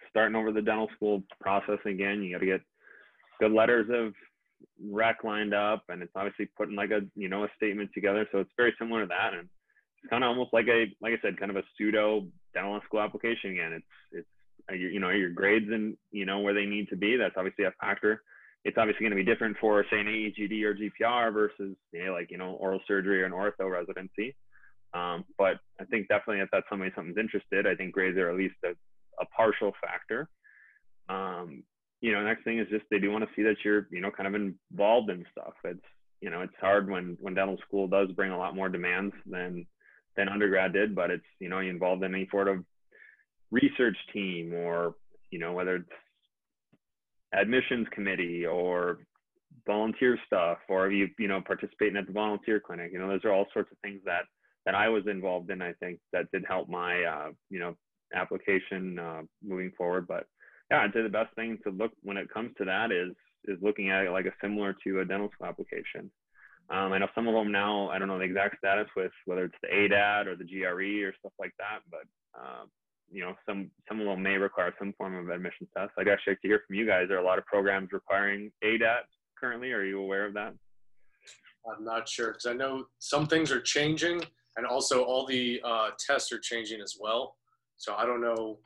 starting 0.09 0.35
over 0.35 0.51
the 0.51 0.61
dental 0.61 0.87
school 0.95 1.23
process 1.41 1.79
again. 1.85 2.21
You 2.21 2.35
got 2.35 2.39
to 2.39 2.45
get 2.45 2.61
good 3.39 3.51
letters 3.51 3.87
of 3.91 4.13
rec 4.89 5.23
lined 5.23 5.53
up, 5.53 5.83
and 5.89 6.01
it's 6.03 6.11
obviously 6.15 6.47
putting 6.57 6.75
like 6.75 6.91
a 6.91 7.01
you 7.15 7.27
know 7.27 7.43
a 7.43 7.47
statement 7.55 7.89
together. 7.93 8.27
So 8.31 8.39
it's 8.39 8.51
very 8.55 8.73
similar 8.79 9.01
to 9.01 9.07
that, 9.07 9.33
and 9.33 9.49
it's 10.03 10.09
kind 10.09 10.23
of 10.23 10.29
almost 10.29 10.53
like 10.53 10.67
a 10.67 10.85
like 11.01 11.13
I 11.13 11.21
said, 11.21 11.39
kind 11.39 11.51
of 11.51 11.57
a 11.57 11.63
pseudo 11.75 12.27
dental 12.53 12.79
school 12.85 13.01
application 13.01 13.51
again. 13.51 13.73
It's 13.73 13.85
it's 14.11 14.79
you 14.79 14.99
know 14.99 15.09
your 15.09 15.31
grades 15.31 15.69
and 15.71 15.97
you 16.11 16.25
know 16.25 16.39
where 16.39 16.53
they 16.53 16.65
need 16.65 16.87
to 16.89 16.95
be. 16.95 17.17
That's 17.17 17.35
obviously 17.35 17.65
a 17.65 17.73
factor 17.81 18.21
it's 18.65 18.77
obviously 18.77 19.03
going 19.03 19.17
to 19.17 19.23
be 19.23 19.29
different 19.29 19.57
for 19.59 19.85
say 19.89 19.99
an 19.99 20.07
AEGD 20.07 20.63
or 20.63 20.75
GPR 20.75 21.33
versus 21.33 21.75
like 22.11 22.29
you 22.31 22.37
know 22.37 22.51
oral 22.59 22.81
surgery 22.87 23.21
or 23.21 23.25
an 23.25 23.31
ortho 23.31 23.69
residency. 23.69 24.35
Um, 24.93 25.23
but 25.37 25.59
I 25.79 25.85
think 25.85 26.07
definitely 26.07 26.41
if 26.41 26.49
that's 26.51 26.65
somebody 26.69 26.91
something's 26.95 27.17
interested, 27.17 27.67
I 27.67 27.75
think 27.75 27.93
grades 27.93 28.17
are 28.17 28.29
at 28.29 28.37
least 28.37 28.55
a, 28.65 28.71
a 29.21 29.25
partial 29.35 29.71
factor. 29.81 30.27
Um, 31.07 31.63
you 32.01 32.11
know, 32.13 32.23
next 32.23 32.43
thing 32.43 32.59
is 32.59 32.67
just 32.69 32.85
they 32.89 32.99
do 32.99 33.11
want 33.11 33.23
to 33.23 33.29
see 33.35 33.43
that 33.43 33.57
you're 33.63 33.87
you 33.91 34.01
know 34.01 34.11
kind 34.11 34.27
of 34.27 34.35
involved 34.35 35.09
in 35.09 35.25
stuff. 35.31 35.53
It's 35.63 35.79
you 36.21 36.29
know 36.29 36.41
it's 36.41 36.53
hard 36.59 36.89
when 36.89 37.17
when 37.21 37.33
dental 37.33 37.57
school 37.65 37.87
does 37.87 38.11
bring 38.11 38.31
a 38.31 38.37
lot 38.37 38.55
more 38.55 38.69
demands 38.69 39.13
than 39.25 39.65
than 40.17 40.29
undergrad 40.29 40.73
did, 40.73 40.95
but 40.95 41.11
it's 41.11 41.25
you 41.39 41.49
know 41.49 41.59
you 41.59 41.69
involved 41.69 42.03
in 42.03 42.13
any 42.13 42.27
sort 42.31 42.47
of 42.47 42.63
research 43.51 43.97
team 44.13 44.53
or 44.53 44.95
you 45.31 45.39
know 45.39 45.53
whether 45.53 45.77
it's 45.77 45.89
admissions 47.33 47.87
committee 47.91 48.45
or 48.45 48.99
volunteer 49.65 50.17
stuff 50.25 50.57
or 50.67 50.91
you 50.91 51.07
you 51.17 51.27
know 51.27 51.41
participating 51.41 51.97
at 51.97 52.07
the 52.07 52.13
volunteer 52.13 52.59
clinic. 52.59 52.91
You 52.91 52.99
know 52.99 53.07
those 53.07 53.25
are 53.25 53.31
all 53.31 53.45
sorts 53.53 53.71
of 53.71 53.77
things 53.79 54.01
that 54.05 54.23
that 54.65 54.75
i 54.75 54.89
was 54.89 55.03
involved 55.07 55.49
in 55.51 55.61
i 55.61 55.73
think 55.73 55.99
that 56.11 56.31
did 56.31 56.43
help 56.47 56.69
my 56.69 57.03
uh, 57.03 57.29
you 57.49 57.59
know 57.59 57.75
application 58.13 58.97
uh, 58.97 59.21
moving 59.43 59.71
forward. 59.77 60.07
But 60.07 60.25
yeah 60.71 60.81
i'd 60.81 60.93
say 60.93 61.01
the 61.01 61.09
best 61.09 61.33
thing 61.35 61.57
to 61.63 61.71
look 61.71 61.91
when 62.01 62.17
it 62.17 62.33
comes 62.33 62.51
to 62.57 62.65
that 62.65 62.91
is 62.91 63.13
is 63.45 63.57
looking 63.61 63.89
at 63.89 64.05
it 64.05 64.11
like 64.11 64.25
a 64.25 64.33
similar 64.41 64.75
to 64.83 64.99
a 64.99 65.05
dental 65.05 65.29
school 65.33 65.47
application. 65.47 66.11
Um, 66.71 66.93
i 66.93 66.97
know 66.97 67.07
some 67.15 67.27
of 67.27 67.33
them 67.33 67.51
now 67.51 67.89
i 67.89 67.97
don't 67.97 68.07
know 68.07 68.19
the 68.19 68.25
exact 68.25 68.57
status 68.59 68.87
with 68.95 69.11
whether 69.25 69.45
it's 69.45 69.55
the 69.61 69.69
adat 69.69 70.27
or 70.27 70.35
the 70.35 70.45
gre 70.45 71.07
or 71.07 71.13
stuff 71.19 71.33
like 71.39 71.53
that 71.57 71.79
but 71.89 72.05
uh, 72.39 72.65
you 73.11 73.21
know, 73.21 73.33
some 73.47 73.71
some 73.87 73.99
of 73.99 74.05
them 74.05 74.21
may 74.21 74.37
require 74.37 74.73
some 74.77 74.93
form 74.97 75.15
of 75.15 75.29
admissions 75.29 75.69
test. 75.75 75.91
I 75.97 76.03
got 76.03 76.19
to 76.25 76.35
hear 76.41 76.61
from 76.65 76.75
you 76.75 76.85
guys. 76.85 77.09
Are 77.09 77.17
a 77.17 77.25
lot 77.25 77.37
of 77.37 77.45
programs 77.45 77.91
requiring 77.91 78.51
ADAT 78.63 79.03
currently? 79.39 79.71
Are 79.71 79.83
you 79.83 79.99
aware 79.99 80.25
of 80.25 80.33
that? 80.35 80.53
I'm 81.69 81.83
not 81.83 82.07
sure 82.07 82.27
because 82.27 82.45
I 82.45 82.53
know 82.53 82.85
some 82.99 83.27
things 83.27 83.51
are 83.51 83.61
changing, 83.61 84.21
and 84.57 84.65
also 84.65 85.03
all 85.03 85.25
the 85.25 85.61
uh, 85.63 85.89
tests 85.99 86.31
are 86.31 86.39
changing 86.39 86.81
as 86.81 86.97
well. 86.99 87.35
So 87.77 87.95
I 87.95 88.05
don't 88.05 88.21
know. 88.21 88.59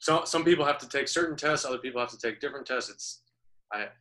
So 0.00 0.24
some 0.24 0.44
people 0.44 0.64
have 0.64 0.78
to 0.78 0.88
take 0.88 1.08
certain 1.08 1.36
tests, 1.36 1.64
other 1.64 1.78
people 1.78 2.00
have 2.00 2.10
to 2.10 2.18
take 2.18 2.40
different 2.40 2.66
tests. 2.66 2.90
It's 2.90 3.22
I. 3.72 3.88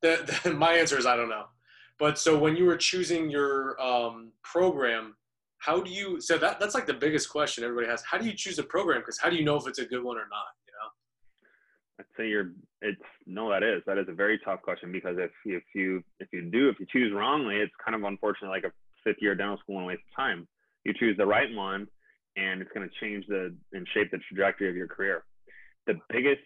The, 0.00 0.40
the, 0.44 0.54
my 0.54 0.74
answer 0.74 0.96
is 0.96 1.06
I 1.06 1.16
don't 1.16 1.28
know. 1.28 1.46
But 1.98 2.20
so 2.20 2.38
when 2.38 2.56
you 2.56 2.66
were 2.66 2.76
choosing 2.76 3.28
your 3.28 3.80
um, 3.82 4.30
program, 4.44 5.16
how 5.58 5.80
do 5.80 5.90
you 5.90 6.20
so 6.20 6.38
that 6.38 6.60
that's 6.60 6.74
like 6.74 6.86
the 6.86 6.94
biggest 6.94 7.28
question 7.28 7.64
everybody 7.64 7.88
has. 7.88 8.02
How 8.02 8.18
do 8.18 8.26
you 8.26 8.32
choose 8.32 8.58
a 8.58 8.62
program? 8.62 9.00
Because 9.00 9.18
how 9.18 9.30
do 9.30 9.36
you 9.36 9.44
know 9.44 9.56
if 9.56 9.66
it's 9.66 9.78
a 9.78 9.84
good 9.84 10.02
one 10.02 10.16
or 10.16 10.28
not 10.30 10.48
you 10.66 10.72
know? 10.72 12.00
I'd 12.00 12.06
say 12.16 12.28
you're 12.28 12.52
it's 12.80 13.00
no 13.26 13.50
that 13.50 13.62
is 13.62 13.82
that 13.86 13.98
is 13.98 14.08
a 14.08 14.12
very 14.12 14.38
tough 14.44 14.62
question 14.62 14.92
because 14.92 15.16
if 15.18 15.30
if 15.44 15.64
you 15.74 16.02
if 16.20 16.28
you 16.32 16.42
do 16.42 16.68
if 16.68 16.78
you 16.78 16.86
choose 16.90 17.12
wrongly 17.12 17.56
it's 17.56 17.72
kind 17.84 17.94
of 17.94 18.04
unfortunate 18.04 18.50
like 18.50 18.64
a 18.64 18.72
fifth 19.04 19.20
year 19.20 19.34
dental 19.34 19.58
school 19.58 19.78
and 19.78 19.86
waste 19.86 20.02
of 20.10 20.16
time. 20.16 20.46
You 20.84 20.94
choose 20.98 21.16
the 21.16 21.26
right 21.26 21.52
one 21.54 21.88
and 22.36 22.62
it's 22.62 22.70
going 22.72 22.88
to 22.88 22.94
change 23.00 23.26
the 23.28 23.54
and 23.72 23.86
shape 23.94 24.10
the 24.10 24.18
trajectory 24.28 24.68
of 24.68 24.76
your 24.76 24.86
career. 24.86 25.24
The 25.86 25.98
biggest 26.10 26.42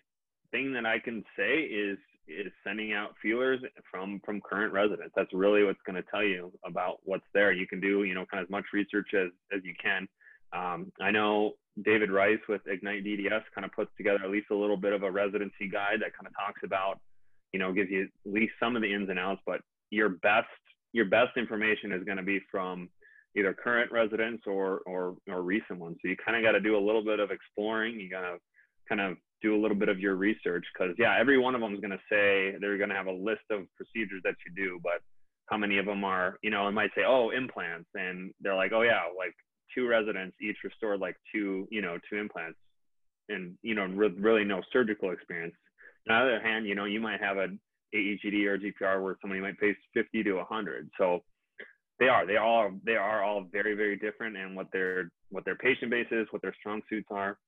thing 0.52 0.72
that 0.74 0.84
i 0.84 0.98
can 0.98 1.24
say 1.36 1.60
is 1.60 1.98
is 2.28 2.52
sending 2.64 2.92
out 2.92 3.14
feelers 3.20 3.60
from 3.90 4.20
from 4.24 4.40
current 4.40 4.72
residents. 4.72 5.12
That's 5.16 5.32
really 5.32 5.64
what's 5.64 5.80
going 5.86 5.96
to 5.96 6.08
tell 6.10 6.22
you 6.22 6.52
about 6.64 6.98
what's 7.04 7.26
there. 7.34 7.52
You 7.52 7.66
can 7.66 7.80
do 7.80 8.04
you 8.04 8.14
know 8.14 8.24
kind 8.30 8.42
of 8.42 8.46
as 8.46 8.50
much 8.50 8.64
research 8.72 9.10
as 9.14 9.30
as 9.54 9.60
you 9.64 9.74
can. 9.82 10.08
Um, 10.52 10.92
I 11.00 11.10
know 11.10 11.52
David 11.82 12.10
Rice 12.10 12.40
with 12.48 12.60
Ignite 12.66 13.04
DDS 13.04 13.42
kind 13.54 13.64
of 13.64 13.72
puts 13.72 13.90
together 13.96 14.20
at 14.22 14.30
least 14.30 14.48
a 14.50 14.54
little 14.56 14.76
bit 14.76 14.92
of 14.92 15.02
a 15.02 15.10
residency 15.10 15.68
guide 15.70 16.00
that 16.00 16.16
kind 16.16 16.26
of 16.26 16.32
talks 16.34 16.60
about 16.64 17.00
you 17.52 17.58
know 17.58 17.72
gives 17.72 17.90
you 17.90 18.02
at 18.02 18.32
least 18.32 18.52
some 18.60 18.76
of 18.76 18.82
the 18.82 18.92
ins 18.92 19.10
and 19.10 19.18
outs. 19.18 19.40
But 19.46 19.60
your 19.90 20.10
best 20.10 20.48
your 20.92 21.06
best 21.06 21.36
information 21.36 21.92
is 21.92 22.04
going 22.04 22.18
to 22.18 22.22
be 22.22 22.40
from 22.50 22.88
either 23.36 23.54
current 23.54 23.90
residents 23.90 24.44
or 24.46 24.80
or 24.86 25.16
or 25.28 25.42
recent 25.42 25.78
ones. 25.78 25.96
So 26.02 26.08
you 26.08 26.16
kind 26.24 26.36
of 26.36 26.42
got 26.42 26.52
to 26.52 26.60
do 26.60 26.76
a 26.76 26.84
little 26.84 27.04
bit 27.04 27.20
of 27.20 27.30
exploring. 27.30 27.98
You 27.98 28.10
got 28.10 28.22
to 28.22 28.36
kind 28.88 29.00
of 29.00 29.16
do 29.42 29.56
a 29.56 29.60
little 29.60 29.76
bit 29.76 29.88
of 29.88 29.98
your 29.98 30.14
research 30.14 30.64
because 30.72 30.94
yeah, 30.98 31.16
every 31.18 31.38
one 31.38 31.54
of 31.54 31.60
them 31.60 31.74
is 31.74 31.80
going 31.80 31.90
to 31.90 31.98
say 32.10 32.56
they're 32.60 32.78
going 32.78 32.90
to 32.90 32.96
have 32.96 33.06
a 33.06 33.12
list 33.12 33.42
of 33.50 33.66
procedures 33.76 34.22
that 34.24 34.34
you 34.46 34.54
do, 34.54 34.80
but 34.82 35.02
how 35.46 35.56
many 35.56 35.78
of 35.78 35.86
them 35.86 36.04
are, 36.04 36.38
you 36.42 36.50
know, 36.50 36.68
it 36.68 36.72
might 36.72 36.90
say, 36.94 37.02
oh, 37.06 37.30
implants, 37.30 37.88
and 37.94 38.32
they're 38.40 38.54
like, 38.54 38.72
oh 38.72 38.82
yeah, 38.82 39.02
like 39.16 39.34
two 39.74 39.86
residents 39.86 40.36
each 40.40 40.56
restored 40.64 41.00
like 41.00 41.16
two, 41.34 41.66
you 41.70 41.82
know, 41.82 41.98
two 42.08 42.16
implants, 42.16 42.58
and 43.28 43.56
you 43.62 43.74
know, 43.74 43.84
re- 43.86 44.14
really 44.18 44.44
no 44.44 44.62
surgical 44.72 45.10
experience. 45.10 45.54
On 46.08 46.16
the 46.16 46.20
other 46.20 46.40
hand, 46.42 46.66
you 46.66 46.74
know, 46.74 46.84
you 46.84 47.00
might 47.00 47.20
have 47.20 47.36
a 47.36 47.48
AEGD 47.94 48.46
or 48.46 48.58
GPR 48.58 49.02
where 49.02 49.16
somebody 49.20 49.40
might 49.40 49.58
face 49.58 49.76
50 49.94 50.22
to 50.24 50.32
100. 50.34 50.90
So 50.98 51.20
they 51.98 52.08
are, 52.08 52.26
they 52.26 52.36
all, 52.36 52.70
they 52.84 52.96
are 52.96 53.22
all 53.22 53.44
very, 53.52 53.74
very 53.74 53.96
different, 53.96 54.36
and 54.36 54.56
what 54.56 54.68
their 54.72 55.10
what 55.30 55.44
their 55.44 55.56
patient 55.56 55.90
base 55.90 56.08
is, 56.10 56.26
what 56.30 56.42
their 56.42 56.54
strong 56.58 56.82
suits 56.88 57.08
are. 57.10 57.38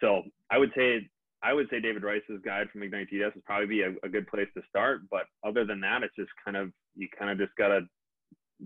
So 0.00 0.22
I 0.50 0.58
would 0.58 0.70
say 0.76 1.08
I 1.42 1.52
would 1.52 1.68
say 1.70 1.80
David 1.80 2.02
Rice's 2.02 2.40
guide 2.44 2.68
from 2.70 2.82
Ignite 2.82 3.08
DDS 3.12 3.34
would 3.34 3.44
probably 3.44 3.66
be 3.66 3.82
a, 3.82 3.94
a, 4.02 4.08
good 4.08 4.26
place 4.26 4.48
to 4.56 4.62
start. 4.68 5.02
But 5.08 5.26
other 5.46 5.64
than 5.64 5.80
that, 5.82 6.02
it's 6.02 6.16
just 6.16 6.30
kind 6.44 6.56
of 6.56 6.72
you 6.96 7.08
kind 7.16 7.30
of 7.30 7.38
just 7.38 7.56
gotta 7.56 7.82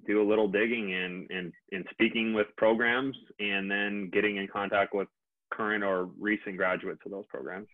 do 0.07 0.23
a 0.23 0.27
little 0.27 0.49
digging 0.49 0.95
and 0.95 1.31
and 1.31 1.53
and 1.73 1.87
speaking 1.91 2.33
with 2.33 2.47
programs, 2.57 3.17
and 3.41 3.71
then 3.71 4.11
getting 4.13 4.37
in 4.37 4.49
contact 4.49 4.95
with 4.95 5.09
current 5.53 5.85
or 5.85 6.09
recent 6.19 6.57
graduates 6.57 7.01
of 7.05 7.13
those 7.13 7.27
programs. 7.29 7.69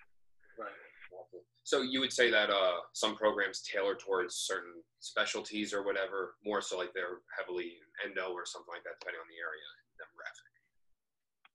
Right. 0.59 0.73
So 1.63 1.83
you 1.83 2.01
would 2.01 2.13
say 2.13 2.31
that 2.31 2.51
uh, 2.51 2.81
some 2.95 3.15
programs 3.15 3.61
tailor 3.61 3.95
towards 3.95 4.35
certain 4.35 4.73
specialties 5.01 5.75
or 5.75 5.85
whatever, 5.85 6.35
more 6.43 6.61
so 6.61 6.79
like 6.79 6.93
they're 6.95 7.21
heavily 7.37 7.77
endo 8.03 8.33
or 8.33 8.49
something 8.49 8.73
like 8.73 8.83
that, 8.83 8.97
depending 8.99 9.21
on 9.21 9.29
the 9.29 9.37
area 9.37 9.69
demographic. 10.01 10.48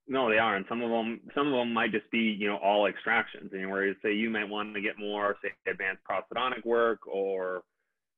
No, 0.08 0.30
they 0.30 0.38
are, 0.38 0.56
and 0.56 0.66
some 0.68 0.82
of 0.82 0.90
them, 0.90 1.22
some 1.34 1.48
of 1.48 1.54
them 1.54 1.74
might 1.74 1.92
just 1.94 2.10
be, 2.12 2.36
you 2.38 2.50
know, 2.50 2.58
all 2.58 2.88
extractions. 2.88 3.52
And 3.54 3.70
where 3.72 3.86
you 3.86 3.96
say 4.04 4.14
you 4.14 4.30
might 4.30 4.50
want 4.50 4.74
to 4.76 4.82
get 4.82 5.00
more, 5.00 5.38
say, 5.42 5.52
advanced 5.70 6.02
prosthodontic 6.10 6.66
work, 6.66 7.08
or 7.08 7.62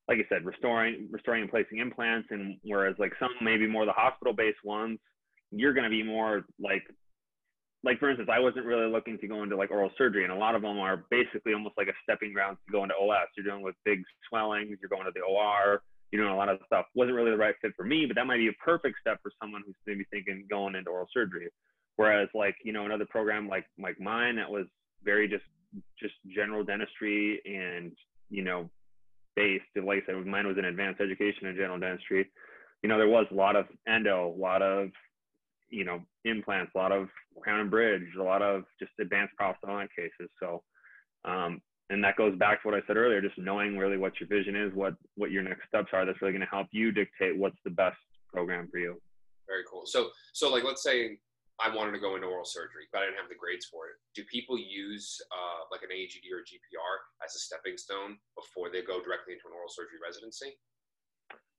like 0.07 0.17
I 0.17 0.25
said, 0.29 0.45
restoring, 0.45 1.07
restoring 1.11 1.43
and 1.43 1.51
placing 1.51 1.77
implants. 1.77 2.29
And 2.31 2.57
whereas 2.63 2.95
like 2.97 3.13
some 3.19 3.29
maybe 3.41 3.67
more 3.67 3.85
the 3.85 3.91
hospital-based 3.91 4.63
ones, 4.63 4.99
you're 5.51 5.73
going 5.73 5.83
to 5.83 5.89
be 5.89 6.03
more 6.03 6.45
like, 6.59 6.83
like 7.83 7.99
for 7.99 8.09
instance, 8.09 8.29
I 8.33 8.39
wasn't 8.39 8.65
really 8.65 8.91
looking 8.91 9.19
to 9.19 9.27
go 9.27 9.43
into 9.43 9.55
like 9.55 9.69
oral 9.69 9.91
surgery, 9.95 10.23
and 10.23 10.33
a 10.33 10.35
lot 10.35 10.55
of 10.55 10.63
them 10.63 10.79
are 10.79 11.05
basically 11.11 11.53
almost 11.53 11.77
like 11.77 11.87
a 11.87 11.93
stepping 12.01 12.33
ground 12.33 12.57
to 12.65 12.71
go 12.71 12.81
into 12.81 12.95
OS. 12.95 13.27
You're 13.37 13.45
dealing 13.45 13.61
with 13.61 13.75
big 13.85 14.01
swellings, 14.27 14.77
you're 14.81 14.89
going 14.89 15.05
to 15.05 15.11
the 15.13 15.21
OR, 15.21 15.83
you 16.15 16.23
know, 16.23 16.33
a 16.33 16.37
lot 16.37 16.47
of 16.47 16.59
stuff 16.65 16.85
wasn't 16.95 17.13
really 17.13 17.31
the 17.31 17.37
right 17.37 17.55
fit 17.61 17.73
for 17.75 17.83
me, 17.83 18.05
but 18.05 18.15
that 18.15 18.25
might 18.25 18.37
be 18.37 18.47
a 18.47 18.63
perfect 18.63 18.95
step 19.01 19.19
for 19.21 19.33
someone 19.41 19.61
who's 19.65 19.75
maybe 19.85 20.05
thinking 20.11 20.45
going 20.49 20.73
into 20.73 20.89
oral 20.89 21.09
surgery. 21.13 21.49
Whereas 21.97 22.29
like, 22.33 22.55
you 22.63 22.71
know, 22.71 22.85
another 22.85 23.05
program 23.05 23.49
like 23.49 23.65
like 23.77 23.99
mine 23.99 24.37
that 24.37 24.49
was 24.49 24.65
very 25.03 25.27
just 25.27 25.43
just 25.99 26.13
general 26.33 26.63
dentistry 26.63 27.41
and, 27.45 27.91
you 28.29 28.43
know, 28.43 28.69
based, 29.35 29.65
like 29.75 30.03
I 30.03 30.05
said, 30.05 30.25
mine 30.25 30.47
was 30.47 30.57
in 30.57 30.63
advanced 30.63 31.01
education 31.01 31.47
in 31.47 31.55
general 31.57 31.79
dentistry. 31.79 32.31
You 32.81 32.87
know, 32.87 32.97
there 32.97 33.09
was 33.09 33.25
a 33.29 33.35
lot 33.35 33.57
of 33.57 33.65
endo, 33.85 34.33
a 34.33 34.39
lot 34.39 34.61
of, 34.61 34.91
you 35.69 35.83
know, 35.83 35.99
implants, 36.23 36.71
a 36.75 36.77
lot 36.77 36.93
of 36.93 37.09
crown 37.41 37.59
and 37.59 37.69
bridge, 37.69 38.03
a 38.17 38.23
lot 38.23 38.41
of 38.41 38.63
just 38.79 38.93
advanced 39.01 39.33
prosthodontic 39.37 39.89
cases. 39.93 40.31
So, 40.39 40.63
um, 41.25 41.59
and 41.89 42.03
that 42.03 42.15
goes 42.15 42.35
back 42.37 42.61
to 42.61 42.67
what 42.67 42.77
I 42.77 42.81
said 42.87 42.97
earlier, 42.97 43.21
just 43.21 43.37
knowing 43.37 43.77
really 43.77 43.97
what 43.97 44.13
your 44.19 44.27
vision 44.27 44.55
is, 44.55 44.73
what 44.73 44.95
what 45.15 45.31
your 45.31 45.43
next 45.43 45.67
steps 45.67 45.89
are. 45.93 46.05
That's 46.05 46.21
really 46.21 46.33
going 46.33 46.41
to 46.41 46.47
help 46.47 46.67
you 46.71 46.91
dictate 46.91 47.37
what's 47.37 47.57
the 47.63 47.71
best 47.71 47.97
program 48.33 48.67
for 48.71 48.79
you. 48.79 48.99
Very 49.47 49.63
cool. 49.69 49.83
So, 49.85 50.09
so 50.33 50.51
like, 50.51 50.63
let's 50.63 50.81
say 50.81 51.17
I 51.61 51.73
wanted 51.73 51.91
to 51.93 51.99
go 51.99 52.15
into 52.15 52.27
oral 52.27 52.45
surgery, 52.45 52.89
but 52.91 53.01
I 53.01 53.05
didn't 53.05 53.17
have 53.17 53.29
the 53.29 53.39
grades 53.39 53.65
for 53.65 53.87
it. 53.87 53.95
Do 54.15 54.23
people 54.31 54.57
use 54.57 55.21
uh, 55.31 55.69
like 55.71 55.83
an 55.83 55.89
AEGD 55.93 56.27
or 56.33 56.41
GPR 56.41 56.93
as 57.23 57.35
a 57.35 57.39
stepping 57.39 57.77
stone 57.77 58.17
before 58.35 58.69
they 58.71 58.81
go 58.81 59.01
directly 59.03 59.33
into 59.33 59.47
an 59.47 59.53
oral 59.53 59.69
surgery 59.69 60.01
residency? 60.03 60.57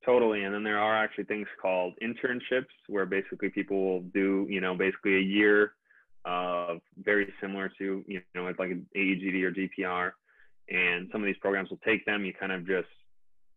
Totally. 0.04 0.44
And 0.44 0.54
then 0.54 0.62
there 0.62 0.78
are 0.78 0.96
actually 0.96 1.24
things 1.24 1.48
called 1.60 1.94
internships 2.02 2.74
where 2.88 3.06
basically 3.06 3.48
people 3.48 3.82
will 3.82 4.02
do, 4.12 4.46
you 4.50 4.60
know, 4.60 4.76
basically 4.76 5.16
a 5.16 5.20
year 5.20 5.72
of 6.26 6.80
very 6.98 7.32
similar 7.40 7.70
to, 7.78 8.04
you 8.06 8.20
know, 8.34 8.44
like 8.58 8.70
an 8.70 8.86
AEGD 8.96 9.42
or 9.42 9.52
GPR. 9.52 10.10
And 10.68 11.08
some 11.12 11.22
of 11.22 11.26
these 11.26 11.38
programs 11.40 11.70
will 11.70 11.80
take 11.86 12.04
them. 12.04 12.24
You 12.24 12.34
kind 12.34 12.52
of 12.52 12.66
just 12.66 12.88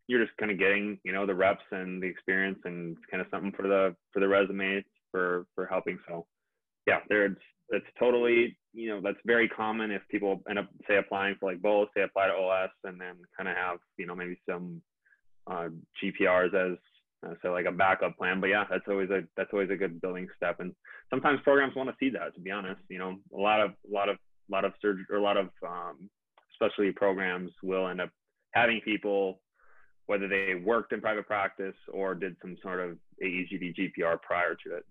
you're 0.08 0.24
just 0.24 0.36
kind 0.38 0.52
of 0.52 0.58
getting 0.58 1.00
you 1.04 1.12
know 1.12 1.26
the 1.26 1.36
reps 1.36 1.64
and 1.72 2.02
the 2.02 2.08
experience 2.08 2.60
and 2.66 2.98
kind 3.10 3.22
of 3.22 3.28
something 3.32 3.52
for 3.52 3.68
the 3.68 3.96
for 4.12 4.20
the 4.20 4.28
resume 4.28 4.84
for 5.12 5.46
for 5.56 5.66
helping. 5.66 6.00
So 6.08 6.26
yeah, 6.88 7.00
there's 7.10 7.38
it's 7.70 7.86
totally 7.98 8.58
you 8.74 8.90
know 8.90 9.02
that's 9.04 9.18
very 9.26 9.48
common 9.48 9.92
if 9.92 10.02
people 10.10 10.42
end 10.50 10.60
up 10.60 10.68
say 10.88 10.98
applying 10.98 11.36
for 11.40 11.52
like 11.52 11.62
both, 11.62 11.90
they 11.96 12.02
apply 12.02 12.28
to 12.28 12.34
OS 12.34 12.72
and 12.84 13.00
then 13.00 13.16
kind 13.36 13.50
of 13.50 13.56
have 13.56 13.78
you 13.98 14.08
know 14.08 14.16
maybe 14.16 14.40
some 14.50 14.82
uh, 15.48 15.70
GPRs 16.04 16.54
as 16.54 16.78
uh, 17.26 17.34
so 17.42 17.52
like 17.52 17.66
a 17.66 17.72
backup 17.72 18.18
plan. 18.18 18.40
But 18.40 18.48
yeah, 18.48 18.66
that's 18.70 18.86
always 18.88 19.10
a 19.10 19.22
that's 19.36 19.50
always 19.54 19.70
a 19.70 19.76
good 19.76 20.02
building 20.02 20.28
step. 20.36 20.60
And 20.60 20.74
sometimes 21.10 21.40
programs 21.44 21.76
want 21.76 21.90
to 21.90 21.96
see 22.00 22.10
that. 22.12 22.34
To 22.36 22.42
be 22.42 22.52
honest, 22.52 22.82
you 22.90 23.00
know, 23.00 23.18
a 23.36 23.40
lot 23.40 23.62
of 23.62 23.72
a 23.90 23.94
lot 23.94 24.10
of 24.10 24.18
a 24.18 24.52
lot 24.52 24.66
of 24.66 24.74
surgery 24.82 25.06
or 25.10 25.18
a 25.18 25.22
lot 25.22 25.38
of 25.38 25.50
um, 25.68 26.10
programs 26.96 27.52
will 27.64 27.88
end 27.88 28.02
up 28.02 28.10
having 28.54 28.82
people 28.82 29.40
whether 30.08 30.28
they 30.28 30.56
worked 30.66 30.92
in 30.92 31.00
private 31.00 31.28
practice 31.28 31.76
or 31.94 32.16
did 32.16 32.36
some 32.42 32.58
sort 32.64 32.80
of 32.80 32.98
AEGD 33.24 33.76
GPR 33.78 34.20
prior 34.24 34.56
to 34.56 34.76
it. 34.76 34.84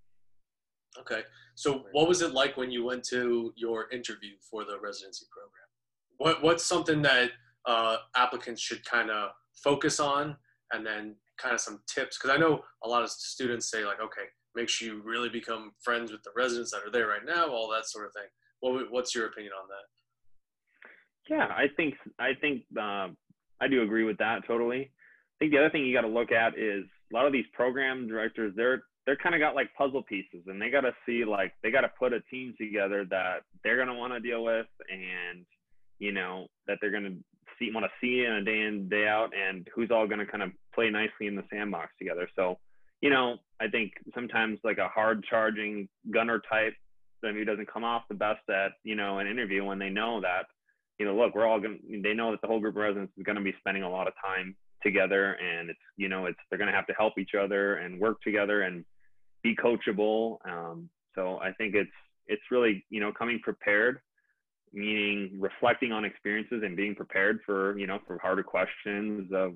Okay. 0.96 1.22
So 1.56 1.86
what 1.90 2.06
was 2.06 2.22
it 2.22 2.32
like 2.32 2.56
when 2.56 2.70
you 2.70 2.84
went 2.84 3.02
to 3.06 3.52
your 3.56 3.90
interview 3.90 4.34
for 4.48 4.64
the 4.64 4.78
residency 4.80 5.26
program? 5.30 5.68
What 6.18 6.42
what's 6.42 6.64
something 6.64 7.02
that 7.02 7.32
uh, 7.66 7.96
applicants 8.16 8.62
should 8.62 8.84
kind 8.84 9.10
of 9.10 9.30
focus 9.62 9.98
on 9.98 10.36
and 10.72 10.86
then 10.86 11.16
kind 11.38 11.54
of 11.54 11.60
some 11.60 11.80
tips 11.92 12.18
because 12.18 12.34
I 12.34 12.40
know 12.40 12.60
a 12.84 12.88
lot 12.88 13.02
of 13.02 13.10
students 13.10 13.70
say 13.70 13.84
like, 13.84 14.00
okay, 14.00 14.26
make 14.54 14.68
sure 14.68 14.88
you 14.88 15.02
really 15.04 15.28
become 15.28 15.72
friends 15.82 16.10
with 16.12 16.22
the 16.22 16.30
residents 16.36 16.70
that 16.72 16.82
are 16.86 16.90
there 16.90 17.08
right 17.08 17.24
now, 17.24 17.48
all 17.48 17.70
that 17.70 17.88
sort 17.88 18.06
of 18.06 18.12
thing. 18.12 18.28
What 18.60 18.90
what's 18.90 19.14
your 19.14 19.26
opinion 19.26 19.52
on 19.60 19.68
that? 19.68 21.34
Yeah, 21.34 21.46
I 21.46 21.66
think 21.76 21.94
I 22.18 22.30
think 22.40 22.62
uh, 22.76 23.08
I 23.60 23.68
do 23.70 23.82
agree 23.82 24.04
with 24.04 24.18
that 24.18 24.46
totally. 24.46 24.90
I 24.90 25.36
think 25.38 25.52
the 25.52 25.58
other 25.58 25.70
thing 25.70 25.84
you 25.84 25.94
got 25.94 26.02
to 26.02 26.08
look 26.08 26.32
at 26.32 26.58
is 26.58 26.84
a 27.12 27.14
lot 27.14 27.26
of 27.26 27.32
these 27.32 27.46
program 27.52 28.08
directors 28.08 28.52
they're 28.56 28.82
they're 29.06 29.16
kind 29.16 29.34
of 29.34 29.40
got 29.40 29.54
like 29.54 29.72
puzzle 29.76 30.02
pieces 30.02 30.42
and 30.46 30.60
they 30.60 30.68
got 30.68 30.82
to 30.82 30.92
see 31.06 31.24
like 31.24 31.52
they 31.62 31.70
got 31.70 31.82
to 31.82 31.90
put 31.98 32.12
a 32.12 32.20
team 32.30 32.54
together 32.60 33.06
that 33.08 33.38
they're 33.64 33.76
going 33.76 33.88
to 33.88 33.94
want 33.94 34.12
to 34.12 34.20
deal 34.20 34.44
with 34.44 34.66
and 34.90 35.46
you 35.98 36.12
know 36.12 36.46
that 36.66 36.78
they're 36.80 36.90
going 36.90 37.04
to 37.04 37.16
see 37.58 37.70
want 37.72 37.84
to 37.84 37.90
see 38.00 38.24
in 38.24 38.32
a 38.32 38.44
day 38.44 38.60
in 38.62 38.88
day 38.88 39.06
out 39.06 39.30
and 39.34 39.68
who's 39.74 39.90
all 39.90 40.06
going 40.06 40.18
to 40.18 40.26
kind 40.26 40.42
of 40.42 40.50
play 40.74 40.90
nicely 40.90 41.26
in 41.26 41.34
the 41.34 41.44
sandbox 41.50 41.92
together 41.98 42.28
so 42.36 42.58
you 43.00 43.10
know 43.10 43.36
i 43.60 43.68
think 43.68 43.92
sometimes 44.14 44.58
like 44.64 44.78
a 44.78 44.88
hard 44.88 45.24
charging 45.28 45.88
gunner 46.12 46.40
type 46.50 46.74
maybe 47.22 47.44
doesn't 47.44 47.70
come 47.70 47.84
off 47.84 48.02
the 48.08 48.14
best 48.14 48.48
at 48.48 48.72
you 48.84 48.94
know 48.94 49.18
an 49.18 49.26
interview 49.26 49.64
when 49.64 49.78
they 49.78 49.90
know 49.90 50.20
that 50.20 50.46
you 50.98 51.06
know 51.06 51.14
look 51.14 51.34
we're 51.34 51.46
all 51.46 51.60
going 51.60 51.78
to 51.78 52.02
they 52.02 52.14
know 52.14 52.30
that 52.30 52.40
the 52.40 52.46
whole 52.46 52.60
group 52.60 52.76
of 52.76 52.82
residents 52.82 53.12
is 53.16 53.24
going 53.24 53.36
to 53.36 53.42
be 53.42 53.54
spending 53.58 53.82
a 53.82 53.90
lot 53.90 54.06
of 54.06 54.14
time 54.24 54.54
together 54.82 55.32
and 55.34 55.70
it's 55.70 55.78
you 55.96 56.08
know 56.08 56.26
it's 56.26 56.38
they're 56.48 56.58
going 56.58 56.70
to 56.70 56.76
have 56.76 56.86
to 56.86 56.92
help 56.94 57.18
each 57.18 57.32
other 57.34 57.76
and 57.76 57.98
work 57.98 58.20
together 58.22 58.62
and 58.62 58.84
be 59.42 59.56
coachable. 59.56 60.38
Um, 60.48 60.88
so 61.14 61.38
I 61.38 61.52
think 61.52 61.74
it's 61.74 61.90
it's 62.26 62.42
really 62.50 62.84
you 62.90 63.00
know 63.00 63.12
coming 63.12 63.40
prepared, 63.42 64.00
meaning 64.72 65.36
reflecting 65.38 65.92
on 65.92 66.04
experiences 66.04 66.62
and 66.64 66.76
being 66.76 66.94
prepared 66.94 67.40
for 67.44 67.78
you 67.78 67.86
know 67.86 67.98
for 68.06 68.18
harder 68.18 68.42
questions 68.42 69.30
of 69.34 69.54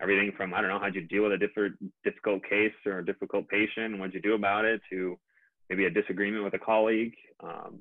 everything 0.00 0.32
from 0.36 0.54
I 0.54 0.60
don't 0.60 0.70
know 0.70 0.78
how'd 0.78 0.94
you 0.94 1.02
deal 1.02 1.24
with 1.24 1.32
a 1.32 1.38
different 1.38 1.76
difficult 2.04 2.42
case 2.48 2.72
or 2.86 2.98
a 2.98 3.04
difficult 3.06 3.48
patient, 3.48 3.98
what'd 3.98 4.14
you 4.14 4.20
do 4.20 4.34
about 4.34 4.64
it, 4.64 4.80
to 4.90 5.18
maybe 5.68 5.84
a 5.84 5.90
disagreement 5.90 6.44
with 6.44 6.54
a 6.54 6.58
colleague. 6.58 7.14
Um, 7.42 7.80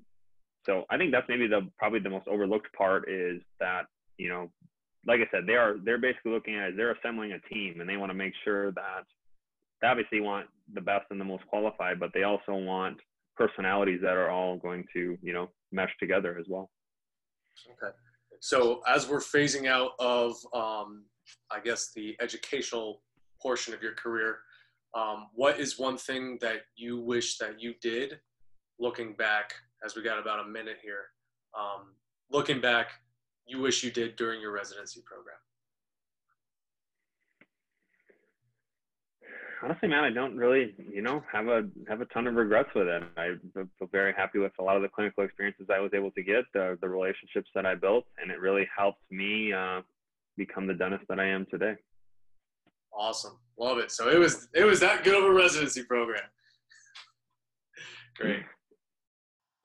so 0.66 0.86
I 0.90 0.98
think 0.98 1.12
that's 1.12 1.28
maybe 1.30 1.48
the 1.48 1.70
probably 1.78 2.00
the 2.00 2.10
most 2.10 2.28
overlooked 2.28 2.72
part 2.74 3.10
is 3.10 3.42
that 3.60 3.84
you 4.18 4.30
know, 4.30 4.52
like 5.08 5.22
I 5.22 5.30
said, 5.32 5.48
they 5.48 5.54
are 5.54 5.76
they're 5.84 5.98
basically 5.98 6.32
looking 6.32 6.56
at 6.56 6.76
they're 6.76 6.92
assembling 6.92 7.32
a 7.32 7.40
team 7.54 7.80
and 7.80 7.90
they 7.90 7.98
want 7.98 8.12
to 8.12 8.18
make 8.18 8.34
sure 8.44 8.72
that 8.72 9.06
they 9.82 9.88
obviously 9.88 10.20
want 10.20 10.48
the 10.74 10.82
best 10.82 11.06
and 11.10 11.20
the 11.20 11.26
most 11.26 11.48
qualified, 11.48 12.00
but 12.00 12.12
they 12.14 12.24
also 12.24 12.54
want 12.54 12.98
personalities 13.40 14.02
that 14.02 14.18
are 14.18 14.30
all 14.30 14.58
going 14.58 14.84
to, 14.94 15.18
you 15.24 15.34
know, 15.34 15.50
mesh 15.72 15.92
together 16.00 16.38
as 16.40 16.46
well. 16.50 16.70
Okay. 17.72 17.96
So 18.42 18.82
as 18.88 19.08
we're 19.08 19.20
phasing 19.20 19.68
out 19.68 19.92
of, 20.00 20.36
um, 20.54 21.06
I 21.50 21.60
guess, 21.64 21.92
the 21.96 22.16
educational 22.22 23.02
portion 23.42 23.74
of 23.74 23.82
your 23.82 23.94
career, 23.94 24.40
um, 24.94 25.28
what 25.34 25.60
is 25.60 25.80
one 25.80 25.98
thing 25.98 26.38
that 26.42 26.62
you 26.76 27.00
wish 27.00 27.38
that 27.38 27.62
you 27.62 27.74
did 27.82 28.20
looking 28.80 29.14
back, 29.14 29.54
as 29.86 29.96
we 29.96 30.02
got 30.04 30.20
about 30.20 30.46
a 30.46 30.48
minute 30.48 30.78
here, 30.82 31.06
um, 31.58 31.94
looking 32.32 32.60
back, 32.62 32.88
you 33.46 33.60
wish 33.60 33.84
you 33.84 33.92
did 33.92 34.16
during 34.16 34.42
your 34.42 34.52
residency 34.52 35.02
program? 35.06 35.38
Honestly, 39.64 39.88
man, 39.88 40.04
I 40.04 40.10
don't 40.10 40.36
really, 40.36 40.74
you 40.92 41.02
know, 41.02 41.24
have 41.32 41.48
a 41.48 41.64
have 41.88 42.02
a 42.02 42.06
ton 42.06 42.28
of 42.28 42.36
regrets 42.36 42.70
with 42.76 42.88
it. 42.88 43.04
I 43.18 43.36
feel 43.54 43.88
very 43.92 44.14
happy 44.14 44.40
with 44.40 44.52
a 44.60 44.64
lot 44.64 44.76
of 44.76 44.82
the 44.82 44.90
clinical 44.90 45.24
experiences 45.24 45.68
I 45.74 45.80
was 45.80 45.92
able 45.94 46.12
to 46.12 46.24
get, 46.24 46.46
the 46.54 46.78
the 46.82 46.90
relationships 46.90 47.50
that 47.56 47.66
I 47.66 47.76
built, 47.76 48.06
and 48.22 48.32
it 48.32 48.40
really 48.40 48.68
helped 48.76 49.02
me 49.12 49.54
uh, 49.54 49.82
become 50.38 50.68
the 50.68 50.74
dentist 50.74 51.06
that 51.10 51.20
I 51.20 51.28
am 51.28 51.46
today. 51.50 51.76
Awesome, 52.94 53.38
love 53.58 53.78
it. 53.78 53.92
So 53.92 54.10
it 54.10 54.18
was 54.18 54.48
it 54.54 54.64
was 54.64 54.80
that 54.80 55.04
good 55.04 55.18
of 55.18 55.30
a 55.30 55.34
residency 55.34 55.84
program. 55.84 56.24
Great. 58.18 58.44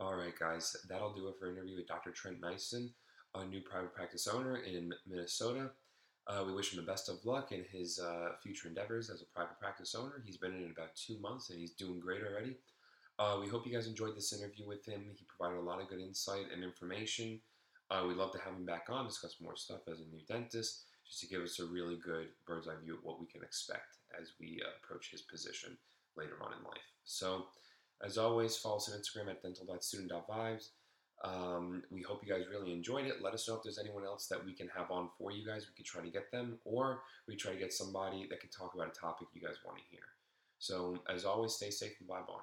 All 0.00 0.16
right, 0.16 0.36
guys, 0.38 0.74
that'll 0.88 1.14
do 1.14 1.28
it 1.28 1.34
for 1.38 1.46
an 1.46 1.56
interview 1.56 1.76
with 1.76 1.86
Dr. 1.86 2.10
Trent 2.10 2.40
Nyson, 2.40 2.88
a 3.34 3.44
new 3.46 3.60
private 3.62 3.94
practice 3.94 4.26
owner 4.26 4.56
in 4.56 4.92
Minnesota. 5.06 5.70
Uh, 6.26 6.42
we 6.46 6.52
wish 6.52 6.72
him 6.72 6.80
the 6.80 6.90
best 6.90 7.08
of 7.08 7.24
luck 7.24 7.52
in 7.52 7.64
his 7.70 7.98
uh, 7.98 8.30
future 8.42 8.68
endeavors 8.68 9.10
as 9.10 9.20
a 9.20 9.26
private 9.26 9.58
practice 9.60 9.94
owner. 9.94 10.22
He's 10.24 10.38
been 10.38 10.54
in 10.54 10.64
it 10.64 10.70
about 10.70 10.96
two 10.96 11.18
months 11.18 11.50
and 11.50 11.58
he's 11.58 11.72
doing 11.72 12.00
great 12.00 12.22
already. 12.22 12.56
Uh, 13.18 13.38
we 13.40 13.48
hope 13.48 13.66
you 13.66 13.72
guys 13.72 13.86
enjoyed 13.86 14.16
this 14.16 14.32
interview 14.32 14.66
with 14.66 14.84
him. 14.86 15.04
He 15.14 15.26
provided 15.26 15.60
a 15.60 15.62
lot 15.62 15.80
of 15.80 15.88
good 15.88 16.00
insight 16.00 16.46
and 16.52 16.64
information. 16.64 17.40
Uh, 17.90 18.04
we'd 18.08 18.16
love 18.16 18.32
to 18.32 18.38
have 18.38 18.54
him 18.54 18.64
back 18.64 18.86
on, 18.88 19.06
discuss 19.06 19.36
more 19.40 19.54
stuff 19.54 19.80
as 19.86 20.00
a 20.00 20.14
new 20.14 20.22
dentist, 20.26 20.84
just 21.06 21.20
to 21.20 21.28
give 21.28 21.42
us 21.42 21.60
a 21.60 21.66
really 21.66 21.96
good 21.96 22.28
bird's 22.46 22.66
eye 22.66 22.72
view 22.82 22.94
of 22.94 23.04
what 23.04 23.20
we 23.20 23.26
can 23.26 23.42
expect 23.42 23.98
as 24.20 24.32
we 24.40 24.60
uh, 24.64 24.70
approach 24.82 25.10
his 25.10 25.22
position 25.22 25.76
later 26.16 26.38
on 26.40 26.52
in 26.58 26.64
life. 26.64 26.90
So, 27.04 27.46
as 28.02 28.18
always, 28.18 28.56
follow 28.56 28.76
us 28.76 28.90
on 28.90 28.98
Instagram 28.98 29.30
at 29.30 29.42
dental.student.vibes. 29.42 30.70
Um, 31.24 31.82
we 31.90 32.02
hope 32.02 32.22
you 32.22 32.30
guys 32.30 32.44
really 32.50 32.72
enjoyed 32.72 33.06
it. 33.06 33.22
Let 33.22 33.32
us 33.32 33.48
know 33.48 33.56
if 33.56 33.62
there's 33.62 33.78
anyone 33.78 34.04
else 34.04 34.26
that 34.26 34.44
we 34.44 34.52
can 34.52 34.68
have 34.68 34.90
on 34.90 35.08
for 35.18 35.32
you 35.32 35.44
guys. 35.44 35.66
We 35.66 35.74
could 35.74 35.86
try 35.86 36.02
to 36.02 36.10
get 36.10 36.30
them, 36.30 36.58
or 36.64 37.00
we 37.26 37.34
try 37.34 37.52
to 37.52 37.58
get 37.58 37.72
somebody 37.72 38.26
that 38.28 38.40
can 38.40 38.50
talk 38.50 38.74
about 38.74 38.88
a 38.88 39.00
topic 39.00 39.28
you 39.32 39.40
guys 39.40 39.56
want 39.64 39.78
to 39.78 39.84
hear. 39.90 40.02
So, 40.58 40.98
as 41.08 41.24
always, 41.24 41.54
stay 41.54 41.70
safe 41.70 41.94
and 41.98 42.08
vibe 42.08 42.28
on. 42.28 42.42